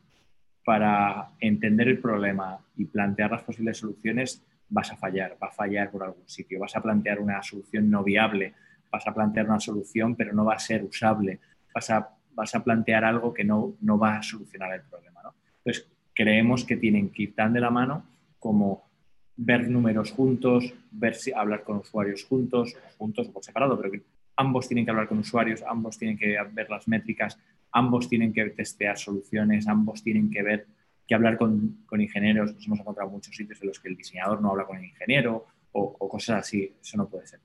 para 0.63 1.29
entender 1.39 1.87
el 1.87 1.99
problema 1.99 2.59
y 2.77 2.85
plantear 2.85 3.31
las 3.31 3.43
posibles 3.43 3.77
soluciones, 3.77 4.43
vas 4.69 4.91
a 4.91 4.95
fallar, 4.95 5.35
va 5.41 5.47
a 5.47 5.51
fallar 5.51 5.91
por 5.91 6.03
algún 6.03 6.27
sitio, 6.27 6.59
vas 6.59 6.75
a 6.75 6.81
plantear 6.81 7.19
una 7.19 7.41
solución 7.41 7.89
no 7.89 8.03
viable, 8.03 8.53
vas 8.91 9.05
a 9.07 9.13
plantear 9.13 9.47
una 9.47 9.59
solución 9.59 10.15
pero 10.15 10.33
no 10.33 10.45
va 10.45 10.55
a 10.55 10.59
ser 10.59 10.83
usable, 10.83 11.39
vas 11.73 11.89
a, 11.89 12.09
vas 12.33 12.55
a 12.55 12.63
plantear 12.63 13.03
algo 13.03 13.33
que 13.33 13.43
no, 13.43 13.75
no 13.81 13.97
va 13.97 14.17
a 14.17 14.23
solucionar 14.23 14.73
el 14.73 14.81
problema. 14.81 15.21
¿no? 15.23 15.33
Entonces, 15.63 15.89
creemos 16.13 16.65
que 16.65 16.77
tienen 16.77 17.09
que 17.09 17.23
ir 17.23 17.35
tan 17.35 17.53
de 17.53 17.59
la 17.59 17.69
mano 17.69 18.05
como 18.39 18.89
ver 19.37 19.69
números 19.69 20.11
juntos, 20.11 20.73
ver 20.91 21.15
si, 21.15 21.31
hablar 21.31 21.63
con 21.63 21.77
usuarios 21.77 22.25
juntos, 22.25 22.75
juntos 22.97 23.27
o 23.27 23.33
por 23.33 23.43
separado, 23.43 23.79
pero 23.79 24.03
ambos 24.35 24.67
tienen 24.67 24.85
que 24.85 24.91
hablar 24.91 25.07
con 25.07 25.19
usuarios, 25.19 25.63
ambos 25.67 25.97
tienen 25.97 26.17
que 26.17 26.37
ver 26.51 26.69
las 26.69 26.87
métricas, 26.87 27.39
ambos 27.71 28.07
tienen 28.09 28.33
que 28.33 28.49
testear 28.51 28.97
soluciones, 28.97 29.67
ambos 29.67 30.03
tienen 30.03 30.29
que 30.29 30.43
ver 30.43 30.67
que 31.07 31.15
hablar 31.15 31.37
con, 31.37 31.83
con 31.85 32.01
ingenieros. 32.01 32.53
Nos 32.53 32.65
hemos 32.67 32.79
encontrado 32.79 33.09
muchos 33.09 33.35
sitios 33.35 33.61
en 33.61 33.67
los 33.67 33.79
que 33.79 33.89
el 33.89 33.97
diseñador 33.97 34.41
no 34.41 34.51
habla 34.51 34.65
con 34.65 34.77
el 34.77 34.85
ingeniero 34.85 35.45
o, 35.71 35.95
o 35.99 36.09
cosas 36.09 36.39
así. 36.39 36.73
Eso 36.81 36.97
no 36.97 37.09
puede 37.09 37.27
ser. 37.27 37.39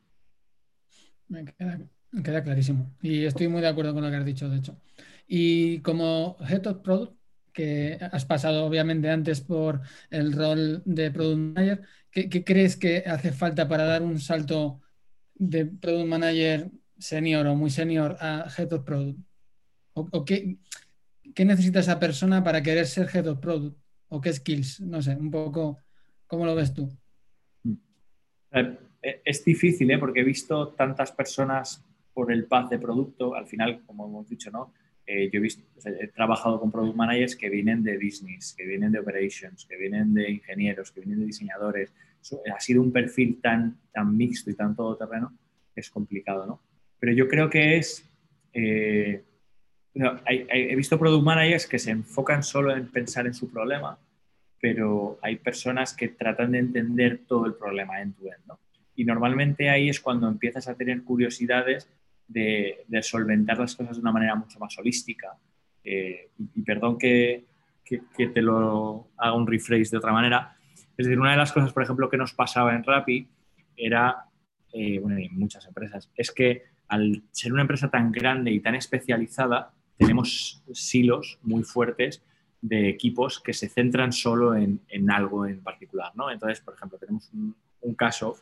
Me 1.29 1.45
queda, 1.45 1.79
Queda 2.23 2.43
clarísimo. 2.43 2.95
Y 3.03 3.25
estoy 3.25 3.49
muy 3.49 3.61
de 3.61 3.69
acuerdo 3.69 3.93
con 3.93 4.03
lo 4.03 4.11
que 4.11 4.17
has 4.17 4.25
dicho, 4.25 4.49
de 4.49 4.59
hecho. 4.59 4.81
Y 5.27 5.81
como 5.81 6.37
Head 6.41 6.67
of 6.67 6.79
Product, 6.79 7.17
que 7.53 7.99
has 8.13 8.25
pasado 8.25 8.65
obviamente 8.65 9.11
antes 9.11 9.41
por 9.41 9.81
el 10.11 10.33
rol 10.33 10.83
de 10.85 11.11
Product 11.11 11.39
Manager, 11.39 11.83
¿qué, 12.11 12.45
crees 12.45 12.77
que 12.77 12.99
hace 13.07 13.33
falta 13.33 13.69
para 13.69 13.85
dar 13.85 14.03
un 14.03 14.19
salto 14.21 14.81
de 15.35 15.67
Product 15.67 16.09
Manager 16.09 16.71
senior 16.99 17.47
o 17.47 17.55
muy 17.55 17.71
senior 17.71 18.17
a 18.21 18.47
Head 18.57 18.73
of 18.73 18.85
Product? 18.85 19.19
¿O, 19.95 20.25
qué, 20.25 20.59
qué, 21.35 21.45
necesita 21.45 21.81
esa 21.81 21.99
persona 21.99 22.45
para 22.45 22.63
querer 22.63 22.87
ser 22.87 23.09
Head 23.13 23.27
of 23.27 23.41
Product? 23.41 23.77
¿O 24.09 24.21
qué 24.21 24.33
skills? 24.33 24.81
No 24.81 25.03
sé, 25.03 25.17
un 25.17 25.31
poco, 25.31 25.79
¿cómo 26.27 26.47
lo 26.47 26.55
ves 26.55 26.73
tú? 26.73 26.89
Eh, 28.53 29.23
es 29.25 29.45
difícil, 29.45 29.91
¿eh? 29.91 29.99
porque 29.99 30.21
he 30.21 30.25
visto 30.25 30.69
tantas 30.69 31.13
personas 31.13 31.86
por 32.17 32.33
el 32.33 32.47
path 32.47 32.71
de 32.71 32.79
producto, 32.79 33.35
al 33.35 33.47
final, 33.47 33.83
como 33.85 34.07
hemos 34.07 34.27
dicho, 34.27 34.51
¿no? 34.51 34.73
Eh, 35.07 35.29
yo 35.31 35.39
he, 35.39 35.43
visto, 35.43 35.63
he 35.85 36.09
trabajado 36.09 36.59
con 36.59 36.73
product 36.73 36.97
managers 36.97 37.37
que 37.37 37.51
vienen 37.51 37.83
de 37.83 37.99
business, 37.99 38.55
que 38.57 38.65
vienen 38.65 38.91
de 38.91 39.01
operations, 39.01 39.67
que 39.67 39.77
vienen 39.77 40.15
de 40.15 40.31
ingenieros, 40.31 40.91
que 40.91 41.01
vienen 41.01 41.21
de 41.21 41.27
diseñadores. 41.27 41.93
ha 42.51 42.59
sido 42.59 42.81
un 42.81 42.91
perfil 42.91 43.39
tan, 43.43 43.77
tan 43.93 44.17
mixto 44.17 44.51
y 44.51 44.55
tan 44.55 44.75
todoterreno 44.75 45.37
que 45.75 45.83
es 45.83 45.91
complicado, 45.91 46.47
¿no? 46.47 46.63
Pero 46.99 47.13
yo 47.13 47.29
creo 47.29 47.51
que 47.51 47.77
es... 47.77 48.09
Eh, 48.55 49.23
he 49.95 50.75
visto 50.75 50.99
product 50.99 51.23
managers 51.23 51.67
que 51.67 51.79
se 51.79 51.91
enfocan 51.91 52.43
solo 52.43 52.75
en 52.75 52.87
pensar 52.91 53.27
en 53.27 53.35
su 53.35 53.51
problema, 53.51 53.99
pero 54.59 55.19
hay 55.21 55.37
personas 55.37 55.95
que 55.95 56.09
tratan 56.09 56.53
de 56.53 56.61
entender 56.61 57.27
todo 57.29 57.45
el 57.45 57.57
problema 57.57 58.01
en 58.01 58.15
tu 58.15 58.27
end, 58.27 58.47
¿no? 58.47 58.59
Y 58.95 59.05
normalmente 59.05 59.69
ahí 59.69 59.91
es 59.91 60.01
cuando 60.01 60.27
empiezas 60.27 60.67
a 60.67 60.77
tener 60.77 61.03
curiosidades 61.03 61.91
de, 62.29 62.85
solventar 63.03 63.59
las 63.59 63.75
cosas 63.75 63.97
de 63.97 64.03
una 64.03 64.13
manera 64.13 64.35
mucho 64.35 64.59
más 64.59 64.77
holística. 64.79 65.37
Eh, 65.85 66.31
y, 66.55 66.63
perdón 66.63 66.99
que, 66.99 67.45
que, 67.85 68.27
te 68.29 68.43
lo 68.43 69.09
haga 69.17 69.35
un 69.35 69.47
rephrase 69.47 69.91
de 69.91 69.99
otra 69.99 70.13
manera. 70.13 70.57
Es 70.97 71.07
decir, 71.07 71.19
una 71.19 71.33
de 71.33 71.37
las 71.37 71.53
cosas, 71.53 71.73
por 71.73 71.83
ejemplo, 71.83 72.09
que 72.09 72.17
nos 72.17 72.33
pasaba 72.33 72.75
en 72.75 72.83
Rappi 72.83 73.29
era, 73.77 74.25
eh, 74.73 74.99
bueno, 74.99 75.19
en 75.19 75.39
muchas 75.39 75.67
empresas, 75.67 76.11
es 76.17 76.33
que 76.33 76.65
al 76.89 77.23
ser 77.31 77.53
una 77.53 77.63
empresa 77.63 77.91
tan 77.91 78.11
grande 78.13 78.51
y 78.51 78.61
tan 78.61 78.75
especializada, 78.75 79.73
tenemos 79.97 80.63
silos 80.73 81.39
muy 81.43 81.63
fuertes 81.63 82.23
de 82.61 82.89
equipos 82.89 83.41
que 83.41 83.53
se 83.53 83.69
centran 83.69 84.13
solo 84.13 84.55
en, 84.55 84.81
en 84.89 85.11
algo 85.11 85.47
en 85.47 85.63
particular, 85.63 86.13
¿no? 86.15 86.31
Entonces, 86.31 86.61
por 86.61 86.75
ejemplo, 86.75 86.99
tenemos 86.99 87.31
un 87.33 87.95
caso 87.95 88.37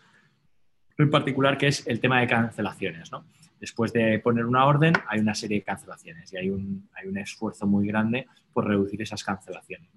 en 0.98 1.10
particular 1.10 1.58
que 1.58 1.68
es 1.68 1.86
el 1.86 2.00
tema 2.00 2.20
de 2.20 2.26
cancelaciones, 2.26 3.10
¿no? 3.10 3.24
después 3.64 3.94
de 3.94 4.18
poner 4.18 4.44
una 4.44 4.66
orden 4.66 4.92
hay 5.08 5.20
una 5.20 5.34
serie 5.34 5.58
de 5.58 5.64
cancelaciones 5.64 6.30
y 6.32 6.36
hay 6.36 6.50
un, 6.50 6.88
hay 6.94 7.08
un 7.08 7.16
esfuerzo 7.16 7.66
muy 7.66 7.86
grande 7.86 8.26
por 8.52 8.66
reducir 8.66 9.00
esas 9.00 9.24
cancelaciones. 9.24 9.90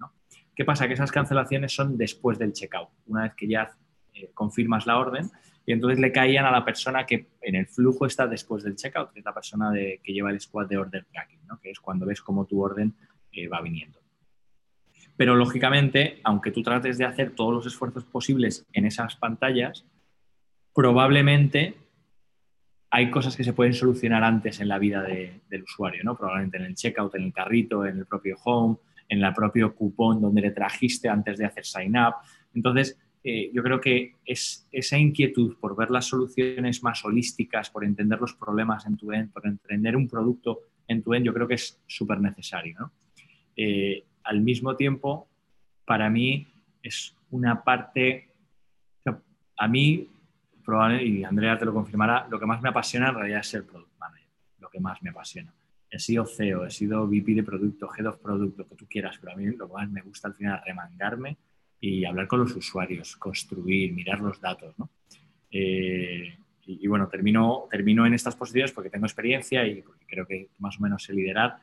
¿Qué 0.54 0.64
pasa? 0.64 0.88
Que 0.88 0.94
esas 0.94 1.12
cancelaciones 1.12 1.72
son 1.72 1.98
después 1.98 2.38
del 2.38 2.54
checkout, 2.54 2.88
una 3.06 3.24
vez 3.24 3.34
que 3.34 3.46
ya 3.46 3.76
eh, 4.14 4.30
confirmas 4.32 4.86
la 4.86 4.98
orden 4.98 5.30
y 5.66 5.72
entonces 5.72 6.00
le 6.00 6.10
caían 6.12 6.46
a 6.46 6.50
la 6.50 6.64
persona 6.64 7.04
que 7.04 7.28
en 7.42 7.56
el 7.56 7.66
flujo 7.66 8.06
está 8.06 8.26
después 8.26 8.64
del 8.64 8.74
checkout, 8.74 9.12
que 9.12 9.18
es 9.18 9.24
la 9.24 9.34
persona 9.34 9.70
de, 9.70 10.00
que 10.02 10.14
lleva 10.14 10.30
el 10.30 10.40
squad 10.40 10.66
de 10.66 10.78
order 10.78 11.04
tracking, 11.12 11.46
¿no? 11.46 11.60
que 11.60 11.70
es 11.70 11.78
cuando 11.78 12.06
ves 12.06 12.22
cómo 12.22 12.46
tu 12.46 12.62
orden 12.62 12.94
eh, 13.32 13.48
va 13.48 13.60
viniendo. 13.60 14.00
Pero 15.16 15.36
lógicamente, 15.36 16.20
aunque 16.24 16.52
tú 16.52 16.62
trates 16.62 16.96
de 16.96 17.04
hacer 17.04 17.32
todos 17.34 17.52
los 17.52 17.66
esfuerzos 17.66 18.04
posibles 18.04 18.66
en 18.72 18.86
esas 18.86 19.16
pantallas, 19.16 19.84
probablemente 20.78 21.74
hay 22.88 23.10
cosas 23.10 23.36
que 23.36 23.42
se 23.42 23.52
pueden 23.52 23.74
solucionar 23.74 24.22
antes 24.22 24.60
en 24.60 24.68
la 24.68 24.78
vida 24.78 25.02
del 25.02 25.62
usuario, 25.64 26.04
¿no? 26.04 26.16
Probablemente 26.16 26.56
en 26.56 26.66
el 26.66 26.76
checkout, 26.76 27.16
en 27.16 27.24
el 27.24 27.32
carrito, 27.32 27.84
en 27.84 27.98
el 27.98 28.06
propio 28.06 28.36
home, 28.44 28.76
en 29.08 29.20
el 29.20 29.34
propio 29.34 29.74
cupón 29.74 30.20
donde 30.20 30.40
le 30.40 30.52
trajiste 30.52 31.08
antes 31.08 31.36
de 31.36 31.46
hacer 31.46 31.64
sign 31.64 31.96
up. 31.96 32.14
Entonces, 32.54 32.96
eh, 33.24 33.50
yo 33.52 33.60
creo 33.64 33.80
que 33.80 34.14
es 34.24 34.68
esa 34.70 34.96
inquietud 34.96 35.56
por 35.58 35.74
ver 35.74 35.90
las 35.90 36.04
soluciones 36.04 36.80
más 36.84 37.04
holísticas, 37.04 37.70
por 37.70 37.84
entender 37.84 38.20
los 38.20 38.34
problemas 38.34 38.86
en 38.86 38.96
tu 38.96 39.10
end, 39.10 39.32
por 39.32 39.48
entender 39.48 39.96
un 39.96 40.06
producto 40.06 40.60
en 40.86 41.02
tu 41.02 41.12
end, 41.12 41.26
yo 41.26 41.34
creo 41.34 41.48
que 41.48 41.54
es 41.54 41.82
súper 41.88 42.20
necesario. 42.20 42.92
Eh, 43.56 44.04
al 44.22 44.42
mismo 44.42 44.76
tiempo, 44.76 45.26
para 45.84 46.08
mí 46.08 46.46
es 46.84 47.16
una 47.30 47.64
parte, 47.64 48.28
a 49.56 49.66
mí 49.66 50.08
y 51.00 51.24
Andrea 51.24 51.58
te 51.58 51.64
lo 51.64 51.72
confirmará, 51.72 52.26
lo 52.28 52.38
que 52.38 52.44
más 52.44 52.60
me 52.60 52.68
apasiona 52.68 53.08
en 53.08 53.14
realidad 53.14 53.40
es 53.40 53.48
ser 53.48 53.64
product 53.64 53.98
manager, 53.98 54.28
lo 54.58 54.68
que 54.68 54.80
más 54.80 55.02
me 55.02 55.10
apasiona. 55.10 55.52
He 55.90 55.98
sido 55.98 56.26
CEO, 56.26 56.66
he 56.66 56.70
sido 56.70 57.06
VP 57.06 57.34
de 57.36 57.42
producto, 57.42 57.88
head 57.96 58.04
of 58.04 58.18
product, 58.18 58.58
lo 58.58 58.68
que 58.68 58.74
tú 58.74 58.86
quieras, 58.86 59.16
pero 59.18 59.32
a 59.32 59.36
mí 59.36 59.46
lo 59.46 59.66
que 59.66 59.72
más 59.72 59.90
me 59.90 60.02
gusta 60.02 60.28
al 60.28 60.34
final 60.34 60.58
es 60.58 60.64
remangarme 60.66 61.38
y 61.80 62.04
hablar 62.04 62.28
con 62.28 62.40
los 62.40 62.54
usuarios, 62.54 63.16
construir, 63.16 63.94
mirar 63.94 64.20
los 64.20 64.38
datos. 64.42 64.78
¿no? 64.78 64.90
Eh, 65.50 66.36
y, 66.66 66.86
bueno, 66.86 67.08
termino, 67.08 67.64
termino 67.70 68.04
en 68.04 68.12
estas 68.12 68.36
posiciones 68.36 68.72
porque 68.72 68.90
tengo 68.90 69.06
experiencia 69.06 69.66
y 69.66 69.80
porque 69.80 70.04
creo 70.06 70.26
que 70.26 70.50
más 70.58 70.78
o 70.78 70.82
menos 70.82 71.02
sé 71.02 71.14
liderar, 71.14 71.56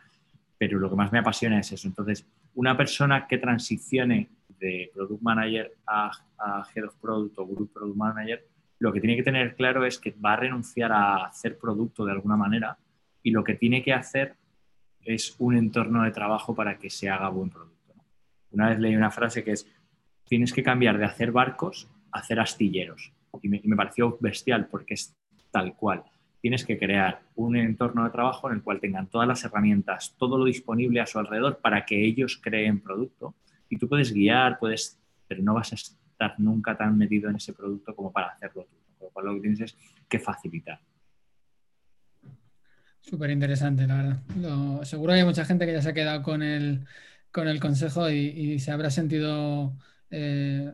pero 0.58 0.80
lo 0.80 0.90
que 0.90 0.96
más 0.96 1.12
me 1.12 1.20
apasiona 1.20 1.60
es 1.60 1.72
eso. 1.72 1.88
Entonces, 1.88 2.26
una 2.56 2.76
persona 2.76 3.28
que 3.28 3.38
transicione 3.38 4.30
de 4.58 4.90
Product 4.96 5.22
Manager 5.22 5.74
a, 5.86 6.10
a 6.40 6.68
Head 6.74 6.86
of 6.86 6.96
Product 6.96 7.38
o 7.38 7.46
Group 7.46 7.72
Product 7.72 7.96
Manager, 7.96 8.44
lo 8.86 8.94
que 8.94 9.02
tiene 9.02 9.16
que 9.16 9.24
tener 9.24 9.56
claro 9.56 9.84
es 9.84 9.98
que 9.98 10.12
va 10.12 10.34
a 10.34 10.36
renunciar 10.36 10.92
a 10.92 11.26
hacer 11.26 11.58
producto 11.58 12.06
de 12.06 12.12
alguna 12.12 12.38
manera 12.38 12.78
y 13.24 13.32
lo 13.32 13.44
que 13.44 13.56
tiene 13.56 13.82
que 13.82 13.94
hacer 13.94 14.36
es 15.02 15.36
un 15.40 15.58
entorno 15.58 16.04
de 16.04 16.12
trabajo 16.12 16.54
para 16.54 16.78
que 16.78 16.92
se 16.92 17.10
haga 17.10 17.30
buen 17.30 17.50
producto. 17.50 17.96
Una 18.52 18.70
vez 18.70 18.80
leí 18.80 18.96
una 18.96 19.10
frase 19.10 19.44
que 19.44 19.54
es, 19.54 19.68
tienes 20.28 20.54
que 20.54 20.62
cambiar 20.62 21.00
de 21.00 21.06
hacer 21.06 21.32
barcos 21.32 21.90
a 22.12 22.20
hacer 22.20 22.40
astilleros. 22.40 23.12
Y 23.42 23.50
me, 23.50 23.76
pareció 23.76 24.20
bestial 24.22 24.68
porque 24.68 24.94
es 24.94 25.18
tal 25.50 25.76
cual. 25.76 26.04
Tienes 26.40 26.64
que 26.64 26.78
crear 26.78 27.24
un 27.34 27.56
entorno 27.56 28.04
de 28.04 28.12
trabajo 28.12 28.52
en 28.52 28.58
el 28.58 28.62
cual 28.62 28.80
tengan 28.80 29.08
todas 29.08 29.28
las 29.28 29.44
herramientas, 29.44 30.16
todo 30.20 30.38
lo 30.38 30.46
disponible 30.46 31.02
a 31.02 31.08
su 31.08 31.18
alrededor 31.18 31.58
para 31.58 31.88
que 31.88 32.06
ellos 32.06 32.40
creen 32.40 32.82
producto. 32.82 33.34
Y 33.68 33.78
tú 33.78 33.90
puedes 33.90 34.14
guiar, 34.14 34.60
puedes, 34.60 35.02
pero 35.28 35.42
no 35.42 35.56
vas 35.56 35.74
a 35.74 35.76
estar 36.16 36.40
nunca 36.40 36.78
tan 36.78 36.98
metido 36.98 37.30
en 37.30 37.36
ese 37.36 37.54
producto 37.54 37.94
como 37.94 38.12
para 38.12 38.28
hacerlo 38.28 38.64
tú. 38.64 38.76
Con 38.98 39.08
lo 39.08 39.12
cual 39.12 39.26
lo 39.26 39.34
que 39.36 39.42
tienes 39.42 39.60
es 39.62 39.78
que 40.08 40.20
facilitar. 40.20 40.80
Súper 43.02 43.30
interesante, 43.30 43.86
la 43.86 43.96
verdad. 43.98 44.84
seguro 44.84 45.14
hay 45.14 45.24
mucha 45.24 45.46
gente 45.46 45.66
que 45.66 45.74
ya 45.74 45.82
se 45.82 45.90
ha 45.90 45.94
quedado 45.94 46.24
con 46.24 46.42
el, 46.42 46.86
con 47.32 47.48
el 47.48 47.60
consejo 47.60 48.10
y, 48.10 48.58
se 48.60 48.72
habrá 48.72 48.90
sentido. 48.90 49.78
Eh, 50.10 50.72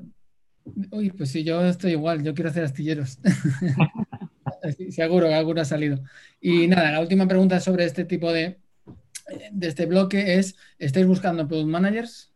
uy, 0.91 1.11
pues 1.11 1.31
sí, 1.31 1.43
yo 1.43 1.65
estoy 1.65 1.91
igual, 1.91 2.23
yo 2.23 2.33
quiero 2.33 2.49
hacer 2.49 2.63
astilleros. 2.63 3.19
Seguro 4.91 5.27
que 5.27 5.33
alguno 5.33 5.61
ha 5.61 5.65
salido. 5.65 6.03
Y 6.39 6.67
nada, 6.67 6.91
la 6.91 7.01
última 7.01 7.27
pregunta 7.27 7.59
sobre 7.59 7.85
este 7.85 8.05
tipo 8.05 8.31
de, 8.31 8.59
de 9.51 9.67
este 9.67 9.85
bloque 9.85 10.35
es: 10.35 10.55
¿estáis 10.77 11.07
buscando 11.07 11.47
product 11.47 11.69
managers? 11.69 12.30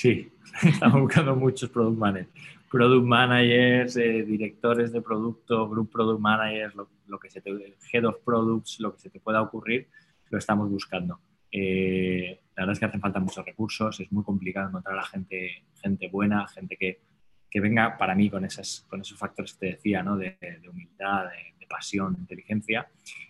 Sí, 0.00 0.32
estamos 0.62 1.02
buscando 1.02 1.36
muchos 1.36 1.68
product 1.68 1.98
managers 1.98 2.30
product 2.70 3.04
managers, 3.04 3.96
eh, 3.98 4.22
directores 4.22 4.92
de 4.92 5.02
producto, 5.02 5.68
group 5.68 5.92
product 5.92 6.20
managers, 6.20 6.74
lo, 6.74 7.18
que 7.18 7.28
se 7.28 7.42
te, 7.42 7.50
head 7.92 8.06
of 8.06 8.16
products, 8.24 8.80
lo 8.80 8.94
que 8.94 9.00
se 9.00 9.10
te 9.10 9.20
pueda 9.20 9.42
ocurrir, 9.42 9.88
lo 10.30 10.38
estamos 10.38 10.70
buscando. 10.70 11.20
Eh, 11.52 12.40
la 12.56 12.62
verdad 12.62 12.72
es 12.72 12.78
que 12.78 12.84
hacen 12.86 13.00
falta 13.02 13.20
muchos 13.20 13.44
recursos, 13.44 14.00
es 14.00 14.10
muy 14.10 14.24
complicado 14.24 14.68
encontrar 14.68 14.98
a 14.98 15.04
gente, 15.04 15.64
gente 15.82 16.08
buena, 16.08 16.48
gente 16.48 16.78
que, 16.78 17.00
que 17.50 17.60
venga 17.60 17.98
para 17.98 18.14
mí 18.14 18.30
con, 18.30 18.46
esas, 18.46 18.86
con 18.88 19.02
esos 19.02 19.18
factores 19.18 19.52
que 19.52 19.58
te 19.58 19.72
decía, 19.74 20.02
¿no? 20.02 20.16
de, 20.16 20.38
humildad, 20.66 21.24
de, 21.24 21.66
pasión, 21.66 22.14
de 22.14 22.20
inteligencia 22.20 22.88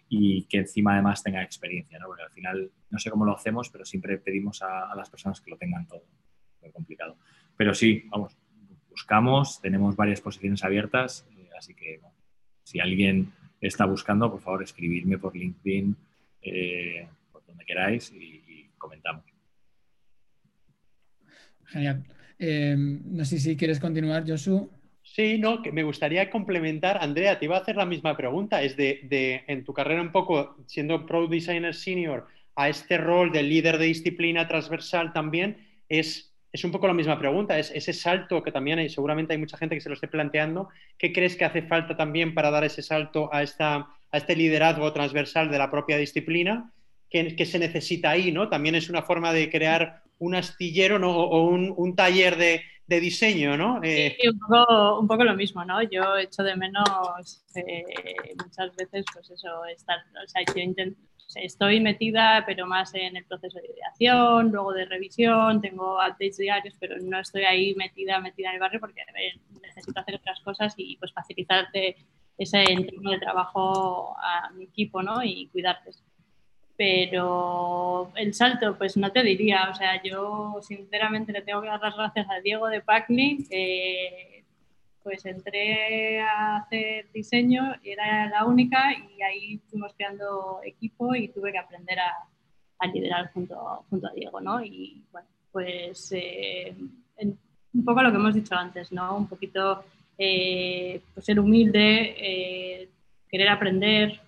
y 0.08 0.44
que 0.44 0.58
encima 0.58 0.92
además 0.92 1.20
tenga 1.22 1.42
experiencia, 1.42 1.98
¿no? 1.98 2.06
porque 2.06 2.22
al 2.22 2.30
final 2.30 2.70
no 2.90 2.98
sé 3.00 3.10
cómo 3.10 3.24
lo 3.24 3.34
hacemos, 3.34 3.70
pero 3.70 3.84
siempre 3.84 4.18
pedimos 4.18 4.62
a 4.62 4.94
las 4.94 5.10
personas 5.10 5.40
que 5.40 5.50
lo 5.50 5.56
tengan 5.58 5.88
todo. 5.88 6.04
Muy 6.62 6.70
complicado. 6.72 7.16
Pero 7.56 7.74
sí, 7.74 8.04
vamos, 8.08 8.36
buscamos, 8.88 9.60
tenemos 9.60 9.96
varias 9.96 10.20
posiciones 10.20 10.64
abiertas, 10.64 11.26
eh, 11.36 11.48
así 11.58 11.74
que 11.74 12.00
si 12.62 12.80
alguien 12.80 13.32
está 13.60 13.84
buscando, 13.84 14.30
por 14.30 14.40
favor, 14.40 14.62
escribirme 14.62 15.18
por 15.18 15.36
LinkedIn, 15.36 15.96
eh, 16.42 17.08
por 17.32 17.44
donde 17.46 17.64
queráis 17.64 18.12
y, 18.12 18.68
comentamos. 18.78 19.24
Genial. 21.66 22.02
Eh, 22.38 22.74
no 22.76 23.24
sé 23.26 23.38
si 23.38 23.56
quieres 23.56 23.78
continuar, 23.78 24.24
Josu. 24.26 24.70
Sí, 25.02 25.38
no, 25.38 25.60
que 25.60 25.70
me 25.70 25.82
gustaría 25.82 26.30
complementar. 26.30 26.96
Andrea, 27.02 27.38
te 27.38 27.44
iba 27.44 27.58
a 27.58 27.60
hacer 27.60 27.76
la 27.76 27.84
misma 27.84 28.16
pregunta. 28.16 28.62
Es 28.62 28.76
de, 28.76 29.00
de 29.04 29.44
en 29.48 29.64
tu 29.64 29.74
carrera 29.74 30.00
un 30.00 30.12
poco, 30.12 30.56
siendo 30.66 31.04
Pro 31.04 31.26
Designer 31.26 31.74
Senior, 31.74 32.26
a 32.56 32.68
este 32.68 32.96
rol 32.96 33.32
de 33.32 33.42
líder 33.42 33.78
de 33.78 33.86
disciplina 33.86 34.48
transversal 34.48 35.12
también, 35.12 35.58
es 35.88 36.29
es 36.52 36.64
un 36.64 36.72
poco 36.72 36.86
la 36.86 36.94
misma 36.94 37.18
pregunta, 37.18 37.58
es 37.58 37.70
ese 37.70 37.92
salto 37.92 38.42
que 38.42 38.52
también 38.52 38.78
hay, 38.78 38.88
seguramente 38.88 39.32
hay 39.32 39.38
mucha 39.38 39.56
gente 39.56 39.74
que 39.74 39.80
se 39.80 39.88
lo 39.88 39.94
esté 39.94 40.08
planteando, 40.08 40.68
¿qué 40.98 41.12
crees 41.12 41.36
que 41.36 41.44
hace 41.44 41.62
falta 41.62 41.96
también 41.96 42.34
para 42.34 42.50
dar 42.50 42.64
ese 42.64 42.82
salto 42.82 43.32
a, 43.32 43.42
esta, 43.42 43.88
a 44.10 44.16
este 44.16 44.34
liderazgo 44.34 44.92
transversal 44.92 45.50
de 45.50 45.58
la 45.58 45.70
propia 45.70 45.96
disciplina? 45.96 46.72
¿Qué, 47.08 47.44
se 47.44 47.58
necesita 47.58 48.10
ahí? 48.10 48.30
¿no? 48.30 48.48
También 48.48 48.76
es 48.76 48.88
una 48.88 49.02
forma 49.02 49.32
de 49.32 49.50
crear 49.50 50.02
un 50.18 50.34
astillero 50.36 50.96
o 51.10 51.48
un, 51.48 51.96
taller 51.96 52.36
de, 52.36 52.62
diseño, 52.86 53.56
¿no? 53.56 53.80
Eh, 53.82 54.16
sí, 54.20 54.28
un, 54.28 54.38
poco, 54.38 55.00
un, 55.00 55.08
poco, 55.08 55.24
lo 55.24 55.34
mismo, 55.34 55.64
¿no? 55.64 55.80
Yo 55.82 56.16
echo 56.16 56.42
de 56.42 56.56
menos 56.56 57.44
eh, 57.54 57.84
muchas 58.44 58.74
veces, 58.74 59.04
pues 59.12 59.30
eso, 59.30 59.64
estar, 59.66 59.98
o 60.22 60.28
sea, 60.28 60.42
yo 60.54 60.60
intento, 60.60 61.00
estoy 61.36 61.80
metida, 61.80 62.44
pero 62.46 62.66
más 62.66 62.94
en 62.94 63.16
el 63.16 63.24
proceso 63.24 63.58
de 63.58 63.68
ideación, 63.68 64.50
luego 64.50 64.72
de 64.72 64.84
revisión, 64.84 65.60
tengo 65.60 65.94
updates 65.94 66.38
diarios, 66.38 66.74
pero 66.78 66.96
no 67.00 67.18
estoy 67.20 67.44
ahí 67.44 67.74
metida, 67.74 68.20
metida 68.20 68.48
en 68.48 68.54
el 68.54 68.60
barrio 68.60 68.80
porque 68.80 69.02
necesito 69.62 70.00
hacer 70.00 70.16
otras 70.16 70.40
cosas 70.40 70.74
y 70.76 70.96
pues 70.96 71.12
facilitarte 71.12 71.96
ese 72.38 72.64
entorno 72.72 73.10
de 73.10 73.18
trabajo 73.18 74.16
a 74.18 74.50
mi 74.50 74.64
equipo, 74.64 75.02
¿no? 75.02 75.22
Y 75.22 75.48
cuidarte. 75.48 75.90
Pero 76.76 78.10
el 78.16 78.32
salto, 78.32 78.78
pues 78.78 78.96
no 78.96 79.12
te 79.12 79.22
diría, 79.22 79.68
o 79.70 79.74
sea, 79.74 80.02
yo 80.02 80.58
sinceramente 80.62 81.32
le 81.32 81.42
tengo 81.42 81.60
que 81.60 81.68
dar 81.68 81.80
las 81.80 81.94
gracias 81.94 82.26
a 82.30 82.40
Diego 82.40 82.68
de 82.68 82.80
Pacni, 82.80 83.46
pues 85.10 85.26
entré 85.26 86.20
a 86.20 86.58
hacer 86.58 87.10
diseño, 87.12 87.74
era 87.82 88.28
la 88.28 88.44
única 88.44 88.92
y 88.92 89.20
ahí 89.20 89.58
fuimos 89.68 89.92
creando 89.94 90.60
equipo 90.64 91.16
y 91.16 91.26
tuve 91.26 91.50
que 91.50 91.58
aprender 91.58 91.98
a, 91.98 92.86
liderar 92.86 93.32
junto, 93.32 93.56
junto 93.90 94.06
a 94.06 94.12
Diego, 94.12 94.40
¿no? 94.40 94.64
Y 94.64 95.02
bueno, 95.10 95.26
pues 95.50 96.12
eh, 96.12 96.76
un 97.74 97.84
poco 97.84 98.02
lo 98.02 98.12
que 98.12 98.18
hemos 98.18 98.34
dicho 98.36 98.54
antes, 98.54 98.92
¿no? 98.92 99.16
Un 99.16 99.26
poquito 99.26 99.82
eh, 100.16 101.02
pues 101.12 101.26
ser 101.26 101.40
humilde, 101.40 102.14
eh, 102.16 102.88
querer 103.28 103.48
aprender, 103.48 104.20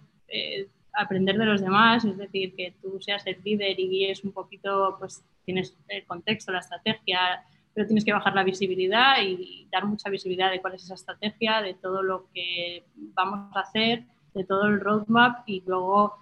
aprender 0.94 1.38
de 1.38 1.46
los 1.46 1.60
demás, 1.60 2.04
es 2.04 2.18
decir, 2.18 2.56
que 2.56 2.74
tú 2.82 3.00
seas 3.00 3.24
el 3.28 3.36
líder 3.44 3.78
y 3.78 3.88
guíes 3.88 4.24
un 4.24 4.32
poquito, 4.32 4.96
pues 4.98 5.22
tienes 5.44 5.76
el 5.86 6.04
contexto, 6.06 6.50
la 6.50 6.58
estrategia, 6.58 7.44
pero 7.74 7.86
tienes 7.86 8.04
que 8.04 8.12
bajar 8.12 8.34
la 8.34 8.44
visibilidad 8.44 9.16
y 9.22 9.66
dar 9.70 9.86
mucha 9.86 10.10
visibilidad 10.10 10.50
de 10.50 10.60
cuál 10.60 10.74
es 10.74 10.84
esa 10.84 10.94
estrategia, 10.94 11.62
de 11.62 11.74
todo 11.74 12.02
lo 12.02 12.28
que 12.32 12.84
vamos 13.14 13.54
a 13.56 13.60
hacer, 13.60 14.04
de 14.34 14.44
todo 14.44 14.66
el 14.66 14.80
roadmap 14.80 15.48
y 15.48 15.62
luego 15.66 16.16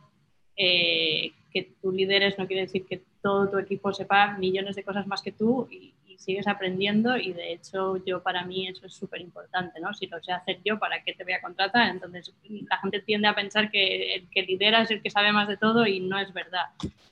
eh, 0.57 1.33
que 1.53 1.75
tú 1.81 1.91
lideres 1.93 2.39
no 2.39 2.47
quiere 2.47 2.63
decir 2.63 2.87
que 2.87 3.03
todo 3.23 3.49
tu 3.49 3.59
equipo 3.59 3.93
sepa 3.93 4.37
millones 4.39 4.77
de 4.77 4.85
cosas 4.85 5.07
más 5.07 5.23
que 5.23 5.33
tú 5.33 5.69
y, 5.71 5.95
sigues 6.21 6.47
aprendiendo 6.47 7.17
y 7.17 7.33
de 7.33 7.55
hecho 7.55 7.97
yo 8.05 8.23
para 8.23 8.45
mí 8.45 8.69
eso 8.69 8.85
es 8.85 8.93
súper 8.93 9.23
importante, 9.23 9.81
¿no? 9.81 9.95
Si 9.95 10.07
lo 10.07 10.23
sé 10.23 10.33
hacer 10.33 10.59
yo, 10.63 10.79
¿para 10.79 11.03
qué 11.03 11.15
te 11.15 11.25
voy 11.25 11.33
a 11.33 11.41
contratar? 11.41 11.89
Entonces 11.89 12.35
la 12.69 12.77
gente 12.77 13.01
tiende 13.01 13.27
a 13.27 13.35
pensar 13.35 13.71
que 13.71 14.17
el 14.17 14.29
que 14.29 14.43
lidera 14.43 14.83
es 14.83 14.91
el 14.91 15.01
que 15.01 15.09
sabe 15.09 15.33
más 15.33 15.49
de 15.49 15.57
todo 15.57 15.87
y 15.87 15.99
no 16.01 16.19
es 16.19 16.31
verdad. 16.35 16.67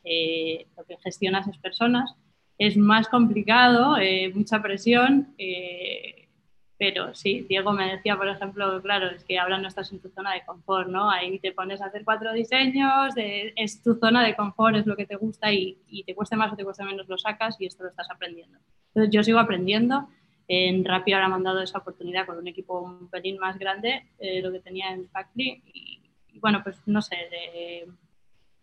Eh, 0.04 0.66
lo 0.76 0.84
que 0.84 0.98
gestionas 0.98 1.48
es 1.48 1.56
personas 1.56 2.16
es 2.58 2.76
más 2.76 3.08
complicado, 3.08 3.96
eh, 3.98 4.32
mucha 4.34 4.60
presión, 4.60 5.28
eh, 5.38 6.28
pero 6.76 7.14
sí, 7.14 7.46
Diego 7.48 7.72
me 7.72 7.90
decía, 7.90 8.16
por 8.16 8.28
ejemplo, 8.28 8.80
claro, 8.82 9.10
es 9.10 9.24
que 9.24 9.38
ahora 9.38 9.58
no 9.58 9.66
estás 9.66 9.90
en 9.92 10.00
tu 10.00 10.08
zona 10.10 10.34
de 10.34 10.44
confort, 10.44 10.88
¿no? 10.88 11.10
Ahí 11.10 11.38
te 11.40 11.52
pones 11.52 11.80
a 11.80 11.86
hacer 11.86 12.04
cuatro 12.04 12.32
diseños, 12.32 13.14
es 13.16 13.82
tu 13.82 13.96
zona 13.96 14.24
de 14.24 14.36
confort, 14.36 14.76
es 14.76 14.86
lo 14.86 14.96
que 14.96 15.06
te 15.06 15.16
gusta 15.16 15.52
y, 15.52 15.76
te 16.06 16.14
cueste 16.14 16.36
más 16.36 16.52
o 16.52 16.56
te 16.56 16.64
cueste 16.64 16.84
menos 16.84 17.08
lo 17.08 17.18
sacas 17.18 17.60
y 17.60 17.66
esto 17.66 17.82
lo 17.82 17.90
estás 17.90 18.08
aprendiendo. 18.10 18.58
Entonces 18.88 19.12
yo 19.12 19.22
sigo 19.24 19.38
aprendiendo. 19.40 20.08
En 20.46 20.84
Rappi 20.84 21.12
ahora 21.12 21.28
me 21.28 21.34
han 21.34 21.58
esa 21.62 21.78
oportunidad 21.78 22.26
con 22.26 22.38
un 22.38 22.46
equipo 22.46 22.80
un 22.80 23.10
pelín 23.10 23.38
más 23.38 23.58
grande, 23.58 24.06
eh, 24.18 24.40
lo 24.40 24.50
que 24.50 24.60
tenía 24.60 24.90
en 24.92 25.08
Factory. 25.08 25.62
Y, 25.74 26.00
y, 26.28 26.38
bueno, 26.38 26.62
pues 26.62 26.80
no 26.86 27.02
sé, 27.02 27.16
de, 27.16 27.88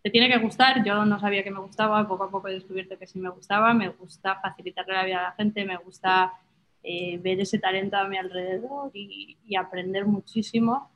te 0.06 0.10
tiene 0.10 0.28
que 0.28 0.38
gustar. 0.38 0.84
Yo 0.84 1.04
no 1.04 1.18
sabía 1.18 1.42
que 1.42 1.50
me 1.50 1.58
gustaba, 1.58 2.06
poco 2.06 2.22
a 2.22 2.30
poco 2.30 2.46
he 2.46 2.52
descubierto 2.52 2.96
que 2.96 3.08
sí 3.08 3.18
me 3.18 3.28
gustaba. 3.28 3.74
Me 3.74 3.88
gusta 3.88 4.38
facilitarle 4.40 4.94
la 4.94 5.04
vida 5.04 5.18
a 5.18 5.22
la 5.22 5.32
gente, 5.32 5.64
me 5.64 5.78
gusta 5.78 6.32
eh, 6.80 7.18
ver 7.18 7.40
ese 7.40 7.58
talento 7.58 7.96
a 7.96 8.06
mi 8.06 8.16
alrededor 8.16 8.92
y, 8.94 9.36
aprender 9.58 10.06
muchísimo. 10.06 10.92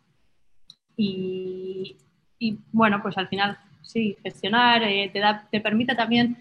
Y, 0.97 1.97
bueno, 2.71 3.03
pues 3.03 3.19
al 3.19 3.27
final 3.27 3.59
sí, 3.83 4.17
gestionar 4.23 4.85
eh, 4.85 5.11
te, 5.13 5.19
da, 5.19 5.49
te 5.51 5.61
permite 5.61 5.97
también 5.97 6.37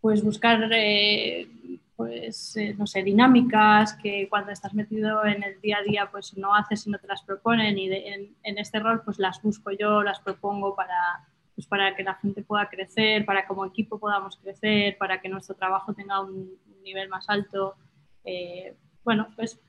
pues 0.00 0.22
buscar 0.22 0.70
eh, 0.72 1.48
pues 1.96 2.56
no 2.78 2.86
sé, 2.86 3.02
dinámicas 3.02 3.94
que 3.94 4.28
cuando 4.28 4.52
estás 4.52 4.74
metido 4.74 5.24
en 5.24 5.42
el 5.42 5.60
día 5.60 5.78
a 5.78 5.82
día 5.82 6.08
pues 6.08 6.36
no 6.36 6.54
haces 6.54 6.86
y 6.86 6.90
no 6.90 6.98
te 6.98 7.08
las 7.08 7.22
proponen 7.22 7.78
y 7.78 7.92
en, 7.92 8.36
en, 8.42 8.58
este 8.58 8.78
rol 8.78 9.02
pues 9.04 9.18
las 9.18 9.42
busco 9.42 9.70
yo, 9.72 10.02
las 10.02 10.20
propongo 10.20 10.74
para, 10.74 11.26
pues 11.54 11.66
para 11.66 11.94
que 11.94 12.02
la 12.02 12.14
gente 12.14 12.42
pueda 12.42 12.68
crecer, 12.68 13.24
para 13.24 13.42
que 13.42 13.48
como 13.48 13.64
equipo 13.64 13.98
podamos 13.98 14.36
crecer, 14.36 14.96
para 14.98 15.20
que 15.20 15.28
nuestro 15.28 15.54
trabajo 15.54 15.92
tenga 15.92 16.20
un, 16.20 16.50
nivel 16.82 17.08
más 17.08 17.30
alto. 17.30 17.76
Eh, 18.24 18.74
bueno, 19.04 19.28
pues 19.36 19.60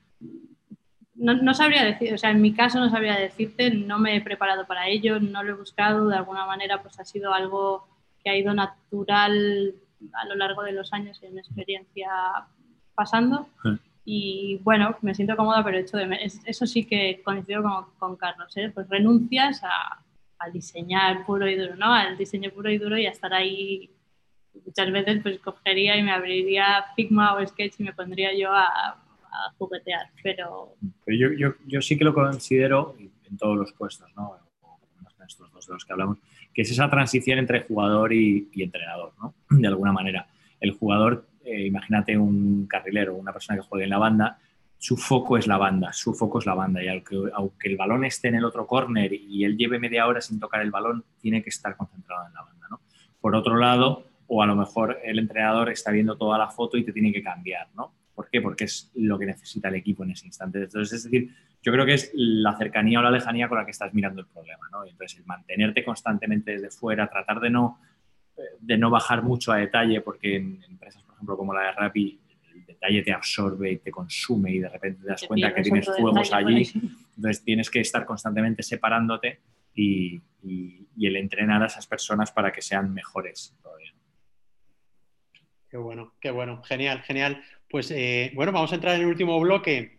no, 1.14 1.54
sabría 1.54 1.84
decir, 1.84 2.12
o 2.12 2.18
sea, 2.18 2.30
en 2.30 2.40
mi 2.40 2.52
caso 2.52 2.80
no 2.80 2.90
sabría 2.90 3.14
decirte, 3.16 3.70
no 3.70 4.00
me 4.00 4.16
he 4.16 4.20
preparado 4.20 4.66
para 4.66 4.88
ello, 4.88 5.20
no 5.20 5.44
lo 5.44 5.52
he 5.52 5.56
buscado, 5.56 6.08
de 6.08 6.16
alguna 6.16 6.44
manera 6.44 6.82
pues 6.82 6.98
ha 6.98 7.04
sido 7.04 7.32
algo 7.32 7.86
que 8.22 8.30
ha 8.30 8.36
ido 8.36 8.52
natural 8.52 9.74
a 10.12 10.24
lo 10.26 10.34
largo 10.34 10.62
de 10.64 10.72
los 10.72 10.92
años 10.92 11.22
en 11.22 11.38
experiencia 11.38 12.10
pasando. 12.96 13.48
Y 14.04 14.60
bueno, 14.64 14.96
me 15.02 15.14
siento 15.14 15.36
cómoda, 15.36 15.62
pero 15.62 15.78
hecho 15.78 15.96
de 15.96 16.18
eso 16.44 16.66
sí 16.66 16.84
que 16.84 17.22
coincido 17.24 17.62
con, 17.62 17.86
con 17.98 18.16
Carlos, 18.16 18.54
¿eh? 18.56 18.70
pues 18.74 18.88
renuncias 18.88 19.62
a, 19.62 20.03
a, 20.46 20.50
diseñar 20.50 21.24
puro 21.24 21.48
y 21.48 21.56
duro, 21.56 21.76
¿no? 21.76 21.92
Al 21.92 22.16
diseño 22.16 22.50
puro 22.50 22.70
y 22.70 22.78
duro 22.78 22.96
y 22.98 23.06
a 23.06 23.10
estar 23.10 23.32
ahí. 23.32 23.90
Muchas 24.64 24.92
veces 24.92 25.20
pues 25.22 25.38
cogería 25.40 25.96
y 25.96 26.02
me 26.02 26.12
abriría 26.12 26.84
Figma 26.94 27.34
o 27.34 27.46
Sketch 27.46 27.74
y 27.78 27.84
me 27.84 27.92
pondría 27.92 28.36
yo 28.36 28.52
a, 28.52 29.00
juguetear, 29.58 30.10
pero... 30.22 30.76
yo, 31.08 31.32
yo, 31.36 31.54
yo, 31.66 31.82
sí 31.82 31.98
que 31.98 32.04
lo 32.04 32.14
considero 32.14 32.94
en 33.00 33.36
todos 33.36 33.56
los 33.56 33.72
puestos, 33.72 34.08
¿no? 34.14 34.36
en 34.36 35.26
estos 35.26 35.50
dos 35.50 35.66
de 35.66 35.72
los 35.72 35.84
que 35.84 35.92
hablamos, 35.92 36.18
que 36.54 36.62
es 36.62 36.70
esa 36.70 36.88
transición 36.88 37.40
entre 37.40 37.62
jugador 37.62 38.12
y, 38.12 38.48
y 38.52 38.62
entrenador, 38.62 39.12
¿no? 39.20 39.34
De 39.50 39.66
alguna 39.66 39.90
manera. 39.90 40.28
El 40.60 40.70
jugador 40.70 41.26
eh, 41.44 41.66
imagínate 41.66 42.16
un 42.16 42.66
carrilero, 42.66 43.14
una 43.14 43.32
persona 43.32 43.58
que 43.58 43.66
juegue 43.66 43.84
en 43.84 43.90
la 43.90 43.98
banda, 43.98 44.38
su 44.84 44.98
foco 44.98 45.38
es 45.38 45.46
la 45.46 45.56
banda, 45.56 45.94
su 45.94 46.12
foco 46.12 46.40
es 46.40 46.44
la 46.44 46.52
banda 46.52 46.84
y 46.84 46.88
aunque, 46.88 47.68
el 47.70 47.76
balón 47.78 48.04
esté 48.04 48.28
en 48.28 48.34
el 48.34 48.44
otro 48.44 48.66
córner 48.66 49.14
y 49.14 49.42
él 49.42 49.56
lleve 49.56 49.78
media 49.78 50.06
hora 50.06 50.20
sin 50.20 50.38
tocar 50.38 50.60
el 50.60 50.70
balón, 50.70 51.02
tiene 51.22 51.42
que 51.42 51.48
estar 51.48 51.74
concentrado 51.74 52.26
en 52.26 52.34
la 52.34 52.42
banda. 52.42 52.66
¿no? 52.70 52.80
Por 53.18 53.34
otro 53.34 53.56
lado, 53.56 54.04
o 54.26 54.42
a 54.42 54.46
lo 54.46 54.54
mejor 54.54 54.98
el 55.02 55.18
entrenador 55.18 55.70
está 55.70 55.90
viendo 55.90 56.18
toda 56.18 56.36
la 56.36 56.50
foto 56.50 56.76
y 56.76 56.84
te 56.84 56.92
tiene 56.92 57.14
que 57.14 57.22
cambiar, 57.22 57.68
¿no? 57.74 57.94
¿Por 58.14 58.28
qué? 58.28 58.42
Porque 58.42 58.64
es 58.64 58.92
lo 58.96 59.18
que 59.18 59.24
necesita 59.24 59.68
el 59.68 59.76
equipo 59.76 60.04
en 60.04 60.10
ese 60.10 60.26
instante. 60.26 60.58
Entonces, 60.58 60.92
es 60.92 61.04
decir, 61.04 61.34
yo 61.62 61.72
creo 61.72 61.86
que 61.86 61.94
es 61.94 62.10
la 62.12 62.54
cercanía 62.58 62.98
o 62.98 63.02
la 63.02 63.10
lejanía 63.10 63.48
con 63.48 63.56
la 63.56 63.64
que 63.64 63.70
estás 63.70 63.94
mirando 63.94 64.20
el 64.20 64.26
problema, 64.26 64.68
¿no? 64.70 64.84
Entonces, 64.84 65.18
el 65.18 65.24
mantenerte 65.24 65.82
constantemente 65.82 66.50
desde 66.50 66.70
fuera, 66.70 67.08
tratar 67.08 67.40
de 67.40 67.48
no, 67.48 67.80
de 68.60 68.76
no 68.76 68.90
bajar 68.90 69.22
mucho 69.22 69.50
a 69.50 69.56
detalle, 69.56 70.02
porque 70.02 70.36
en 70.36 70.62
empresas 70.68 71.02
como 71.24 71.54
la 71.54 71.62
de 71.62 71.72
Rappi, 71.72 72.20
detalle 72.74 73.02
te 73.02 73.12
absorbe 73.12 73.72
y 73.72 73.78
te 73.78 73.90
consume 73.90 74.52
y 74.52 74.58
de 74.58 74.68
repente 74.68 75.02
te 75.02 75.08
das 75.08 75.24
cuenta 75.26 75.54
que 75.54 75.62
tienes 75.62 75.86
fuegos 75.86 76.32
allí. 76.32 76.70
Entonces 77.16 77.44
tienes 77.44 77.70
que 77.70 77.80
estar 77.80 78.04
constantemente 78.04 78.62
separándote 78.62 79.40
y, 79.74 80.20
el 81.00 81.16
entrenar 81.16 81.62
a 81.62 81.66
esas 81.66 81.86
personas 81.86 82.30
para 82.32 82.52
que 82.52 82.62
sean 82.62 82.92
mejores 82.92 83.54
Qué 85.68 85.76
bueno, 85.76 86.14
qué 86.20 86.30
bueno, 86.30 86.62
genial, 86.62 87.02
genial. 87.02 87.42
Pues 87.68 87.90
eh, 87.90 88.30
bueno, 88.34 88.52
vamos 88.52 88.70
a 88.70 88.76
entrar 88.76 88.94
en 88.94 89.00
el 89.00 89.08
último 89.08 89.40
bloque, 89.40 89.98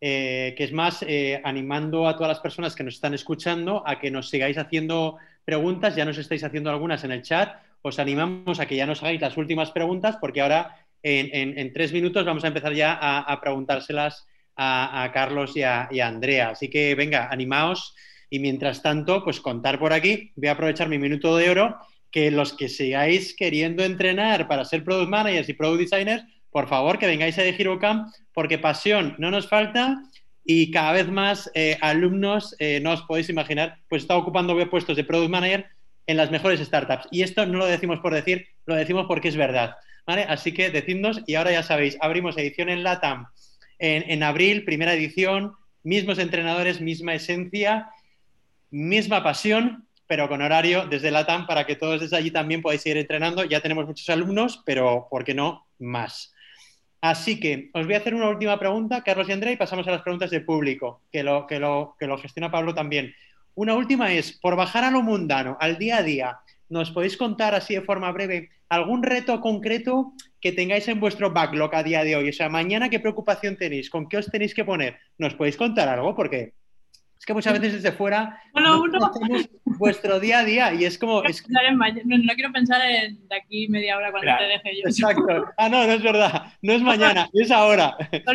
eh, 0.00 0.54
que 0.56 0.64
es 0.64 0.72
más 0.72 1.04
eh, 1.06 1.40
animando 1.44 2.08
a 2.08 2.16
todas 2.16 2.30
las 2.30 2.40
personas 2.40 2.74
que 2.74 2.82
nos 2.82 2.94
están 2.94 3.14
escuchando 3.14 3.86
a 3.86 4.00
que 4.00 4.10
nos 4.10 4.28
sigáis 4.28 4.58
haciendo 4.58 5.18
preguntas, 5.44 5.94
ya 5.94 6.04
nos 6.04 6.18
estáis 6.18 6.42
haciendo 6.42 6.70
algunas 6.70 7.04
en 7.04 7.12
el 7.12 7.22
chat 7.22 7.54
os 7.86 7.98
animamos 7.98 8.60
a 8.60 8.66
que 8.66 8.76
ya 8.76 8.86
nos 8.86 9.02
hagáis 9.02 9.20
las 9.20 9.36
últimas 9.36 9.70
preguntas, 9.70 10.16
porque 10.16 10.40
ahora 10.40 10.83
en, 11.04 11.72
tres 11.72 11.92
minutos 11.92 12.24
vamos 12.24 12.44
a 12.44 12.48
empezar 12.48 12.72
ya 12.72 12.98
a, 13.00 13.40
preguntárselas 13.40 14.26
a, 14.56 15.10
Carlos 15.12 15.56
y 15.56 15.62
a, 15.62 15.88
Andrea. 16.02 16.50
Así 16.50 16.68
que 16.68 16.94
venga, 16.94 17.28
animaos 17.30 17.94
y 18.30 18.38
mientras 18.38 18.82
tanto, 18.82 19.22
pues 19.22 19.40
contar 19.40 19.78
por 19.78 19.92
aquí. 19.92 20.32
Voy 20.34 20.48
a 20.48 20.52
aprovechar 20.52 20.88
mi 20.88 20.98
minuto 20.98 21.36
de 21.36 21.50
oro, 21.50 21.76
que 22.10 22.30
los 22.30 22.54
que 22.54 22.68
sigáis 22.68 23.36
queriendo 23.36 23.84
entrenar 23.84 24.48
para 24.48 24.64
ser 24.64 24.82
product 24.82 25.10
managers 25.10 25.48
y 25.48 25.52
product 25.52 25.80
designers, 25.80 26.24
por 26.50 26.68
favor, 26.68 26.98
que 26.98 27.06
vengáis 27.06 27.38
a 27.38 27.42
de 27.42 28.08
porque 28.32 28.58
pasión 28.58 29.14
no 29.18 29.30
nos 29.30 29.48
falta 29.48 30.02
y 30.44 30.70
cada 30.70 30.92
vez 30.92 31.08
más 31.08 31.50
eh, 31.54 31.76
alumnos, 31.80 32.54
eh, 32.58 32.80
no 32.80 32.92
os 32.92 33.02
podéis 33.02 33.28
imaginar, 33.28 33.78
pues 33.88 34.02
está 34.02 34.16
ocupando 34.16 34.54
puestos 34.70 34.96
de 34.96 35.04
product 35.04 35.30
manager 35.30 35.66
en 36.06 36.16
las 36.16 36.30
mejores 36.30 36.60
startups. 36.60 37.08
Y 37.10 37.22
esto 37.22 37.46
no 37.46 37.58
lo 37.58 37.66
decimos 37.66 38.00
por 38.00 38.14
decir, 38.14 38.46
lo 38.66 38.74
decimos 38.74 39.06
porque 39.06 39.28
es 39.28 39.36
verdad. 39.36 39.76
¿vale? 40.06 40.22
Así 40.28 40.52
que 40.52 40.70
decidnos, 40.70 41.22
y 41.26 41.34
ahora 41.34 41.52
ya 41.52 41.62
sabéis, 41.62 41.96
abrimos 42.00 42.36
edición 42.36 42.68
en 42.68 42.82
LATAM 42.82 43.26
en, 43.78 44.22
abril, 44.22 44.64
primera 44.64 44.94
edición, 44.94 45.54
mismos 45.82 46.18
entrenadores, 46.18 46.80
misma 46.80 47.14
esencia, 47.14 47.90
misma 48.70 49.22
pasión, 49.22 49.86
pero 50.06 50.28
con 50.28 50.42
horario 50.42 50.86
desde 50.86 51.10
LATAM 51.10 51.46
para 51.46 51.66
que 51.66 51.76
todos 51.76 52.00
desde 52.00 52.16
allí 52.16 52.30
también 52.30 52.62
podáis 52.62 52.82
seguir 52.82 52.98
entrenando. 52.98 53.44
Ya 53.44 53.60
tenemos 53.60 53.86
muchos 53.86 54.08
alumnos, 54.08 54.62
pero 54.64 55.06
¿por 55.10 55.24
qué 55.24 55.34
no 55.34 55.66
más? 55.78 56.32
Así 57.00 57.38
que 57.38 57.70
os 57.74 57.84
voy 57.84 57.94
a 57.94 57.98
hacer 57.98 58.14
una 58.14 58.30
última 58.30 58.58
pregunta, 58.58 59.02
Carlos 59.02 59.28
y 59.28 59.32
Andrea, 59.32 59.52
y 59.52 59.56
pasamos 59.56 59.86
a 59.86 59.90
las 59.90 60.02
preguntas 60.02 60.30
del 60.30 60.44
público, 60.44 61.02
que 61.12 61.22
lo, 61.22 61.46
que 61.46 61.58
lo, 61.58 61.96
que 61.98 62.06
lo 62.06 62.16
gestiona 62.16 62.50
Pablo 62.50 62.74
también. 62.74 63.14
Una 63.54 63.74
última 63.74 64.12
es, 64.12 64.32
por 64.32 64.56
bajar 64.56 64.84
a 64.84 64.90
lo 64.90 65.02
mundano, 65.02 65.56
al 65.60 65.78
día 65.78 65.98
a 65.98 66.02
día, 66.02 66.38
¿nos 66.68 66.90
podéis 66.90 67.16
contar 67.16 67.54
así 67.54 67.74
de 67.74 67.82
forma 67.82 68.10
breve 68.10 68.50
algún 68.68 69.02
reto 69.02 69.40
concreto 69.40 70.12
que 70.40 70.50
tengáis 70.50 70.88
en 70.88 70.98
vuestro 70.98 71.32
backlog 71.32 71.72
a 71.74 71.84
día 71.84 72.02
de 72.02 72.16
hoy? 72.16 72.28
O 72.30 72.32
sea, 72.32 72.48
mañana, 72.48 72.90
¿qué 72.90 72.98
preocupación 72.98 73.56
tenéis? 73.56 73.90
¿Con 73.90 74.08
qué 74.08 74.16
os 74.16 74.30
tenéis 74.30 74.54
que 74.54 74.64
poner? 74.64 74.98
¿Nos 75.18 75.34
podéis 75.34 75.56
contar 75.56 75.88
algo? 75.88 76.16
Porque 76.16 76.54
es 77.24 77.26
que 77.26 77.32
muchas 77.32 77.58
veces 77.58 77.82
desde 77.82 77.96
fuera 77.96 78.38
no, 78.54 78.84
vuestro 79.78 80.20
día 80.20 80.40
a 80.40 80.44
día 80.44 80.74
y 80.74 80.84
es 80.84 80.98
como... 80.98 81.22
No, 81.22 82.34
quiero 82.34 82.52
pensar 82.52 82.82
en 82.82 83.26
de 83.26 83.34
aquí 83.34 83.66
media 83.68 83.96
hora 83.96 84.10
cuando 84.10 84.30
te 84.36 84.44
deje 84.44 84.82
yo. 84.82 84.88
Exacto. 84.88 85.46
Ah, 85.56 85.70
no, 85.70 85.86
no 85.86 85.92
es 85.94 86.02
verdad. 86.02 86.52
No 86.60 86.74
es 86.74 86.82
mañana, 86.82 87.30
es 87.32 87.50
ahora. 87.50 87.96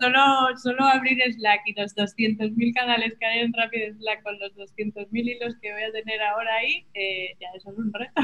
Solo, 0.00 0.56
solo, 0.56 0.84
abrir 0.84 1.18
Slack 1.34 1.60
y 1.66 1.74
los 1.74 1.94
200.000 1.94 2.74
canales 2.74 3.14
que 3.20 3.26
hay 3.26 3.40
en 3.40 3.52
Rapid 3.52 3.98
Slack 3.98 4.22
con 4.22 4.38
los 4.38 4.56
200.000 4.56 5.06
hilos 5.12 5.56
que 5.60 5.72
voy 5.72 5.82
a 5.82 5.92
tener 5.92 6.22
ahora 6.22 6.54
ahí, 6.54 6.86
eh, 6.94 7.36
ya 7.38 7.48
eso 7.54 7.72
es 7.72 7.78
un 7.78 7.92
reto. 7.92 8.22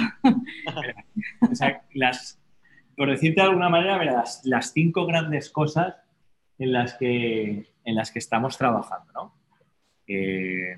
o 1.50 1.54
sea, 1.54 1.82
las, 1.92 2.40
por 2.96 3.10
decirte 3.10 3.42
de 3.42 3.48
alguna 3.48 3.68
manera, 3.68 4.02
las, 4.02 4.40
las 4.44 4.72
cinco 4.72 5.04
grandes 5.06 5.50
cosas 5.50 5.94
en 6.58 6.72
las 6.72 6.94
que, 6.94 7.70
en 7.84 7.94
las 7.94 8.10
que 8.10 8.18
estamos 8.18 8.56
trabajando, 8.56 9.12
¿no? 9.12 9.39
Eh, 10.12 10.76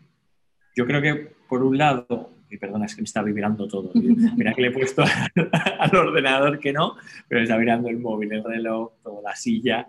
yo 0.76 0.86
creo 0.86 1.00
que, 1.00 1.14
por 1.48 1.62
un 1.62 1.78
lado, 1.78 2.30
y 2.50 2.58
perdona, 2.58 2.84
es 2.84 2.94
que 2.94 3.00
me 3.00 3.06
está 3.06 3.22
vibrando 3.22 3.66
todo. 3.66 3.90
Mira 4.36 4.52
que 4.52 4.62
le 4.62 4.68
he 4.68 4.72
puesto 4.72 5.04
al 5.78 5.96
ordenador 5.96 6.58
que 6.58 6.72
no, 6.72 6.96
pero 7.28 7.42
está 7.42 7.56
mirando 7.56 7.88
el 7.88 7.98
móvil, 7.98 8.32
el 8.32 8.44
reloj, 8.44 8.92
toda 9.02 9.22
la 9.22 9.36
silla. 9.36 9.88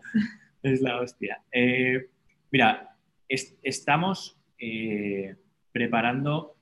Es 0.62 0.82
la 0.82 1.02
hostia. 1.02 1.41
Eh, 1.52 2.08
mira, 2.50 2.96
estamos 3.28 4.39
eh, 4.58 5.36
preparando. 5.74 6.56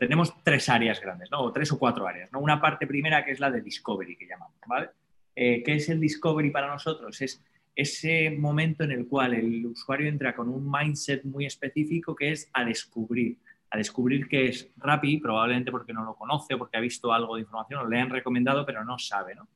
tenemos 0.00 0.42
tres 0.42 0.70
áreas 0.70 1.02
grandes, 1.02 1.30
¿no? 1.30 1.40
O 1.40 1.52
tres 1.52 1.70
o 1.72 1.78
cuatro 1.78 2.06
áreas, 2.06 2.32
¿no? 2.32 2.40
Una 2.40 2.62
parte 2.62 2.86
primera 2.86 3.22
que 3.22 3.32
es 3.32 3.40
la 3.40 3.50
de 3.50 3.60
Discovery, 3.60 4.16
que 4.16 4.26
llamamos, 4.26 4.56
¿vale? 4.66 4.88
¿Qué 5.34 5.62
es 5.66 5.90
el 5.90 6.00
Discovery 6.00 6.50
para 6.50 6.68
nosotros? 6.68 7.20
Es 7.20 7.44
ese 7.74 8.30
momento 8.30 8.84
en 8.84 8.92
el 8.92 9.06
cual 9.06 9.34
el 9.34 9.66
usuario 9.66 10.08
entra 10.08 10.34
con 10.34 10.48
un 10.48 10.70
mindset 10.70 11.24
muy 11.24 11.46
específico 11.46 12.14
que 12.14 12.32
es 12.32 12.48
a 12.52 12.64
descubrir, 12.64 13.38
a 13.70 13.76
descubrir 13.76 14.28
que 14.28 14.46
es 14.46 14.70
Rappi, 14.76 15.18
probablemente 15.18 15.70
porque 15.70 15.92
no 15.92 16.04
lo 16.04 16.14
conoce 16.14 16.56
porque 16.56 16.76
ha 16.76 16.80
visto 16.80 17.12
algo 17.12 17.34
de 17.34 17.42
información 17.42 17.80
o 17.80 17.88
le 17.88 18.00
han 18.00 18.10
recomendado, 18.10 18.64
pero 18.64 18.84
no 18.84 18.98
sabe. 18.98 19.34
¿no? 19.34 19.48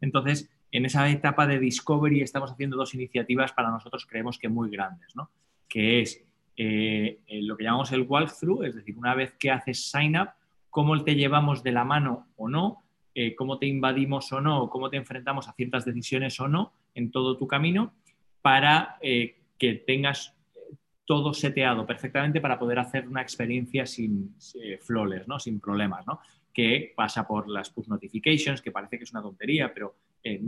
Entonces, 0.00 0.50
en 0.70 0.84
esa 0.84 1.08
etapa 1.08 1.46
de 1.46 1.58
discovery 1.58 2.20
estamos 2.20 2.52
haciendo 2.52 2.76
dos 2.76 2.94
iniciativas 2.94 3.52
para 3.52 3.70
nosotros 3.70 4.06
creemos 4.06 4.38
que 4.38 4.48
muy 4.48 4.70
grandes, 4.70 5.16
¿no? 5.16 5.30
que 5.68 6.02
es 6.02 6.22
eh, 6.56 7.20
lo 7.28 7.56
que 7.56 7.64
llamamos 7.64 7.92
el 7.92 8.02
walkthrough, 8.02 8.64
es 8.64 8.74
decir, 8.74 8.96
una 8.96 9.14
vez 9.14 9.34
que 9.38 9.50
haces 9.50 9.90
sign 9.90 10.18
up, 10.18 10.30
cómo 10.70 11.02
te 11.04 11.14
llevamos 11.14 11.62
de 11.62 11.72
la 11.72 11.84
mano 11.84 12.28
o 12.36 12.48
no, 12.48 12.85
eh, 13.18 13.34
cómo 13.34 13.58
te 13.58 13.64
invadimos 13.64 14.30
o 14.32 14.42
no, 14.42 14.68
cómo 14.68 14.90
te 14.90 14.98
enfrentamos 14.98 15.48
a 15.48 15.54
ciertas 15.54 15.86
decisiones 15.86 16.38
o 16.38 16.48
no, 16.48 16.74
en 16.94 17.10
todo 17.10 17.38
tu 17.38 17.46
camino 17.46 17.94
para 18.42 18.98
eh, 19.00 19.40
que 19.58 19.74
tengas 19.74 20.36
eh, 20.54 20.76
todo 21.04 21.34
seteado 21.34 21.84
perfectamente 21.84 22.40
para 22.40 22.58
poder 22.58 22.78
hacer 22.78 23.08
una 23.08 23.22
experiencia 23.22 23.86
sin 23.86 24.36
eh, 24.62 24.78
flores, 24.78 25.26
¿no? 25.26 25.40
sin 25.40 25.58
problemas, 25.58 26.06
¿no? 26.06 26.20
que 26.52 26.92
pasa 26.94 27.26
por 27.26 27.48
las 27.48 27.70
push 27.70 27.88
notifications, 27.88 28.62
que 28.62 28.70
parece 28.70 28.98
que 28.98 29.04
es 29.04 29.12
una 29.12 29.22
tontería, 29.22 29.72
pero 29.74 29.96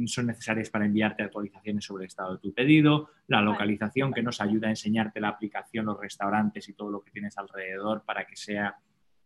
son 0.06 0.26
necesarias 0.26 0.70
para 0.70 0.86
enviarte 0.86 1.22
actualizaciones 1.22 1.84
sobre 1.84 2.04
el 2.04 2.08
estado 2.08 2.34
de 2.34 2.40
tu 2.40 2.52
pedido, 2.52 3.10
la 3.28 3.40
localización 3.40 4.12
que 4.12 4.22
nos 4.22 4.40
ayuda 4.40 4.66
a 4.66 4.70
enseñarte 4.70 5.20
la 5.20 5.28
aplicación, 5.28 5.86
los 5.86 6.00
restaurantes 6.00 6.68
y 6.68 6.74
todo 6.74 6.90
lo 6.90 7.00
que 7.00 7.12
tienes 7.12 7.38
alrededor 7.38 8.02
para 8.04 8.26
que 8.26 8.34
sea 8.34 8.76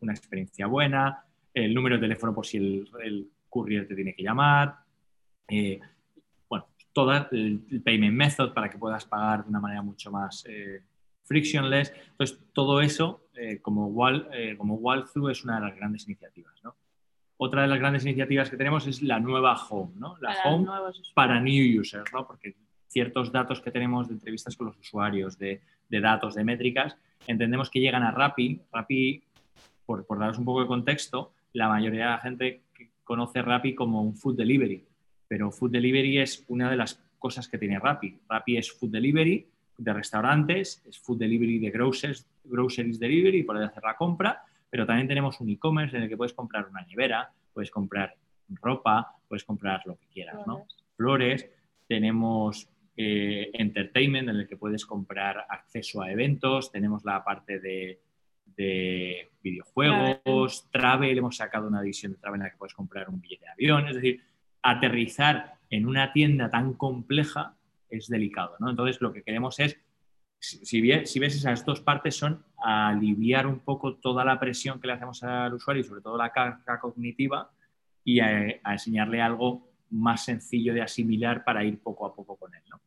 una 0.00 0.12
experiencia 0.12 0.66
buena, 0.66 1.24
el 1.54 1.74
número 1.74 1.96
de 1.96 2.02
teléfono 2.02 2.34
por 2.34 2.46
si 2.46 2.56
el, 2.58 3.30
courier 3.48 3.86
te 3.86 3.94
tiene 3.94 4.14
que 4.14 4.22
llamar, 4.22 4.76
todo 6.92 7.28
el, 7.30 7.82
payment 7.84 8.14
method 8.14 8.52
para 8.52 8.68
que 8.68 8.78
puedas 8.78 9.04
pagar 9.04 9.44
de 9.44 9.50
una 9.50 9.60
manera 9.60 9.82
mucho 9.82 10.10
más 10.10 10.44
eh, 10.48 10.82
frictionless. 11.24 11.92
Entonces, 12.10 12.38
todo 12.52 12.80
eso 12.80 13.28
eh, 13.34 13.60
como, 13.60 13.86
wall, 13.86 14.28
eh, 14.32 14.56
como 14.56 14.74
walkthrough 14.74 15.30
es 15.30 15.44
una 15.44 15.56
de 15.56 15.66
las 15.66 15.76
grandes 15.76 16.04
iniciativas. 16.04 16.54
¿no? 16.62 16.74
Otra 17.38 17.62
de 17.62 17.68
las 17.68 17.78
grandes 17.78 18.04
iniciativas 18.04 18.50
que 18.50 18.56
tenemos 18.56 18.86
es 18.86 19.02
la 19.02 19.20
nueva 19.20 19.54
home, 19.54 19.92
¿no? 19.96 20.16
la 20.20 20.36
home 20.44 20.68
para 21.14 21.40
new 21.40 21.80
users, 21.80 22.12
¿no? 22.12 22.26
porque 22.26 22.54
ciertos 22.88 23.32
datos 23.32 23.60
que 23.60 23.70
tenemos 23.70 24.08
de 24.08 24.14
entrevistas 24.14 24.54
con 24.56 24.66
los 24.66 24.78
usuarios, 24.78 25.38
de, 25.38 25.62
datos, 25.88 26.34
de 26.34 26.44
métricas, 26.44 26.96
entendemos 27.26 27.70
que 27.70 27.80
llegan 27.80 28.02
a 28.02 28.10
Rappi. 28.10 28.60
Rappi, 28.70 29.22
por, 29.86 30.04
por 30.06 30.18
daros 30.18 30.38
un 30.38 30.44
poco 30.44 30.60
de 30.60 30.66
contexto, 30.66 31.32
la 31.52 31.68
mayoría 31.68 32.04
de 32.04 32.10
la 32.10 32.18
gente 32.18 32.62
conoce 33.04 33.42
Rappi 33.42 33.74
como 33.74 34.02
un 34.02 34.16
food 34.16 34.36
delivery, 34.36 34.84
pero 35.28 35.50
food 35.50 35.70
delivery 35.70 36.18
es 36.18 36.44
una 36.48 36.70
de 36.70 36.76
las 36.76 37.02
cosas 37.18 37.48
que 37.48 37.58
tiene 37.58 37.78
Rappi. 37.78 38.18
Rappi 38.28 38.56
es 38.56 38.72
food 38.72 38.90
delivery 38.90 39.46
de 39.78 39.92
restaurantes, 39.92 40.82
es 40.86 40.98
food 40.98 41.18
delivery 41.18 41.58
de 41.58 41.70
groceries, 41.70 42.26
groceries 42.44 42.98
delivery, 42.98 43.42
poder 43.42 43.64
hacer 43.64 43.82
la 43.82 43.96
compra, 43.96 44.42
pero 44.70 44.86
también 44.86 45.08
tenemos 45.08 45.40
un 45.40 45.50
e-commerce 45.50 45.96
en 45.96 46.04
el 46.04 46.08
que 46.08 46.16
puedes 46.16 46.34
comprar 46.34 46.66
una 46.68 46.82
nevera, 46.82 47.30
puedes 47.52 47.70
comprar 47.70 48.14
ropa, 48.60 49.16
puedes 49.28 49.44
comprar 49.44 49.82
lo 49.86 49.96
que 49.96 50.06
quieras, 50.08 50.46
¿no? 50.46 50.66
Flores, 50.96 51.48
tenemos 51.86 52.68
eh, 52.96 53.50
entertainment 53.54 54.28
en 54.28 54.36
el 54.36 54.48
que 54.48 54.56
puedes 54.56 54.84
comprar 54.86 55.46
acceso 55.48 56.02
a 56.02 56.10
eventos, 56.10 56.70
tenemos 56.70 57.04
la 57.04 57.22
parte 57.24 57.58
de, 57.58 58.00
videojuegos, 59.42 60.68
travel. 60.70 61.18
hemos 61.18 61.36
sacado 61.36 61.68
una 61.68 61.80
división 61.80 62.12
de 62.12 62.18
travel 62.18 62.40
en 62.40 62.44
la 62.44 62.50
que 62.50 62.56
puedes 62.56 62.74
comprar 62.74 63.08
un 63.08 63.20
billete 63.20 63.44
de 63.44 63.50
avión, 63.50 63.88
es 63.88 63.96
decir, 63.96 64.22
aterrizar 64.62 65.54
en 65.70 65.86
una 65.86 66.12
tienda 66.12 66.50
tan 66.50 66.74
compleja 66.74 67.56
es 67.88 68.08
delicado, 68.08 68.56
¿no? 68.60 68.70
Entonces 68.70 69.00
lo 69.00 69.12
que 69.12 69.22
queremos 69.22 69.58
es, 69.58 69.78
si, 70.38 70.80
bien, 70.80 71.06
si 71.06 71.18
ves 71.18 71.36
esas 71.36 71.64
dos 71.64 71.80
partes, 71.80 72.16
son 72.16 72.44
aliviar 72.56 73.46
un 73.46 73.60
poco 73.60 73.96
toda 73.96 74.24
la 74.24 74.40
presión 74.40 74.80
que 74.80 74.86
le 74.86 74.94
hacemos 74.94 75.22
al 75.22 75.54
usuario 75.54 75.82
y 75.82 75.84
sobre 75.84 76.00
todo 76.00 76.16
la 76.16 76.32
carga 76.32 76.80
cognitiva 76.80 77.50
y 78.04 78.20
a, 78.20 78.60
enseñarle 78.64 79.20
algo 79.20 79.68
más 79.90 80.24
sencillo 80.24 80.74
de 80.74 80.82
asimilar 80.82 81.44
para 81.44 81.64
ir 81.64 81.78
poco 81.80 82.06
a 82.06 82.14
poco 82.14 82.36
con 82.36 82.54
él. 82.54 82.62
¿no? 82.70 82.80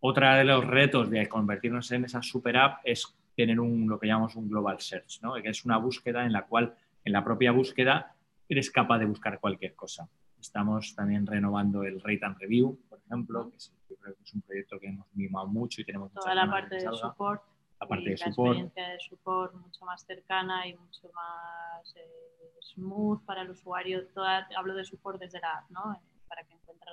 Otra 0.00 0.36
de 0.36 0.44
los 0.44 0.64
retos 0.66 1.08
de 1.08 1.26
convertirnos 1.28 1.90
en 1.92 2.04
esa 2.04 2.22
super 2.22 2.56
app 2.56 2.80
es 2.84 3.16
tener 3.36 3.60
un, 3.60 3.88
lo 3.88 3.98
que 3.98 4.06
llamamos 4.06 4.34
un 4.34 4.48
global 4.48 4.80
search, 4.80 5.20
¿no? 5.22 5.34
que 5.34 5.48
es 5.48 5.64
una 5.64 5.76
búsqueda 5.76 6.24
en 6.24 6.32
la 6.32 6.46
cual 6.46 6.74
en 7.04 7.12
la 7.12 7.22
propia 7.22 7.52
búsqueda 7.52 8.14
eres 8.48 8.70
capaz 8.70 8.98
de 8.98 9.04
buscar 9.04 9.38
cualquier 9.38 9.74
cosa. 9.74 10.08
Estamos 10.40 10.94
también 10.94 11.26
renovando 11.26 11.82
el 11.82 12.00
Rate 12.00 12.24
and 12.24 12.38
Review, 12.38 12.78
por 12.88 12.98
ejemplo, 12.98 13.50
que 13.50 13.56
es, 13.56 13.72
creo 13.86 14.14
que 14.14 14.22
es 14.22 14.34
un 14.34 14.42
proyecto 14.42 14.78
que 14.78 14.88
hemos 14.88 15.06
mimado 15.14 15.46
mucho 15.48 15.80
y 15.80 15.84
tenemos 15.84 16.12
toda 16.12 16.34
la 16.34 16.50
parte 16.50 16.76
de 16.76 16.80
support, 16.92 17.42
la 17.80 17.86
parte 17.86 18.10
de 18.10 18.16
support. 18.16 18.58
experiencia 18.58 18.88
de 18.88 19.00
support 19.00 19.54
mucho 19.54 19.84
más 19.84 20.04
cercana 20.04 20.66
y 20.66 20.74
mucho 20.74 21.10
más 21.12 21.94
eh, 21.96 22.58
smooth 22.74 23.24
para 23.24 23.42
el 23.42 23.50
usuario. 23.50 24.06
Toda, 24.08 24.48
hablo 24.56 24.74
de 24.74 24.84
support 24.84 25.20
desde 25.20 25.40
la 25.40 25.58
app, 25.58 25.70
¿no? 25.70 26.00
para 26.28 26.44
que 26.44 26.54
encuentre 26.54 26.92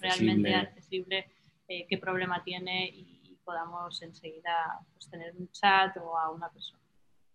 realmente 0.00 0.54
accesible 0.54 1.26
eh, 1.68 1.86
qué 1.88 1.98
problema 1.98 2.42
tiene 2.44 2.88
y, 2.88 3.25
podamos 3.46 4.02
enseguida 4.02 4.80
pues, 4.92 5.08
tener 5.08 5.34
un 5.38 5.48
chat 5.52 5.96
o 5.96 6.18
a 6.18 6.30
una 6.30 6.50
persona 6.50 6.82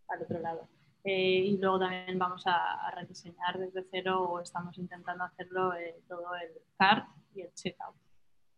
al 0.09 0.21
otro 0.21 0.39
lado. 0.39 0.67
Eh, 1.03 1.45
y 1.47 1.57
luego 1.57 1.79
también 1.79 2.19
vamos 2.19 2.43
a, 2.45 2.91
rediseñar 2.91 3.57
desde 3.57 3.83
cero 3.89 4.21
o 4.21 4.39
estamos 4.39 4.77
intentando 4.77 5.23
hacerlo 5.23 5.73
eh, 5.73 5.99
todo 6.07 6.35
el 6.35 6.51
cart 6.77 7.07
y 7.33 7.41
el 7.41 7.51
checkout 7.55 7.95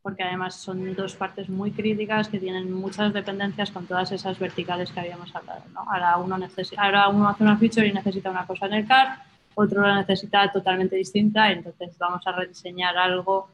porque 0.04 0.22
además 0.22 0.58
son 0.58 0.94
dos 0.96 1.16
partes 1.16 1.48
muy 1.48 1.72
críticas 1.72 2.28
que 2.28 2.38
tienen 2.38 2.72
muchas 2.74 3.14
dependencias 3.14 3.72
con 3.72 3.88
todas 3.88 4.12
esas 4.12 4.38
verticales 4.38 4.92
que 4.92 5.00
habíamos 5.00 5.34
hablado. 5.34 5.64
¿no? 5.74 5.80
Ahora, 5.80 6.18
uno 6.18 6.38
necesita, 6.38 6.84
ahora 6.84 7.08
uno 7.08 7.30
hace 7.30 7.42
una 7.42 7.58
feature 7.58 7.88
y 7.88 7.94
necesita 7.94 8.30
una 8.30 8.46
cosa 8.46 8.66
en 8.66 8.74
el 8.74 8.86
cart, 8.86 9.22
otro 9.56 9.82
la 9.82 9.96
necesita 9.96 10.52
totalmente 10.52 10.98
distinta, 10.98 11.52
entonces 11.52 11.98
vamos 11.98 12.22
a 12.28 12.34
rediseñar 12.34 12.98
algo 12.98 13.48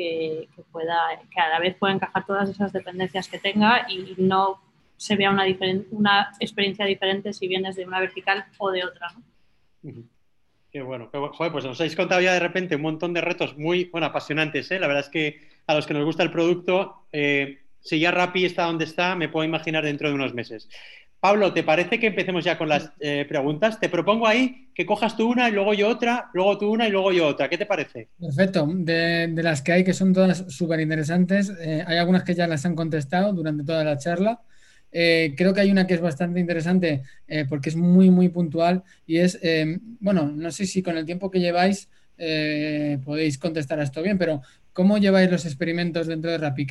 que, 0.00 0.62
pueda, 0.72 1.20
que 1.30 1.40
a 1.40 1.50
la 1.50 1.58
vez 1.58 1.76
pueda 1.76 1.92
encajar 1.92 2.24
todas 2.24 2.48
esas 2.48 2.72
dependencias 2.72 3.28
que 3.28 3.38
tenga 3.38 3.86
y 3.90 4.14
no 4.16 4.60
se 4.96 5.16
vea 5.16 5.30
una, 5.30 5.46
experiencia 6.40 6.86
diferente 6.86 7.34
si 7.34 7.48
vienes 7.48 7.76
de 7.76 7.84
una 7.84 8.00
vertical 8.00 8.46
o 8.58 8.70
de 8.70 8.84
otra. 8.84 9.08
Qué 10.72 10.80
bueno, 10.82 11.10
Joder, 11.12 11.52
pues 11.52 11.64
nos 11.64 11.80
habéis 11.80 11.96
contado 11.96 12.20
ya 12.20 12.32
de 12.32 12.40
repente 12.40 12.76
un 12.76 12.82
montón 12.82 13.12
de 13.12 13.20
retos 13.20 13.58
muy 13.58 13.86
bueno, 13.86 14.06
apasionantes. 14.06 14.70
¿eh? 14.70 14.78
La 14.78 14.86
verdad 14.86 15.04
es 15.04 15.10
que 15.10 15.40
a 15.66 15.74
los 15.74 15.86
que 15.86 15.94
nos 15.94 16.04
gusta 16.04 16.22
el 16.22 16.30
producto, 16.30 17.06
eh, 17.12 17.58
si 17.80 17.98
ya 17.98 18.10
Rappi 18.10 18.44
está 18.44 18.64
donde 18.64 18.84
está, 18.84 19.14
me 19.16 19.28
puedo 19.28 19.44
imaginar 19.44 19.84
dentro 19.84 20.08
de 20.08 20.14
unos 20.14 20.32
meses. 20.32 20.68
Pablo, 21.20 21.52
¿te 21.52 21.62
parece 21.62 22.00
que 22.00 22.06
empecemos 22.06 22.42
ya 22.42 22.56
con 22.56 22.70
las 22.70 22.92
eh, 22.98 23.26
preguntas? 23.28 23.78
Te 23.78 23.90
propongo 23.90 24.26
ahí 24.26 24.70
que 24.74 24.86
cojas 24.86 25.18
tú 25.18 25.30
una 25.30 25.50
y 25.50 25.52
luego 25.52 25.74
yo 25.74 25.88
otra, 25.88 26.30
luego 26.32 26.56
tú 26.56 26.70
una 26.70 26.88
y 26.88 26.90
luego 26.90 27.12
yo 27.12 27.26
otra. 27.26 27.50
¿Qué 27.50 27.58
te 27.58 27.66
parece? 27.66 28.08
Perfecto. 28.18 28.66
De, 28.72 29.30
las 29.42 29.60
que 29.60 29.72
hay, 29.72 29.84
que 29.84 29.92
son 29.92 30.14
todas 30.14 30.46
súper 30.48 30.80
interesantes, 30.80 31.52
eh, 31.60 31.84
hay 31.86 31.98
algunas 31.98 32.24
que 32.24 32.34
ya 32.34 32.46
las 32.46 32.64
han 32.64 32.74
contestado 32.74 33.34
durante 33.34 33.64
toda 33.64 33.84
la 33.84 33.98
charla. 33.98 34.40
Eh, 34.90 35.34
creo 35.36 35.52
que 35.52 35.60
hay 35.60 35.70
una 35.70 35.86
que 35.86 35.94
es 35.94 36.00
bastante 36.00 36.40
interesante 36.40 37.02
porque 37.48 37.68
es 37.68 37.76
muy, 37.76 38.10
muy 38.10 38.30
puntual 38.30 38.82
y 39.06 39.18
es, 39.18 39.38
bueno, 40.00 40.32
no 40.34 40.50
sé 40.50 40.66
si 40.66 40.82
con 40.82 40.96
el 40.96 41.04
tiempo 41.04 41.30
que 41.30 41.38
lleváis 41.38 41.88
podéis 43.04 43.38
contestar 43.38 43.78
a 43.78 43.84
esto 43.84 44.02
bien, 44.02 44.18
pero 44.18 44.42
¿cómo 44.72 44.98
lleváis 44.98 45.30
los 45.30 45.44
experimentos 45.44 46.06
dentro 46.06 46.30
de 46.30 46.38
Rappi? 46.38 46.66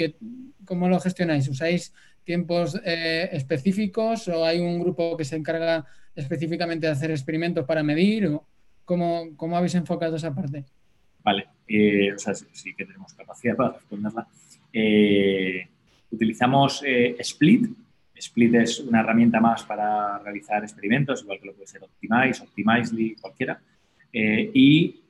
¿Cómo 0.66 0.89
lo 0.89 1.00
gestionáis? 1.00 1.47
¿Usáis 1.47 1.93
tiempos 2.30 2.80
eh, 2.86 3.27
específicos 3.32 4.27
o 4.27 4.45
hay 4.45 4.59
un 4.59 4.80
grupo 4.80 5.17
que 5.17 5.25
se 5.25 5.36
encarga 5.36 5.84
específicamente 6.13 6.86
de 6.86 6.93
hacer 6.93 7.09
experimentos 7.09 7.65
para 7.65 7.82
medir? 7.82 8.27
O 8.27 8.45
cómo, 8.86 9.36
cómo 9.36 9.57
habéis 9.57 9.73
enfocado 9.73 10.15
esa 10.15 10.32
parte? 10.36 10.63
Vale, 11.23 11.47
eh, 11.67 12.13
o 12.13 12.19
sea, 12.19 12.36
sí 12.36 12.75
que 12.75 12.86
tenemos 12.86 13.15
capacidad 13.15 13.55
para 13.55 13.73
responderla. 13.73 14.27
Eh, 14.71 15.67
utilizamos 16.11 16.84
Split. 17.17 17.65
Split 18.13 18.53
es 18.53 18.80
una 18.82 18.99
herramienta 18.99 19.39
más 19.39 19.63
para 19.63 20.19
realizar 20.19 20.61
experimentos, 20.61 21.23
igual 21.23 21.39
que 21.39 21.47
lo 21.47 21.53
puede 21.55 21.65
ser 21.65 21.82
Optimize, 21.82 22.43
Optimizely, 22.43 23.15
cualquiera. 23.15 23.59
y 24.13 25.01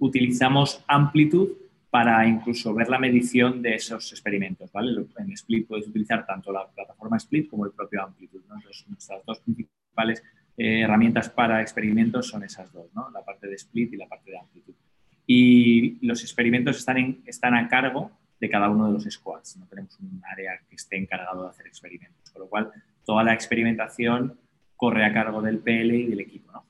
utilizamos 0.00 0.84
Amplitude 0.86 1.61
para 1.92 2.26
incluso 2.26 2.72
ver 2.72 2.88
la 2.88 2.98
medición 2.98 3.60
de 3.60 3.74
esos 3.74 4.12
experimentos. 4.12 4.72
¿vale? 4.72 5.04
En 5.18 5.30
Split 5.32 5.68
puedes 5.68 5.86
utilizar 5.86 6.24
tanto 6.24 6.50
la 6.50 6.66
plataforma 6.66 7.18
Split 7.18 7.50
como 7.50 7.66
el 7.66 7.72
propio 7.72 8.02
Amplitude. 8.02 8.44
Entonces, 8.44 8.86
nuestras 8.88 9.22
dos 9.26 9.40
principales 9.40 10.24
eh, 10.56 10.80
herramientas 10.80 11.28
para 11.28 11.60
experimentos 11.60 12.28
son 12.28 12.44
esas 12.44 12.72
dos, 12.72 12.86
¿no? 12.94 13.10
la 13.10 13.22
parte 13.22 13.46
de 13.46 13.56
Split 13.56 13.92
y 13.92 13.98
la 13.98 14.08
parte 14.08 14.30
de 14.30 14.38
Amplitude. 14.38 14.78
Y 15.26 16.06
los 16.06 16.22
experimentos 16.22 16.78
están, 16.78 17.18
están 17.26 17.54
a 17.54 17.68
cargo 17.68 18.10
de 18.40 18.48
cada 18.48 18.70
uno 18.70 18.86
de 18.86 18.94
los 18.94 19.04
squads. 19.04 19.58
No 19.58 19.66
tenemos 19.66 20.00
un 20.00 20.22
área 20.24 20.58
que 20.66 20.76
esté 20.76 20.96
encargado 20.96 21.42
de 21.42 21.50
hacer 21.50 21.66
experimentos, 21.66 22.30
con 22.30 22.40
lo 22.40 22.48
cual 22.48 22.72
toda 23.04 23.22
la 23.22 23.34
experimentación 23.34 24.38
corre 24.76 25.04
a 25.04 25.12
cargo 25.12 25.42
del 25.42 25.58
PL 25.58 25.94
y 25.94 26.06
del 26.06 26.20
equipo. 26.20 26.52
¿no? 26.52 26.64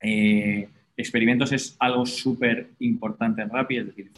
Eh, 0.00 0.68
experimentos 1.00 1.52
es 1.52 1.76
algo 1.78 2.06
súper 2.06 2.70
importante 2.80 3.42
en 3.42 3.50
Rappi, 3.50 3.78
es 3.78 3.86
decir, 3.86 4.10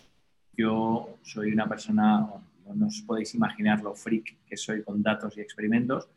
yo 0.57 1.17
soy 1.23 1.53
una 1.53 1.69
persona, 1.69 2.27
no 2.75 2.87
os 2.87 3.03
podéis 3.03 3.35
imaginar 3.35 3.83
lo 3.83 3.95
freak 3.95 4.37
que 4.47 4.57
soy 4.57 4.83
con 4.83 5.03
datos 5.03 5.37
y 5.37 5.41
experimentos. 5.41 6.09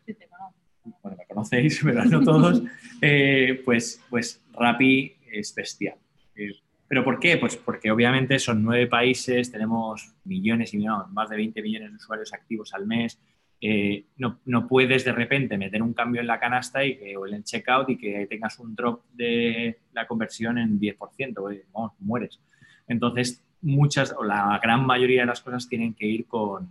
Bueno, 1.02 1.18
me 1.18 1.26
conocéis, 1.26 1.82
pero 1.84 2.06
no 2.06 2.24
todos. 2.24 2.62
Eh, 3.02 3.62
pues, 3.66 4.02
pues 4.10 4.42
Rappi 4.54 5.14
es 5.32 5.54
bestial. 5.56 5.96
Eh, 6.36 6.52
¿Pero 6.88 7.04
por 7.04 7.20
qué? 7.20 7.38
Pues 7.38 7.56
porque 7.56 7.90
obviamente 7.90 8.38
son 8.38 8.64
nueve 8.64 8.88
países, 8.88 9.52
tenemos 9.52 10.14
millones 10.24 10.74
y 10.74 10.78
millones, 10.78 11.08
más 11.12 11.30
de 11.30 11.38
20 11.38 11.62
millones 11.62 11.90
de 11.90 11.96
usuarios 11.96 12.32
activos 12.34 12.74
al 12.74 12.86
mes, 12.86 13.20
eh, 13.62 14.06
no, 14.18 14.40
no, 14.46 14.68
puedes 14.68 15.06
de 15.06 15.12
repente 15.12 15.58
meter 15.58 15.82
un 15.82 15.94
cambio 15.94 16.22
en 16.22 16.28
la 16.28 16.40
canasta 16.40 16.84
y 16.84 16.98
que, 16.98 17.18
o 17.18 17.26
en 17.26 17.36
el 17.36 17.44
checkout 17.44 17.90
y 17.90 17.98
que 17.98 18.28
tengas 18.28 18.60
un 18.60 18.76
drop 18.76 19.06
de 19.14 19.80
la 19.94 20.06
conversión 20.06 20.58
en 20.58 20.80
10%, 20.80 21.64
mueres. 22.00 22.40
Entonces, 22.88 23.44
muchas 23.62 24.14
o 24.18 24.24
la 24.24 24.60
gran 24.62 24.86
mayoría 24.86 25.22
de 25.22 25.28
las 25.28 25.42
cosas 25.42 25.68
tienen 25.68 25.94
que 25.94 26.06
ir 26.06 26.28
con, 26.28 26.70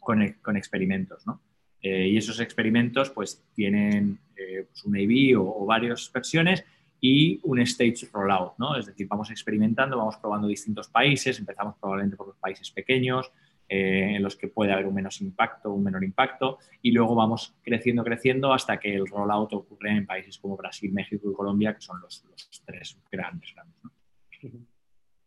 con, 0.00 0.36
con 0.42 0.56
experimentos, 0.56 1.26
¿no? 1.26 1.40
Eh, 1.82 2.08
y 2.08 2.16
esos 2.16 2.40
experimentos 2.40 3.10
pues 3.10 3.44
tienen 3.54 4.18
eh, 4.36 4.66
pues, 4.68 4.84
un 4.84 4.96
A-B 4.96 5.36
o, 5.36 5.42
o, 5.42 5.66
varias 5.66 6.10
versiones 6.12 6.64
y 7.00 7.38
un 7.44 7.60
stage 7.60 8.08
rollout, 8.12 8.54
¿no? 8.58 8.76
Es 8.76 8.86
decir, 8.86 9.06
vamos 9.06 9.30
experimentando, 9.30 9.98
vamos 9.98 10.16
probando 10.16 10.48
distintos 10.48 10.88
países, 10.88 11.38
empezamos 11.38 11.76
probablemente 11.78 12.16
por 12.16 12.28
los 12.28 12.36
países 12.38 12.70
pequeños, 12.70 13.30
eh, 13.68 14.14
en 14.16 14.22
los 14.22 14.36
que 14.36 14.48
puede 14.48 14.72
haber 14.72 14.86
un 14.86 14.94
menos 14.94 15.20
impacto, 15.20 15.72
un 15.72 15.82
menor 15.82 16.04
impacto, 16.04 16.58
y 16.82 16.92
luego 16.92 17.14
vamos 17.14 17.54
creciendo, 17.62 18.04
creciendo 18.04 18.52
hasta 18.52 18.78
que 18.78 18.94
el 18.94 19.06
rollout 19.06 19.52
ocurre 19.52 19.90
en 19.90 20.06
países 20.06 20.38
como 20.38 20.56
Brasil, 20.56 20.92
México 20.92 21.30
y 21.30 21.34
Colombia, 21.34 21.74
que 21.74 21.80
son 21.80 22.00
los, 22.00 22.24
tres 22.64 22.98
grandes. 23.10 23.54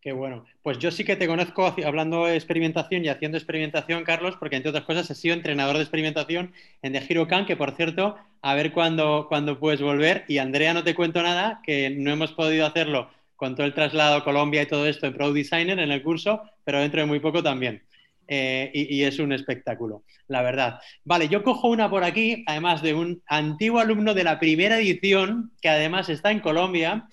Qué 0.02 0.14
bueno. 0.14 0.46
Pues 0.62 0.80
yo 0.80 0.92
sí 0.92 1.04
que 1.04 1.18
te 1.18 1.28
conozco 1.28 1.76
hablando 1.86 2.26
de 2.26 2.36
experimentación 2.36 3.04
y 3.04 3.10
haciendo 3.10 3.38
experimentación, 3.38 4.06
Carlos, 4.06 4.38
porque 4.40 4.56
entre 4.56 4.70
otras 4.70 4.86
cosas 4.86 5.10
he 5.10 5.16
sido 5.16 5.34
entrenador 5.34 5.76
de 5.76 5.82
experimentación 5.82 6.54
en 6.82 6.94
The 6.94 7.06
Hero 7.10 7.28
que 7.46 7.58
por 7.58 7.72
cierto, 7.72 8.16
a 8.42 8.56
ver 8.56 8.72
cuándo, 8.72 9.26
cuándo 9.28 9.60
puedes 9.60 9.82
volver. 9.82 10.24
Y 10.30 10.38
Andrea, 10.38 10.74
no 10.74 10.86
te 10.86 10.96
cuento 10.96 11.22
nada, 11.22 11.60
que 11.66 11.90
no 11.90 12.12
hemos 12.12 12.32
podido 12.32 12.66
hacerlo 12.66 13.10
con 13.36 13.56
todo 13.56 13.66
el 13.66 13.74
traslado 13.74 14.18
a 14.18 14.24
Colombia 14.24 14.62
y 14.62 14.68
todo 14.68 14.86
esto 14.88 15.06
en 15.06 15.14
Pro 15.14 15.34
Designer 15.34 15.80
en 15.80 15.92
el 15.92 16.04
curso, 16.04 16.44
pero 16.64 16.80
dentro 16.80 17.02
de 17.02 17.08
muy 17.08 17.20
poco 17.20 17.44
también. 17.44 17.84
Eh, 18.32 18.72
y, 18.74 19.02
es 19.04 19.18
un 19.18 19.34
espectáculo, 19.34 20.04
la 20.28 20.44
verdad. 20.44 20.80
Vale, 21.04 21.28
yo 21.28 21.42
cojo 21.42 21.68
una 21.68 21.90
por 21.90 22.04
aquí, 22.04 22.44
además 22.46 22.84
de 22.84 22.94
un 22.94 23.24
antiguo 23.26 23.80
alumno 23.80 24.14
de 24.14 24.24
la 24.24 24.40
primera 24.40 24.78
edición, 24.78 25.52
que 25.62 25.70
además 25.70 26.10
está 26.10 26.30
en 26.30 26.40
Colombia. 26.40 27.08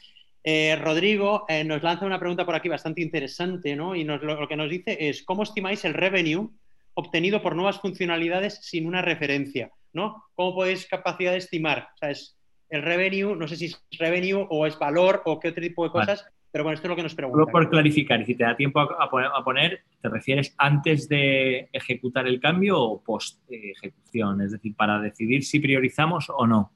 Eh, 0.45 0.77
Rodrigo 0.77 1.47
eh, 1.49 1.65
nos 1.65 1.83
lanza 1.83 2.05
una 2.05 2.21
pregunta 2.21 2.45
por 2.45 2.55
aquí 2.55 2.69
bastante 2.69 3.01
interesante, 3.01 3.75
¿no? 3.75 3.97
Y 3.97 4.05
lo, 4.05 4.47
que 4.47 4.57
nos 4.57 4.69
dice 4.69 5.09
es, 5.09 5.23
¿cómo 5.23 5.43
estimáis 5.43 5.87
el 5.87 5.95
revenue 5.95 6.51
obtenido 6.93 7.43
por 7.43 7.57
nuevas 7.57 7.81
funcionalidades 7.81 8.59
sin 8.63 8.87
una 8.87 9.01
referencia? 9.01 9.71
¿no? 9.95 10.23
¿Cómo 10.35 10.55
podéis 10.55 10.87
capacidad 10.87 11.33
de 11.33 11.39
estimar? 11.39 11.89
O 11.95 11.97
sea, 11.99 12.11
es 12.11 12.37
el 12.69 12.83
revenue, 12.83 13.35
no 13.35 13.49
sé 13.49 13.57
si 13.57 13.67
es 13.67 13.83
revenue 13.99 14.47
o 14.51 14.67
es 14.67 14.79
valor 14.79 15.23
o 15.25 15.41
qué 15.41 15.49
otro 15.49 15.63
tipo 15.63 15.85
de 15.85 15.91
cosas, 15.91 16.27
pero 16.51 16.65
bueno, 16.65 16.75
esto 16.75 16.87
es 16.87 16.91
lo 16.91 16.97
que 16.97 17.03
nos 17.03 17.15
pregunta. 17.15 17.39
Solo 17.39 17.53
por 17.53 17.71
clarificar, 17.71 18.21
y 18.21 18.25
si 18.25 18.35
te 18.35 18.45
da 18.45 18.57
tiempo 18.57 18.81
a, 18.81 19.45
poner, 19.45 19.83
¿te 20.01 20.09
refieres 20.09 20.55
antes 20.57 21.09
de 21.09 21.69
ejecutar 21.73 22.27
el 22.27 22.41
cambio 22.41 22.81
o 22.81 23.03
post 23.03 23.41
ejecución? 23.49 24.41
Es 24.41 24.53
decir, 24.53 24.75
para 24.75 25.01
decidir 25.01 25.45
si 25.45 25.61
priorizamos 25.61 26.31
o 26.31 26.47
no. 26.47 26.73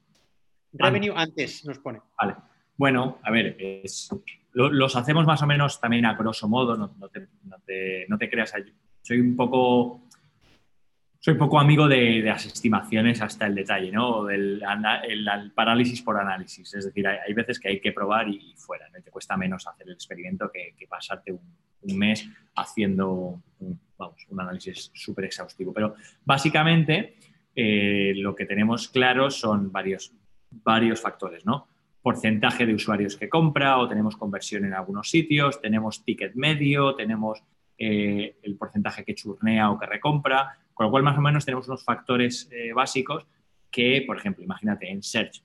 Revenue 0.73 1.13
antes, 1.15 1.65
nos 1.65 1.79
pone. 1.79 1.99
Vale. 2.19 2.35
Bueno, 2.77 3.19
a 3.23 3.31
ver, 3.31 3.57
los 4.53 4.95
hacemos 4.95 5.25
más 5.25 5.41
o 5.41 5.47
menos 5.47 5.79
también 5.79 6.05
a 6.05 6.15
grosso 6.15 6.47
modo, 6.47 6.77
no, 6.77 7.09
te, 7.09 8.29
creas. 8.29 8.53
Soy 9.01 9.19
un 9.19 9.35
poco 9.35 10.01
soy 11.23 11.35
poco 11.35 11.59
amigo 11.59 11.87
de, 11.87 12.19
las 12.23 12.47
estimaciones 12.47 13.21
hasta 13.21 13.45
el 13.45 13.53
detalle, 13.53 13.91
¿no? 13.91 14.25
Del 14.25 14.63
el, 15.07 15.51
parálisis 15.53 16.01
por 16.01 16.17
análisis. 16.17 16.73
Es 16.73 16.85
decir, 16.85 17.07
hay, 17.07 17.33
veces 17.33 17.59
que 17.59 17.69
hay 17.69 17.79
que 17.79 17.91
probar 17.91 18.27
y, 18.27 18.55
fuera. 18.57 18.89
¿no? 18.89 18.99
Te 19.03 19.11
cuesta 19.11 19.37
menos 19.37 19.67
hacer 19.67 19.85
el 19.85 19.93
experimento 19.93 20.51
que, 20.51 20.73
pasarte 20.89 21.31
un, 21.31 21.97
mes 21.97 22.27
haciendo 22.55 23.39
un, 23.59 23.79
vamos, 23.99 24.25
un 24.29 24.41
análisis 24.41 24.89
súper 24.95 25.25
exhaustivo. 25.25 25.71
Pero 25.71 25.93
básicamente 26.25 27.17
eh, 27.55 28.13
lo 28.15 28.35
que 28.35 28.47
tenemos 28.47 28.87
claro 28.87 29.29
son 29.29 29.71
varios, 29.71 30.11
varios 30.49 31.01
factores, 31.01 31.45
¿no? 31.45 31.67
Porcentaje 32.01 32.65
de 32.65 32.73
usuarios 32.73 33.15
que 33.15 33.29
compra 33.29 33.77
o 33.77 33.87
tenemos 33.87 34.17
conversión 34.17 34.65
en 34.65 34.73
algunos 34.73 35.11
sitios, 35.11 35.61
tenemos 35.61 36.03
ticket 36.03 36.33
medio, 36.33 36.95
tenemos 36.95 37.43
eh, 37.77 38.37
el 38.41 38.57
porcentaje 38.57 39.03
que 39.03 39.13
churnea 39.13 39.69
o 39.69 39.79
que 39.79 39.85
recompra, 39.85 40.57
con 40.73 40.85
lo 40.85 40.91
cual, 40.91 41.03
más 41.03 41.17
o 41.17 41.21
menos, 41.21 41.45
tenemos 41.45 41.67
unos 41.67 41.83
factores 41.83 42.49
eh, 42.51 42.73
básicos 42.73 43.25
que, 43.69 44.03
por 44.05 44.17
ejemplo, 44.17 44.43
imagínate, 44.43 44.89
en 44.89 45.01
Search, 45.01 45.43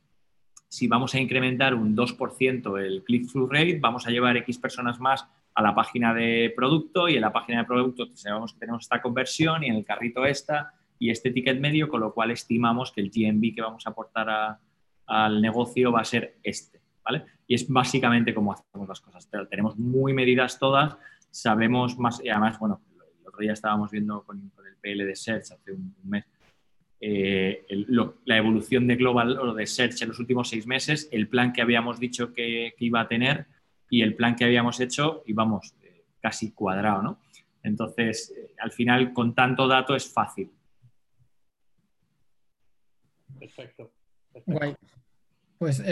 si 0.69 0.89
vamos 0.89 1.15
a 1.15 1.21
incrementar 1.21 1.75
un 1.75 1.97
2% 1.97 2.81
el 2.81 3.05
click-through 3.05 3.51
rate, 3.51 3.79
vamos 3.81 4.07
a 4.07 4.11
llevar 4.11 4.37
X 4.39 4.59
personas 4.59 4.99
más 4.99 5.27
a 5.55 5.63
la 5.63 5.75
página 5.75 6.13
de 6.13 6.53
producto 6.55 7.09
y 7.09 7.15
en 7.15 7.23
la 7.23 7.33
página 7.33 7.61
de 7.61 7.65
producto 7.65 8.07
sabemos 8.15 8.53
que 8.53 8.59
tenemos 8.59 8.83
esta 8.83 9.01
conversión 9.01 9.65
y 9.65 9.69
en 9.69 9.77
el 9.77 9.85
carrito 9.85 10.25
esta 10.27 10.75
y 10.99 11.11
este 11.11 11.31
ticket 11.31 11.61
medio, 11.61 11.89
con 11.89 12.01
lo 12.01 12.13
cual 12.13 12.31
estimamos 12.31 12.93
que 12.93 13.01
el 13.01 13.11
GMV 13.11 13.55
que 13.55 13.63
vamos 13.63 13.87
a 13.87 13.91
aportar 13.91 14.59
al 15.07 15.41
negocio 15.41 15.93
va 15.93 16.01
a 16.01 16.05
ser 16.05 16.37
este, 16.43 16.81
¿vale? 17.05 17.25
Y 17.47 17.55
es 17.55 17.69
básicamente 17.69 18.35
cómo 18.35 18.53
hacemos 18.53 18.89
las 18.89 19.01
cosas. 19.01 19.29
Tenemos 19.49 19.77
muy 19.79 20.13
medidas 20.13 20.59
todas, 20.59 20.97
sabemos 21.31 21.99
más, 21.99 22.23
y 22.23 22.29
además, 22.29 22.59
bueno, 22.59 22.81
otro 23.37 23.43
día 23.43 23.53
estábamos 23.53 23.91
viendo 23.91 24.25
con, 24.25 24.51
con 24.51 24.65
de 24.83 25.17
Search 25.17 25.51
hace 25.53 25.73
un, 25.73 25.95
mes, 26.05 26.25
eh, 27.01 27.67
la 28.25 28.37
evolución 28.37 28.87
de 28.87 28.97
Global 28.97 29.39
o 29.39 29.53
de 29.53 29.67
Search 29.67 30.01
en 30.03 30.09
los 30.09 30.19
últimos 30.19 30.49
seis 30.49 30.67
meses, 30.67 31.09
el 31.11 31.29
plan 31.29 31.53
que 31.53 31.61
habíamos 31.61 31.99
dicho 32.01 32.33
que, 32.33 32.75
iba 32.79 33.01
a 33.01 33.09
tener 33.09 33.47
y 33.91 34.03
el 34.03 34.15
plan 34.15 34.37
que 34.37 34.45
habíamos 34.45 34.81
hecho 34.81 35.23
íbamos 35.27 35.75
eh, 35.83 36.05
casi 36.21 36.53
cuadrado, 36.53 37.03
¿no? 37.03 37.21
Entonces, 37.63 38.33
eh, 38.37 38.55
al 38.59 38.71
final, 38.71 39.13
con 39.13 39.35
tanto 39.35 39.67
dato 39.67 39.95
es 39.95 40.11
fácil. 40.11 40.51
Perfecto. 43.39 43.93
Pues 45.59 45.83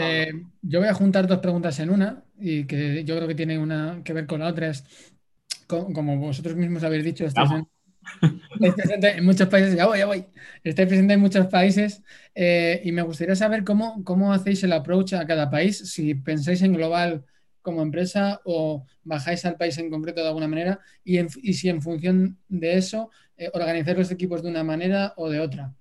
yo 0.61 0.79
voy 0.79 0.87
a 0.87 0.93
juntar 0.93 1.27
dos 1.27 1.39
preguntas 1.39 1.79
en 1.79 1.89
una 1.89 2.23
y 2.39 2.65
que 2.65 3.03
yo 3.03 3.15
creo 3.15 3.27
que 3.27 3.35
tiene 3.35 3.57
una 3.57 4.01
que 4.03 4.13
ver 4.13 4.25
con 4.25 4.39
la 4.39 4.47
otra. 4.47 4.71
Como, 5.67 6.17
vosotros 6.17 6.55
mismos 6.55 6.83
habéis 6.83 7.03
dicho, 7.03 7.25
estás 7.25 7.49
presente 8.59 9.17
en 9.17 9.25
muchos 9.25 9.47
países, 9.47 9.75
ya 9.75 9.85
voy, 9.87 9.99
ya 9.99 10.05
voy. 10.05 10.25
Estáis 10.63 10.87
presente 10.87 11.13
en 11.13 11.19
muchos 11.19 11.47
países 11.47 12.03
eh, 12.33 12.81
y 12.83 12.91
me 12.91 13.01
gustaría 13.01 13.35
saber 13.35 13.63
cómo, 13.63 14.03
cómo 14.03 14.33
hacéis 14.33 14.63
el 14.63 14.73
approach 14.73 15.13
a 15.13 15.25
cada 15.25 15.49
país, 15.49 15.77
si 15.91 16.15
pensáis 16.15 16.61
en 16.61 16.73
global 16.73 17.25
como 17.61 17.81
empresa 17.81 18.41
o 18.45 18.85
bajáis 19.03 19.43
al 19.45 19.57
país 19.57 19.77
en 19.79 19.89
concreto 19.89 20.21
de 20.21 20.27
alguna 20.27 20.47
manera 20.47 20.79
y, 21.03 21.17
si 21.53 21.67
en 21.67 21.81
función 21.81 22.37
de 22.47 22.77
eso 22.77 23.09
eh, 23.37 23.49
organizáis 23.53 23.97
los 23.97 24.11
equipos 24.11 24.43
de 24.43 24.49
una 24.49 24.63
manera 24.63 25.13
o 25.17 25.29
de 25.29 25.39
otra. 25.39 25.73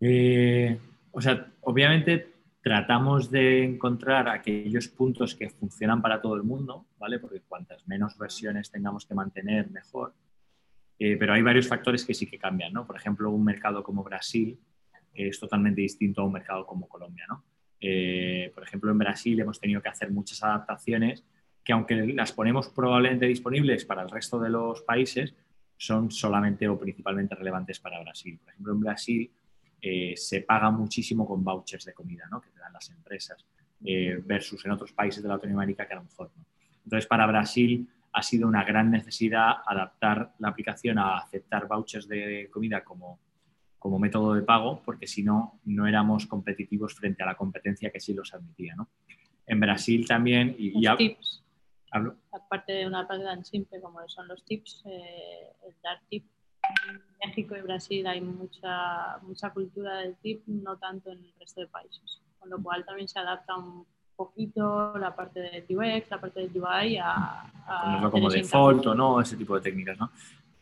Eh, 0.00 0.78
o 1.12 1.20
sea, 1.20 1.46
obviamente 1.62 2.35
tratamos 2.66 3.30
de 3.30 3.62
encontrar 3.62 4.28
aquellos 4.28 4.88
puntos 4.88 5.36
que 5.36 5.50
funcionan 5.50 6.02
para 6.02 6.20
todo 6.20 6.34
el 6.34 6.42
mundo, 6.42 6.84
¿vale? 6.98 7.20
Porque 7.20 7.40
cuantas 7.42 7.86
menos 7.86 8.18
versiones 8.18 8.72
tengamos 8.72 9.06
que 9.06 9.14
mantener, 9.14 9.70
mejor. 9.70 10.14
Eh, 10.98 11.16
pero 11.16 11.34
hay 11.34 11.42
varios 11.42 11.68
factores 11.68 12.04
que 12.04 12.12
sí 12.12 12.26
que 12.26 12.40
cambian, 12.40 12.72
¿no? 12.72 12.84
Por 12.84 12.96
ejemplo, 12.96 13.30
un 13.30 13.44
mercado 13.44 13.84
como 13.84 14.02
Brasil 14.02 14.58
es 15.14 15.38
totalmente 15.38 15.80
distinto 15.80 16.22
a 16.22 16.24
un 16.24 16.32
mercado 16.32 16.66
como 16.66 16.88
Colombia, 16.88 17.24
¿no? 17.28 17.44
Eh, 17.80 18.50
por 18.52 18.64
ejemplo, 18.64 18.90
en 18.90 18.98
Brasil 18.98 19.38
hemos 19.38 19.60
tenido 19.60 19.80
que 19.80 19.88
hacer 19.88 20.10
muchas 20.10 20.42
adaptaciones 20.42 21.24
que 21.62 21.72
aunque 21.72 21.94
las 21.94 22.32
ponemos 22.32 22.70
probablemente 22.70 23.26
disponibles 23.26 23.84
para 23.84 24.02
el 24.02 24.10
resto 24.10 24.40
de 24.40 24.50
los 24.50 24.82
países, 24.82 25.36
son 25.76 26.10
solamente 26.10 26.68
o 26.68 26.76
principalmente 26.76 27.36
relevantes 27.36 27.78
para 27.78 28.00
Brasil. 28.00 28.40
Por 28.42 28.52
ejemplo, 28.52 28.72
en 28.72 28.80
Brasil 28.80 29.30
eh, 29.80 30.14
se 30.16 30.40
paga 30.42 30.70
muchísimo 30.70 31.26
con 31.26 31.44
vouchers 31.44 31.84
de 31.84 31.94
comida 31.94 32.26
¿no? 32.30 32.40
que 32.40 32.50
te 32.50 32.58
dan 32.58 32.72
las 32.72 32.88
empresas, 32.90 33.44
eh, 33.84 34.20
versus 34.24 34.64
en 34.64 34.72
otros 34.72 34.92
países 34.92 35.22
de 35.22 35.28
Latinoamérica 35.28 35.86
que 35.86 35.92
a 35.92 35.96
lo 35.96 36.04
mejor 36.04 36.30
no. 36.36 36.44
Entonces, 36.84 37.06
para 37.06 37.26
Brasil 37.26 37.88
ha 38.12 38.22
sido 38.22 38.48
una 38.48 38.64
gran 38.64 38.90
necesidad 38.90 39.56
adaptar 39.66 40.32
la 40.38 40.48
aplicación 40.48 40.98
a 40.98 41.18
aceptar 41.18 41.68
vouchers 41.68 42.08
de 42.08 42.48
comida 42.50 42.82
como, 42.82 43.18
como 43.78 43.98
método 43.98 44.34
de 44.34 44.42
pago, 44.42 44.82
porque 44.84 45.06
si 45.06 45.22
no, 45.22 45.60
no 45.64 45.86
éramos 45.86 46.26
competitivos 46.26 46.94
frente 46.94 47.22
a 47.22 47.26
la 47.26 47.34
competencia 47.34 47.90
que 47.90 48.00
sí 48.00 48.14
los 48.14 48.32
admitía. 48.32 48.74
¿no? 48.74 48.88
En 49.46 49.60
Brasil 49.60 50.06
también... 50.06 50.54
Y, 50.58 50.82
ya, 50.82 50.96
tips. 50.96 51.42
Aparte 52.32 52.72
de 52.72 52.86
una 52.86 53.06
parte 53.06 53.24
tan 53.24 53.44
simple 53.44 53.80
como 53.80 54.06
son 54.08 54.28
los 54.28 54.44
tips, 54.44 54.82
eh, 54.86 55.52
el 55.66 55.74
dar 55.82 56.00
tips 56.08 56.35
México 57.24 57.56
y 57.56 57.62
Brasil 57.62 58.06
hay 58.06 58.20
mucha, 58.20 59.18
mucha 59.22 59.50
cultura 59.50 59.98
del 59.98 60.16
tip, 60.16 60.42
no 60.46 60.76
tanto 60.76 61.10
en 61.10 61.18
el 61.18 61.32
resto 61.38 61.60
de 61.60 61.66
países. 61.66 62.20
Con 62.38 62.50
lo 62.50 62.62
cual 62.62 62.84
también 62.84 63.08
se 63.08 63.18
adapta 63.18 63.56
un 63.56 63.84
poquito 64.14 64.96
la 64.98 65.14
parte 65.14 65.40
de 65.40 65.64
UX, 65.68 66.10
la 66.10 66.20
parte 66.20 66.48
de 66.48 66.60
UI 66.60 66.96
a... 66.98 67.42
a 67.66 68.08
como 68.10 68.30
default 68.30 68.86
o 68.86 68.94
no, 68.94 69.20
ese 69.20 69.36
tipo 69.36 69.54
de 69.54 69.60
técnicas, 69.60 69.98
¿no? 69.98 70.10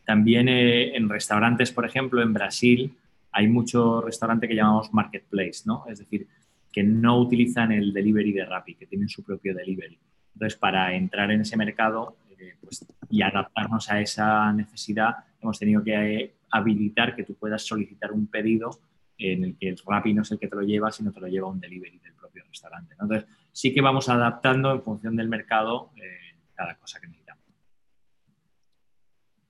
También 0.05 0.47
eh, 0.49 0.95
en 0.95 1.09
restaurantes, 1.09 1.71
por 1.71 1.85
ejemplo, 1.85 2.21
en 2.21 2.33
Brasil 2.33 2.95
hay 3.31 3.47
mucho 3.47 4.01
restaurante 4.01 4.47
que 4.47 4.55
llamamos 4.55 4.93
marketplace, 4.93 5.63
¿no? 5.65 5.85
Es 5.87 5.99
decir, 5.99 6.27
que 6.71 6.83
no 6.83 7.19
utilizan 7.19 7.71
el 7.71 7.91
delivery 7.91 8.31
de 8.31 8.45
Rappi, 8.45 8.75
que 8.75 8.85
tienen 8.85 9.09
su 9.09 9.23
propio 9.23 9.55
delivery. 9.55 9.97
Entonces, 10.33 10.59
para 10.59 10.93
entrar 10.93 11.31
en 11.31 11.41
ese 11.41 11.57
mercado 11.57 12.17
eh, 12.37 12.55
pues, 12.61 12.85
y 13.09 13.21
adaptarnos 13.21 13.89
a 13.89 13.99
esa 13.99 14.51
necesidad, 14.53 15.15
hemos 15.45 15.59
tenido 15.59 15.83
que 15.83 15.93
eh, 15.93 16.33
habilitar 16.51 17.15
que 17.15 17.23
tú 17.23 17.35
puedas 17.35 17.61
solicitar 17.63 18.11
un 18.11 18.27
pedido 18.27 18.79
en 19.17 19.43
el 19.43 19.57
que 19.57 19.69
el 19.69 19.77
Rappi 19.85 20.13
no 20.13 20.23
es 20.23 20.31
el 20.31 20.39
que 20.39 20.47
te 20.47 20.55
lo 20.55 20.63
lleva, 20.63 20.91
sino 20.91 21.11
te 21.11 21.21
lo 21.21 21.27
lleva 21.27 21.47
un 21.47 21.59
delivery 21.59 21.99
del 21.99 22.13
propio 22.13 22.43
restaurante. 22.47 22.93
Entonces, 22.93 23.25
sí 23.51 23.73
que 23.73 23.81
vamos 23.81 24.09
adaptando 24.09 24.71
en 24.71 24.81
función 24.81 25.15
del 25.15 25.29
mercado 25.29 25.91
eh, 25.95 26.35
cada 26.53 26.75
cosa 26.75 26.99
que 26.99 27.07
necesitamos. 27.07 27.43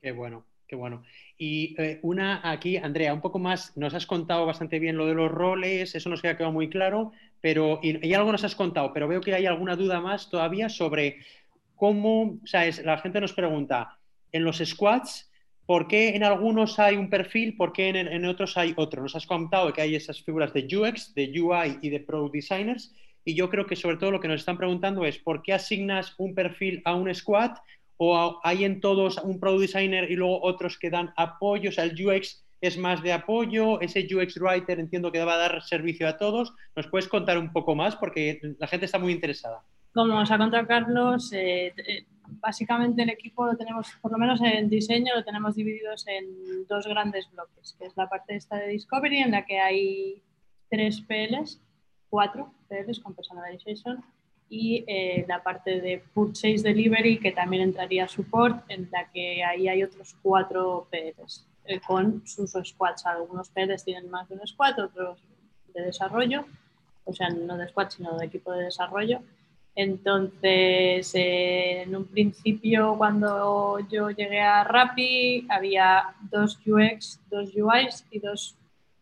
Qué 0.01 0.11
bueno, 0.11 0.45
qué 0.67 0.75
bueno. 0.75 1.03
Y 1.37 1.75
eh, 1.81 1.99
una 2.03 2.47
aquí, 2.49 2.77
Andrea, 2.77 3.13
un 3.13 3.21
poco 3.21 3.39
más, 3.39 3.75
nos 3.75 3.93
has 3.93 4.05
contado 4.05 4.45
bastante 4.45 4.77
bien 4.77 4.97
lo 4.97 5.07
de 5.07 5.15
los 5.15 5.31
roles, 5.31 5.95
eso 5.95 6.09
nos 6.09 6.23
ha 6.23 6.37
quedado 6.37 6.51
muy 6.51 6.69
claro, 6.69 7.11
pero 7.41 7.79
y, 7.81 8.13
algo 8.13 8.31
nos 8.31 8.43
has 8.43 8.55
contado, 8.55 8.93
pero 8.93 9.07
veo 9.07 9.21
que 9.21 9.33
hay 9.33 9.45
alguna 9.45 9.75
duda 9.75 9.99
más 10.01 10.29
todavía 10.29 10.69
sobre 10.69 11.19
cómo, 11.75 12.39
o 12.43 12.47
sea, 12.47 12.69
la 12.83 12.97
gente 12.99 13.19
nos 13.19 13.33
pregunta, 13.33 13.97
en 14.31 14.43
los 14.43 14.57
squads, 14.57 15.31
¿Por 15.65 15.87
qué 15.87 16.15
en 16.15 16.23
algunos 16.23 16.77
hay 16.77 16.95
un 16.95 17.09
perfil, 17.09 17.57
por 17.57 17.73
qué 17.73 17.89
en, 17.89 18.25
otros 18.25 18.55
hay 18.55 18.73
otro? 18.77 19.01
Nos 19.01 19.15
has 19.15 19.25
contado 19.25 19.73
que 19.73 19.81
hay 19.81 19.95
esas 19.95 20.21
figuras 20.21 20.53
de 20.53 20.67
UX, 20.77 21.13
de 21.15 21.31
UI 21.39 21.79
y 21.81 21.89
de 21.89 21.99
Product 21.99 22.33
Designers. 22.33 22.93
Y 23.23 23.33
yo 23.33 23.49
creo 23.49 23.65
que 23.65 23.75
sobre 23.75 23.97
todo 23.97 24.11
lo 24.11 24.19
que 24.19 24.27
nos 24.27 24.41
están 24.41 24.57
preguntando 24.57 25.05
es 25.05 25.17
¿por 25.17 25.41
qué 25.41 25.53
asignas 25.53 26.13
un 26.19 26.35
perfil 26.35 26.83
a 26.85 26.93
un 26.93 27.13
squad 27.15 27.51
o 27.97 28.39
hay 28.43 28.63
en 28.63 28.79
todos 28.79 29.17
un 29.23 29.39
Product 29.39 29.61
Designer 29.61 30.11
y 30.11 30.15
luego 30.15 30.43
otros 30.43 30.77
que 30.77 30.91
dan 30.91 31.11
apoyo? 31.17 31.69
O 31.69 31.73
sea, 31.73 31.85
el 31.85 32.05
UX 32.05 32.45
es 32.61 32.77
más 32.77 33.01
de 33.01 33.13
apoyo, 33.13 33.81
ese 33.81 34.07
UX 34.13 34.37
Writer 34.37 34.79
entiendo 34.79 35.11
que 35.11 35.23
va 35.23 35.33
a 35.33 35.49
dar 35.49 35.63
servicio 35.63 36.07
a 36.07 36.17
todos. 36.17 36.53
¿Nos 36.75 36.87
puedes 36.87 37.07
contar 37.07 37.39
un 37.39 37.51
poco 37.51 37.73
más? 37.73 37.95
Porque 37.95 38.39
la 38.59 38.67
gente 38.67 38.85
está 38.85 38.99
muy 38.99 39.13
interesada. 39.13 39.63
Como 39.93 40.13
nos 40.13 40.29
ha 40.29 40.37
contado 40.37 40.67
Carlos, 40.67 41.31
eh, 41.33 41.73
eh, 41.77 42.05
básicamente 42.27 43.03
el 43.03 43.09
equipo 43.09 43.45
lo 43.45 43.55
tenemos, 43.55 43.91
por 44.01 44.11
lo 44.11 44.17
menos 44.17 44.41
en 44.41 44.69
diseño, 44.69 45.13
lo 45.15 45.23
tenemos 45.23 45.55
divididos 45.55 46.05
en 46.07 46.65
dos 46.67 46.87
grandes 46.87 47.29
bloques, 47.31 47.75
que 47.77 47.85
es 47.85 47.97
la 47.97 48.09
parte 48.09 48.35
esta 48.35 48.57
de 48.57 48.67
Discovery, 48.67 49.19
en 49.19 49.31
la 49.31 49.45
que 49.45 49.59
hay 49.59 50.21
tres 50.69 51.01
PLs, 51.01 51.61
cuatro 52.09 52.53
PLs 52.67 52.99
con 52.99 53.13
Personalization, 53.13 54.03
y 54.49 54.83
eh, 54.87 55.25
la 55.27 55.41
parte 55.41 55.81
de 55.81 56.03
Purchase 56.13 56.61
Delivery, 56.63 57.19
que 57.19 57.31
también 57.31 57.63
entraría 57.63 58.07
support, 58.07 58.63
en 58.69 58.89
la 58.91 59.09
que 59.11 59.43
ahí 59.43 59.67
hay 59.67 59.83
otros 59.83 60.15
cuatro 60.21 60.87
PLs 60.91 61.47
eh, 61.65 61.79
con 61.85 62.25
sus 62.27 62.51
squads. 62.51 63.05
Algunos 63.05 63.49
PLs 63.49 63.83
tienen 63.83 64.09
más 64.09 64.29
de 64.29 64.35
un 64.35 64.47
squad, 64.47 64.79
otros 64.79 65.19
de 65.73 65.81
desarrollo, 65.81 66.45
o 67.05 67.13
sea, 67.13 67.29
no 67.29 67.57
de 67.57 67.67
squad, 67.69 67.89
sino 67.89 68.17
de 68.17 68.25
equipo 68.25 68.51
de 68.51 68.65
desarrollo. 68.65 69.21
Entonces, 69.75 71.13
eh, 71.15 71.81
en 71.81 71.95
un 71.95 72.05
principio, 72.05 72.95
cuando 72.97 73.79
yo 73.89 74.09
llegué 74.09 74.39
a 74.39 74.63
Rappi, 74.63 75.45
había 75.49 76.15
dos 76.31 76.57
UX, 76.65 77.19
dos 77.29 77.53
UIs 77.53 78.05
y 78.09 78.19
dos 78.19 78.55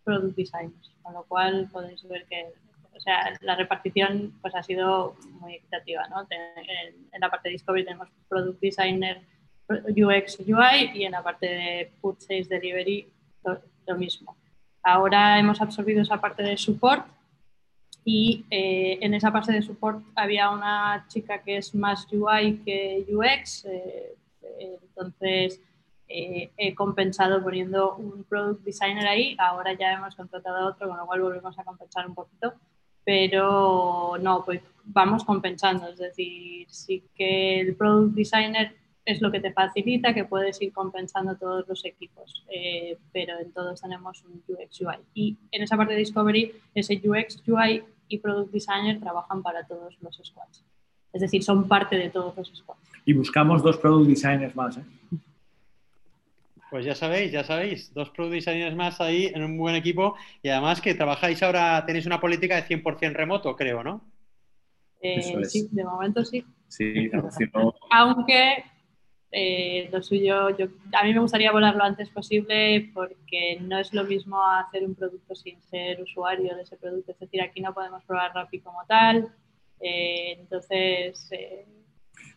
product 0.03 0.35
designers, 0.35 0.91
con 1.03 1.13
lo 1.13 1.23
cual 1.23 1.69
podéis 1.71 2.07
ver 2.07 2.25
que 2.25 2.53
o 2.95 2.99
sea, 2.99 3.37
la 3.41 3.55
repartición 3.55 4.33
pues, 4.41 4.55
ha 4.55 4.63
sido 4.63 5.15
muy 5.39 5.55
equitativa. 5.55 6.07
¿no? 6.09 6.25
En, 6.29 7.21
la 7.21 7.29
parte 7.29 7.49
de 7.49 7.53
Discovery 7.53 7.85
tenemos 7.85 8.07
product 8.27 8.59
designer, 8.59 9.21
UX, 9.69 10.39
UI 10.39 10.91
y 10.93 11.05
en 11.05 11.11
la 11.13 11.23
parte 11.23 11.47
de 11.47 11.91
Purchase 12.01 12.45
Delivery 12.49 13.07
lo 13.87 13.95
mismo. 13.97 14.35
Ahora 14.81 15.39
hemos 15.39 15.61
absorbido 15.61 16.01
esa 16.01 16.19
parte 16.19 16.43
de 16.43 16.57
support 16.57 17.05
y 18.05 18.45
eh, 18.49 18.97
en 19.01 19.13
esa 19.13 19.31
parte 19.31 19.51
de 19.51 19.61
support 19.61 20.03
había 20.15 20.49
una 20.49 21.05
chica 21.07 21.41
que 21.41 21.57
es 21.57 21.73
más 21.73 22.07
UI 22.11 22.57
que 22.65 23.05
UX, 23.09 23.65
eh, 23.65 24.15
entonces 24.59 25.61
eh, 26.07 26.51
he 26.57 26.75
compensado 26.75 27.41
poniendo 27.41 27.95
un 27.95 28.23
product 28.25 28.63
designer 28.63 29.07
ahí, 29.07 29.35
ahora 29.39 29.73
ya 29.73 29.93
hemos 29.93 30.15
contratado 30.15 30.57
a 30.57 30.69
otro, 30.69 30.89
con 30.89 30.97
lo 30.97 31.05
cual 31.05 31.21
volvemos 31.21 31.57
a 31.57 31.63
compensar 31.63 32.07
un 32.07 32.13
poquito, 32.13 32.53
pero 33.05 34.17
no, 34.21 34.43
pues 34.43 34.61
vamos 34.83 35.23
compensando, 35.23 35.87
es 35.87 35.97
decir, 35.97 36.67
sí 36.69 37.03
que 37.15 37.61
el 37.61 37.75
product 37.75 38.15
designer 38.15 38.75
es 39.05 39.21
lo 39.21 39.31
que 39.31 39.39
te 39.39 39.51
facilita 39.51 40.13
que 40.13 40.25
puedes 40.25 40.61
ir 40.61 40.71
compensando 40.71 41.35
todos 41.35 41.67
los 41.67 41.83
equipos, 41.85 42.45
pero 43.11 43.39
en 43.39 43.51
todos 43.51 43.81
tenemos 43.81 44.23
un 44.23 44.41
UX 44.47 44.81
UI. 44.81 44.95
Y 45.13 45.37
en 45.51 45.63
esa 45.63 45.75
parte 45.75 45.93
de 45.93 45.99
Discovery, 45.99 46.53
ese 46.73 47.01
UX 47.03 47.43
UI 47.47 47.83
y 48.07 48.19
Product 48.19 48.51
Designer 48.51 48.99
trabajan 48.99 49.41
para 49.41 49.65
todos 49.65 49.97
los 50.01 50.19
squads. 50.23 50.63
Es 51.11 51.21
decir, 51.21 51.43
son 51.43 51.67
parte 51.67 51.95
de 51.95 52.09
todos 52.09 52.35
los 52.37 52.47
squads. 52.55 52.81
Y 53.05 53.13
buscamos 53.13 53.61
dos 53.61 53.77
Product 53.77 54.09
Designers 54.09 54.55
más. 54.55 54.77
¿eh? 54.77 54.83
Pues 56.69 56.85
ya 56.85 56.95
sabéis, 56.95 57.31
ya 57.31 57.43
sabéis, 57.43 57.93
dos 57.93 58.09
Product 58.09 58.35
Designers 58.35 58.75
más 58.75 58.99
ahí 59.01 59.25
en 59.33 59.43
un 59.43 59.57
buen 59.57 59.75
equipo 59.75 60.15
y 60.41 60.49
además 60.49 60.81
que 60.81 60.95
trabajáis 60.95 61.43
ahora, 61.43 61.85
tenéis 61.85 62.05
una 62.05 62.19
política 62.19 62.55
de 62.55 62.63
100% 62.63 63.13
remoto, 63.13 63.55
creo, 63.55 63.83
¿no? 63.83 64.01
Eh, 65.01 65.43
sí, 65.43 65.67
de 65.69 65.83
momento 65.83 66.23
sí. 66.23 66.45
Sí, 66.69 67.11
Aunque 67.91 68.63
eh, 69.35 69.89
lo 69.91 70.03
suyo, 70.03 70.55
yo, 70.55 70.67
a 70.91 71.03
mí 71.03 71.11
me 71.11 71.19
gustaría 71.19 71.51
volarlo 71.51 71.83
antes 71.83 72.07
posible 72.09 72.91
porque 72.93 73.57
no 73.61 73.79
es 73.79 73.91
lo 73.91 74.03
mismo 74.03 74.39
hacer 74.45 74.85
un 74.85 74.93
producto 74.93 75.33
sin 75.33 75.59
ser 75.63 75.99
usuario 75.99 76.55
de 76.55 76.61
ese 76.61 76.77
producto. 76.77 77.13
Es 77.13 77.19
decir, 77.19 77.41
aquí 77.41 77.59
no 77.59 77.73
podemos 77.73 78.03
probar 78.03 78.31
Rappi 78.35 78.59
como 78.59 78.85
tal. 78.87 79.27
Eh, 79.79 80.37
entonces, 80.39 81.27
eh, 81.31 81.65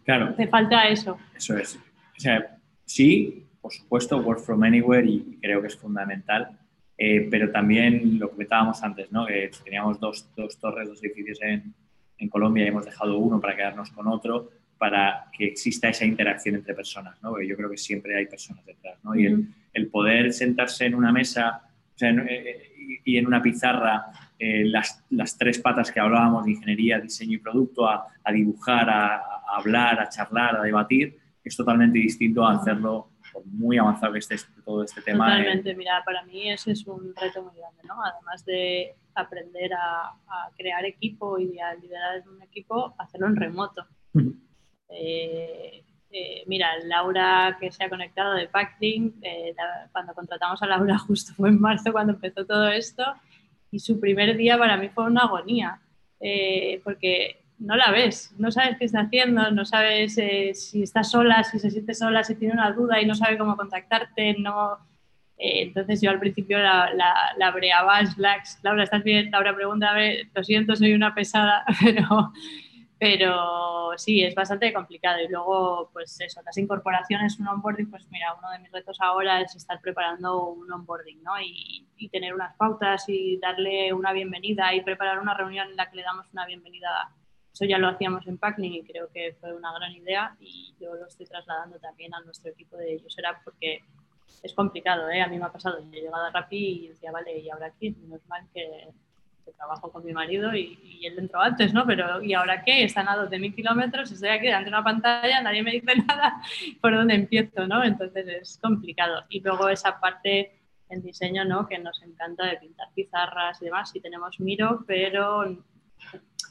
claro, 0.04 0.30
hace 0.30 0.46
falta 0.46 0.88
eso. 0.88 1.18
Eso 1.36 1.58
es. 1.58 1.76
O 1.76 2.20
sea, 2.20 2.58
sí, 2.86 3.46
por 3.60 3.74
supuesto, 3.74 4.16
work 4.22 4.40
from 4.40 4.62
anywhere 4.62 5.06
y 5.06 5.38
creo 5.42 5.60
que 5.60 5.66
es 5.66 5.76
fundamental. 5.76 6.58
pero 6.96 7.52
también 7.52 8.18
lo 8.18 8.30
comentábamos 8.30 8.82
antes, 8.82 9.12
¿no? 9.12 9.26
que 9.26 9.50
teníamos 9.62 10.00
dos, 10.00 10.30
dos 10.34 10.58
torres, 10.58 10.88
dos 10.88 11.04
edificios 11.04 11.42
en, 11.42 11.74
en 12.16 12.28
Colombia 12.30 12.64
y 12.64 12.68
hemos 12.68 12.86
dejado 12.86 13.18
uno 13.18 13.38
para 13.38 13.54
quedarnos 13.54 13.90
con 13.90 14.06
otro 14.06 14.48
para 14.78 15.26
que 15.32 15.46
exista 15.46 15.88
esa 15.88 16.04
interacción 16.04 16.54
entre 16.54 16.74
personas, 16.74 17.20
¿no? 17.22 17.30
Porque 17.30 17.46
yo 17.46 17.56
creo 17.56 17.70
que 17.70 17.78
siempre 17.78 18.16
hay 18.16 18.26
personas 18.26 18.64
detrás, 18.64 19.02
¿no? 19.02 19.14
Y 19.14 19.26
el, 19.72 19.88
poder 19.88 20.32
sentarse 20.32 20.86
en 20.86 20.94
una 20.94 21.12
mesa 21.12 21.62
eh, 22.00 23.00
y 23.04 23.16
en 23.16 23.26
una 23.26 23.42
pizarra 23.42 24.06
eh, 24.38 24.64
las, 24.66 25.02
las, 25.10 25.38
tres 25.38 25.58
patas 25.58 25.90
que 25.90 26.00
hablábamos 26.00 26.44
de 26.44 26.52
ingeniería, 26.52 27.00
diseño 27.00 27.34
y 27.34 27.38
producto, 27.38 27.88
a, 27.88 28.06
dibujar, 28.32 28.90
a, 28.90 29.22
hablar, 29.56 30.00
a 30.00 30.08
charlar, 30.08 30.56
a 30.56 30.62
debatir, 30.62 31.16
es 31.42 31.56
totalmente 31.56 31.98
distinto 31.98 32.44
a 32.44 32.52
hacerlo 32.52 33.12
por 33.32 33.46
muy 33.46 33.78
avanzado 33.78 34.12
que 34.12 34.18
esté 34.18 34.36
todo 34.64 34.82
este 34.82 35.00
tema. 35.00 35.26
Totalmente, 35.26 35.74
mira, 35.74 36.02
para 36.04 36.22
mí 36.24 36.50
ese 36.50 36.72
es 36.72 36.86
un 36.86 37.14
reto 37.14 37.42
muy 37.44 37.56
grande, 37.56 37.82
¿no? 37.84 37.94
Además 38.04 38.44
de 38.44 38.94
aprender 39.14 39.72
a, 39.72 40.12
crear 40.56 40.84
equipo 40.84 41.38
y 41.38 41.58
a 41.58 41.74
liderar 41.74 42.22
un 42.28 42.42
equipo, 42.42 42.94
hacerlo 42.98 43.28
en 43.28 43.36
remoto. 43.36 43.86
Eh, 44.88 45.82
eh, 46.10 46.44
mira, 46.46 46.68
Laura 46.84 47.56
que 47.60 47.70
se 47.70 47.84
ha 47.84 47.88
conectado 47.88 48.34
de 48.34 48.48
Packlink, 48.48 49.16
eh, 49.22 49.54
cuando 49.92 50.14
contratamos 50.14 50.62
a 50.62 50.66
Laura 50.66 50.98
justo 51.06 51.34
fue 51.34 51.48
en 51.48 51.60
marzo 51.60 51.92
cuando 51.92 52.12
empezó 52.12 52.46
todo 52.46 52.68
esto 52.68 53.04
y 53.70 53.80
su 53.80 54.00
primer 54.00 54.36
día 54.36 54.56
para 54.56 54.76
mí 54.76 54.88
fue 54.88 55.04
una 55.04 55.22
agonía, 55.22 55.80
porque 56.84 57.42
no 57.58 57.76
la 57.76 57.90
ves, 57.90 58.34
no 58.38 58.50
sabes 58.50 58.78
qué 58.78 58.84
está 58.86 59.00
haciendo, 59.00 59.50
no 59.50 59.64
sabes 59.66 60.14
si 60.14 60.82
está 60.82 61.02
sola, 61.02 61.42
si 61.44 61.58
se 61.58 61.70
siente 61.70 61.92
sola, 61.92 62.22
si 62.22 62.36
tiene 62.36 62.54
una 62.54 62.70
duda 62.72 63.00
y 63.00 63.06
no 63.06 63.14
sabe 63.14 63.36
cómo 63.36 63.56
contactarte, 63.56 64.36
no... 64.38 64.78
entonces 65.36 66.00
yo 66.00 66.10
al 66.10 66.20
principio 66.20 66.58
la, 66.58 66.94
la, 66.94 67.12
la 67.36 67.50
breaba, 67.50 68.00
Laura, 68.62 68.84
¿estás 68.84 69.02
bien? 69.02 69.30
Laura 69.30 69.54
pregunta, 69.54 69.94
lo 70.34 70.44
siento, 70.44 70.76
soy 70.76 70.94
una 70.94 71.14
pesada, 71.14 71.64
pero 71.84 72.32
pero 72.98 73.92
sí, 73.96 74.22
es 74.22 74.34
bastante 74.34 74.72
complicado. 74.72 75.20
Y 75.20 75.28
luego, 75.28 75.90
pues 75.92 76.18
eso, 76.20 76.40
las 76.42 76.56
incorporaciones, 76.56 77.38
un 77.38 77.48
onboarding, 77.48 77.90
pues 77.90 78.06
mira, 78.10 78.34
uno 78.34 78.50
de 78.50 78.58
mis 78.60 78.72
retos 78.72 78.98
ahora 79.00 79.40
es 79.42 79.54
estar 79.54 79.80
preparando 79.80 80.46
un 80.48 80.72
onboarding, 80.72 81.22
¿no? 81.22 81.38
Y, 81.40 81.86
y, 81.96 82.08
tener 82.08 82.34
unas 82.34 82.56
pautas 82.56 83.04
y 83.08 83.38
darle 83.38 83.92
una 83.92 84.12
bienvenida 84.12 84.74
y 84.74 84.82
preparar 84.82 85.18
una 85.18 85.34
reunión 85.34 85.68
en 85.70 85.76
la 85.76 85.90
que 85.90 85.96
le 85.96 86.02
damos 86.02 86.26
una 86.32 86.46
bienvenida. 86.46 87.12
Eso 87.52 87.64
ya 87.64 87.78
lo 87.78 87.88
hacíamos 87.88 88.26
en 88.26 88.38
Packing 88.38 88.72
y 88.74 88.84
creo 88.84 89.08
que 89.12 89.34
fue 89.40 89.54
una 89.54 89.72
gran 89.72 89.92
idea 89.92 90.36
y 90.40 90.74
yo 90.78 90.94
lo 90.94 91.06
estoy 91.06 91.26
trasladando 91.26 91.78
también 91.78 92.14
a 92.14 92.20
nuestro 92.20 92.50
equipo 92.50 92.76
de 92.76 93.02
User 93.04 93.24
porque 93.44 93.82
es 94.42 94.54
complicado, 94.54 95.08
¿eh? 95.10 95.22
A 95.22 95.28
mí 95.28 95.38
me 95.38 95.46
ha 95.46 95.52
pasado, 95.52 95.80
yo 95.80 95.90
he 95.92 96.02
llegado 96.02 96.24
a 96.24 96.30
Rappi 96.30 96.84
y 96.84 96.88
decía, 96.88 97.12
vale, 97.12 97.38
¿y 97.38 97.48
ahora 97.50 97.66
aquí? 97.66 97.90
Menos 97.90 98.26
mal 98.26 98.46
que 98.52 98.88
trabajo 99.52 99.90
con 99.90 100.04
mi 100.04 100.12
marido 100.12 100.54
y, 100.54 101.00
él 101.06 101.18
entró 101.18 101.40
antes, 101.40 101.72
¿no? 101.72 101.86
Pero 101.86 102.22
¿y 102.22 102.34
ahora 102.34 102.64
qué? 102.64 102.82
Están 102.84 103.08
a 103.08 103.16
12.000 103.16 103.54
kilómetros, 103.54 104.10
estoy 104.10 104.30
aquí 104.30 104.46
delante 104.46 104.70
de 104.70 104.76
una 104.76 104.84
pantalla, 104.84 105.40
nadie 105.40 105.62
me 105.62 105.72
dice 105.72 105.94
nada, 106.06 106.40
¿por 106.80 106.94
dónde 106.94 107.14
empiezo, 107.14 107.66
no? 107.66 107.84
Entonces 107.84 108.26
es 108.26 108.58
complicado. 108.60 109.24
Y 109.28 109.40
luego 109.40 109.68
esa 109.68 110.00
parte 110.00 110.52
en 110.88 111.02
diseño, 111.02 111.44
¿no? 111.44 111.66
Que 111.66 111.78
nos 111.78 112.02
encanta 112.02 112.46
de 112.46 112.56
pintar 112.56 112.88
pizarras 112.94 113.60
y 113.60 113.66
demás, 113.66 113.90
sí 113.90 114.00
tenemos 114.00 114.38
Miro, 114.40 114.84
pero 114.86 115.44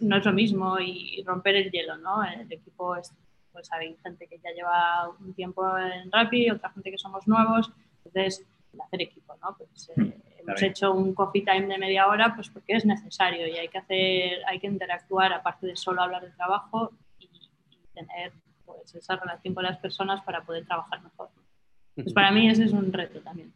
no 0.01 0.17
es 0.17 0.25
lo 0.25 0.33
mismo 0.33 0.79
y 0.79 1.23
romper 1.25 1.55
el 1.55 1.71
hielo, 1.71 1.97
¿no? 1.97 2.23
El 2.23 2.51
equipo 2.51 2.95
es, 2.95 3.13
pues 3.51 3.71
hay 3.71 3.95
gente 4.03 4.27
que 4.27 4.39
ya 4.39 4.51
lleva 4.51 5.09
un 5.19 5.33
tiempo 5.33 5.77
en 5.77 6.11
Rappi, 6.11 6.49
otra 6.49 6.69
gente 6.71 6.91
que 6.91 6.97
somos 6.97 7.27
nuevos, 7.27 7.71
entonces 8.03 8.45
el 8.75 8.81
hacer 8.81 9.01
equipo, 9.01 9.35
¿no? 9.41 9.55
Pues, 9.57 9.89
eh, 9.97 10.13
hemos 10.37 10.61
hecho 10.61 10.93
un 10.93 11.13
coffee 11.13 11.43
time 11.43 11.67
de 11.67 11.77
media 11.77 12.07
hora 12.07 12.35
pues 12.35 12.49
porque 12.49 12.73
es 12.73 12.85
necesario 12.85 13.47
y 13.47 13.57
hay 13.57 13.67
que 13.67 13.79
hacer, 13.79 14.39
hay 14.47 14.59
que 14.59 14.67
interactuar 14.67 15.33
aparte 15.33 15.67
de 15.67 15.75
solo 15.75 16.03
hablar 16.03 16.23
de 16.23 16.31
trabajo 16.31 16.91
y, 17.19 17.27
tener 17.93 18.33
pues, 18.65 18.93
esa 18.95 19.15
relación 19.15 19.53
con 19.53 19.63
las 19.63 19.77
personas 19.77 20.21
para 20.23 20.43
poder 20.45 20.65
trabajar 20.65 21.01
mejor. 21.01 21.29
Pues 21.95 22.13
para 22.13 22.31
mí 22.31 22.49
ese 22.49 22.65
es 22.65 22.73
un 22.73 22.91
reto 22.91 23.21
también. 23.21 23.53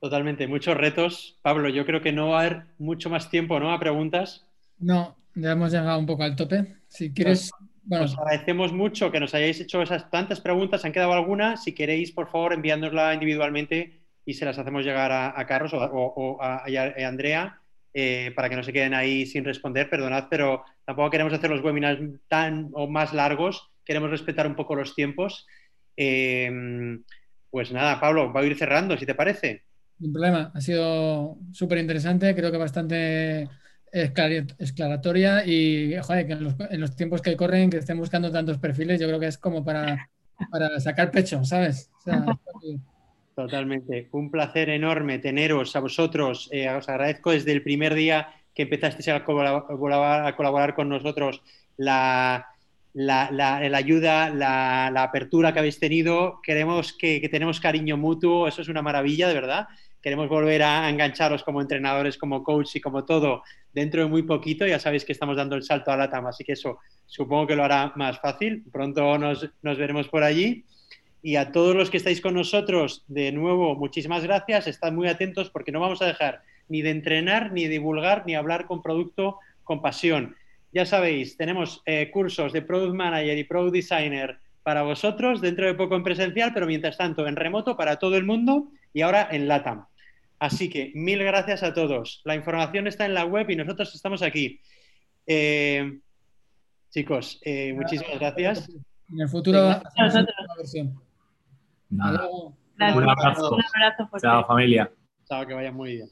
Totalmente, 0.00 0.46
muchos 0.46 0.76
retos. 0.76 1.38
Pablo, 1.40 1.68
yo 1.70 1.86
creo 1.86 2.02
que 2.02 2.12
no 2.12 2.30
va 2.30 2.40
a 2.40 2.44
haber 2.44 2.64
mucho 2.78 3.08
más 3.08 3.30
tiempo, 3.30 3.58
¿no? 3.58 3.72
A 3.72 3.78
preguntas. 3.78 4.44
No, 4.78 5.16
ya 5.34 5.52
hemos 5.52 5.72
llegado 5.72 5.98
un 5.98 6.04
poco 6.04 6.24
al 6.24 6.36
tope. 6.36 6.76
Si 6.88 7.14
quieres, 7.14 7.50
bueno. 7.84 8.04
Os 8.04 8.16
agradecemos 8.18 8.72
mucho 8.72 9.10
que 9.10 9.20
nos 9.20 9.34
hayáis 9.34 9.60
hecho 9.60 9.82
esas 9.82 10.10
tantas 10.10 10.40
preguntas. 10.40 10.84
¿Han 10.84 10.92
quedado 10.92 11.12
alguna? 11.12 11.56
Si 11.56 11.72
queréis, 11.72 12.12
por 12.12 12.30
favor, 12.30 12.52
enviándonosla 12.52 13.14
individualmente 13.14 14.00
y 14.24 14.34
se 14.34 14.44
las 14.44 14.58
hacemos 14.58 14.84
llegar 14.84 15.12
a, 15.12 15.46
Carlos 15.46 15.72
o, 15.74 16.38
a, 16.40 16.64
Andrea 17.06 17.60
eh, 17.92 18.32
para 18.34 18.48
que 18.48 18.56
no 18.56 18.62
se 18.62 18.72
queden 18.72 18.94
ahí 18.94 19.26
sin 19.26 19.44
responder. 19.44 19.90
Perdonad, 19.90 20.26
pero 20.30 20.64
tampoco 20.84 21.10
queremos 21.10 21.32
hacer 21.32 21.50
los 21.50 21.62
webinars 21.62 22.00
tan 22.28 22.70
o 22.72 22.88
más 22.88 23.12
largos. 23.12 23.70
Queremos 23.84 24.10
respetar 24.10 24.46
un 24.46 24.56
poco 24.56 24.74
los 24.74 24.94
tiempos. 24.94 25.46
Eh, 25.96 26.50
pues 27.50 27.70
nada, 27.70 28.00
Pablo, 28.00 28.32
va 28.32 28.40
a 28.40 28.44
ir 28.44 28.58
cerrando, 28.58 28.96
si 28.96 29.06
te 29.06 29.14
parece. 29.14 29.62
Sin 30.00 30.12
problema, 30.12 30.50
ha 30.52 30.60
sido 30.60 31.38
súper 31.52 31.78
interesante, 31.78 32.34
creo 32.34 32.50
que 32.50 32.58
bastante 32.58 33.48
esclaratoria 33.94 35.46
y 35.46 35.94
joder, 36.02 36.26
que 36.26 36.32
en 36.32 36.80
los, 36.80 36.96
tiempos 36.96 37.22
que 37.22 37.36
corren, 37.36 37.70
que 37.70 37.78
estén 37.78 37.96
buscando 37.96 38.30
tantos 38.32 38.58
perfiles, 38.58 39.00
yo 39.00 39.06
creo 39.06 39.20
que 39.20 39.28
es 39.28 39.38
como 39.38 39.64
para, 39.64 40.10
para 40.50 40.80
sacar 40.80 41.12
pecho, 41.12 41.44
¿sabes? 41.44 41.90
Totalmente. 43.36 44.08
Un 44.12 44.30
placer 44.30 44.68
enorme 44.70 45.18
teneros 45.18 45.74
a 45.76 45.80
vosotros. 45.80 46.48
Eh, 46.52 46.68
os 46.70 46.88
agradezco 46.88 47.32
desde 47.32 47.52
el 47.52 47.62
primer 47.62 47.94
día 47.94 48.28
que 48.54 48.62
empezasteis 48.62 49.08
a 49.08 49.24
colaborar, 49.24 50.26
a 50.26 50.36
colaborar 50.36 50.74
con 50.74 50.88
nosotros 50.88 51.42
la, 51.76 52.46
la, 52.92 53.26
ayuda, 53.76 54.30
la, 54.30 55.02
apertura 55.02 55.52
que 55.52 55.58
habéis 55.58 55.80
tenido. 55.80 56.40
Queremos 56.42 56.92
que, 56.92 57.20
que, 57.20 57.28
tenemos 57.28 57.60
cariño 57.60 57.96
mutuo, 57.96 58.46
eso 58.46 58.62
es 58.62 58.68
una 58.68 58.82
maravilla, 58.82 59.26
de 59.26 59.34
verdad. 59.34 59.66
Queremos 60.04 60.28
volver 60.28 60.62
a 60.62 60.90
engancharos 60.90 61.42
como 61.42 61.62
entrenadores, 61.62 62.18
como 62.18 62.44
coach 62.44 62.76
y 62.76 62.80
como 62.82 63.06
todo 63.06 63.42
dentro 63.72 64.02
de 64.02 64.06
muy 64.06 64.22
poquito. 64.22 64.66
Ya 64.66 64.78
sabéis 64.78 65.02
que 65.02 65.12
estamos 65.12 65.38
dando 65.38 65.56
el 65.56 65.62
salto 65.62 65.90
a 65.90 65.96
la 65.96 66.10
TAM, 66.10 66.26
así 66.26 66.44
que 66.44 66.52
eso 66.52 66.78
supongo 67.06 67.46
que 67.46 67.56
lo 67.56 67.64
hará 67.64 67.90
más 67.96 68.20
fácil. 68.20 68.62
Pronto 68.70 69.16
nos, 69.16 69.48
nos 69.62 69.78
veremos 69.78 70.08
por 70.08 70.22
allí. 70.22 70.66
Y 71.22 71.36
a 71.36 71.52
todos 71.52 71.74
los 71.74 71.88
que 71.88 71.96
estáis 71.96 72.20
con 72.20 72.34
nosotros, 72.34 73.02
de 73.08 73.32
nuevo, 73.32 73.76
muchísimas 73.76 74.24
gracias. 74.24 74.66
Estad 74.66 74.92
muy 74.92 75.08
atentos 75.08 75.48
porque 75.48 75.72
no 75.72 75.80
vamos 75.80 76.02
a 76.02 76.06
dejar 76.06 76.42
ni 76.68 76.82
de 76.82 76.90
entrenar, 76.90 77.52
ni 77.52 77.66
divulgar, 77.66 78.24
ni 78.26 78.34
hablar 78.34 78.66
con 78.66 78.82
producto 78.82 79.38
con 79.62 79.80
pasión. 79.80 80.36
Ya 80.70 80.84
sabéis, 80.84 81.38
tenemos 81.38 81.80
eh, 81.86 82.10
cursos 82.10 82.52
de 82.52 82.60
Product 82.60 82.94
Manager 82.94 83.38
y 83.38 83.44
Product 83.44 83.72
Designer 83.72 84.36
para 84.62 84.82
vosotros, 84.82 85.40
dentro 85.40 85.64
de 85.64 85.72
poco 85.72 85.96
en 85.96 86.02
presencial, 86.02 86.52
pero 86.52 86.66
mientras 86.66 86.98
tanto 86.98 87.26
en 87.26 87.36
remoto 87.36 87.74
para 87.74 87.96
todo 87.96 88.18
el 88.18 88.24
mundo 88.24 88.68
y 88.92 89.00
ahora 89.00 89.28
en 89.30 89.48
LATAM. 89.48 89.86
Así 90.44 90.68
que 90.68 90.92
mil 90.94 91.24
gracias 91.24 91.62
a 91.62 91.72
todos. 91.72 92.20
La 92.24 92.34
información 92.34 92.86
está 92.86 93.06
en 93.06 93.14
la 93.14 93.24
web 93.24 93.48
y 93.48 93.56
nosotros 93.56 93.94
estamos 93.94 94.20
aquí. 94.20 94.60
Eh, 95.26 96.00
chicos, 96.90 97.40
eh, 97.46 97.72
muchísimas 97.72 98.18
gracias. 98.18 98.68
En 99.10 99.20
el 99.22 99.28
futuro, 99.30 99.80
versión. 100.58 101.00
Un 101.90 102.02
abrazo. 103.08 103.56
Chao, 104.20 104.46
familia. 104.46 104.92
Chao, 105.26 105.46
que 105.46 105.54
vaya 105.54 105.72
muy 105.72 105.94
bien. 105.96 106.08